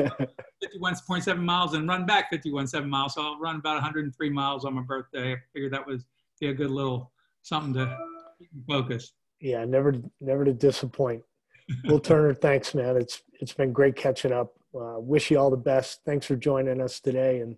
51.7 0.82 1.38
miles 1.38 1.74
and 1.74 1.88
run 1.88 2.06
back 2.06 2.30
51.7 2.32 2.88
miles. 2.88 3.14
So 3.14 3.22
I'll 3.22 3.38
run 3.38 3.56
about 3.56 3.74
103 3.74 4.30
miles 4.30 4.64
on 4.64 4.74
my 4.74 4.82
birthday. 4.82 5.34
I 5.34 5.36
figured 5.52 5.72
that 5.72 5.86
was 5.86 6.04
be 6.40 6.48
a 6.48 6.54
good 6.54 6.70
little 6.70 7.12
something 7.42 7.74
to 7.74 7.96
focus. 8.68 9.12
Yeah, 9.40 9.64
never, 9.64 9.94
never 10.20 10.44
to 10.44 10.52
disappoint. 10.52 11.22
Will 11.84 12.00
Turner, 12.00 12.34
thanks, 12.42 12.74
man. 12.74 12.96
It's 12.96 13.22
it's 13.40 13.52
been 13.52 13.72
great 13.72 13.96
catching 13.96 14.32
up. 14.32 14.54
Uh, 14.74 14.98
wish 14.98 15.30
you 15.30 15.38
all 15.38 15.50
the 15.50 15.56
best. 15.56 16.00
Thanks 16.04 16.26
for 16.26 16.36
joining 16.36 16.80
us 16.80 17.00
today, 17.00 17.40
and 17.40 17.56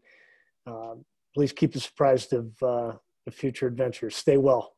uh, 0.66 0.95
please 1.34 1.53
keep 1.53 1.76
us 1.76 1.86
apprised 1.86 2.32
of 2.32 2.51
uh, 2.62 2.93
of 3.26 3.34
future 3.34 3.66
adventures. 3.66 4.16
Stay 4.16 4.36
well. 4.36 4.74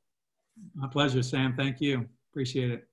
My 0.74 0.86
pleasure, 0.86 1.22
Sam. 1.22 1.54
Thank 1.56 1.80
you. 1.80 2.06
Appreciate 2.30 2.70
it. 2.70 2.88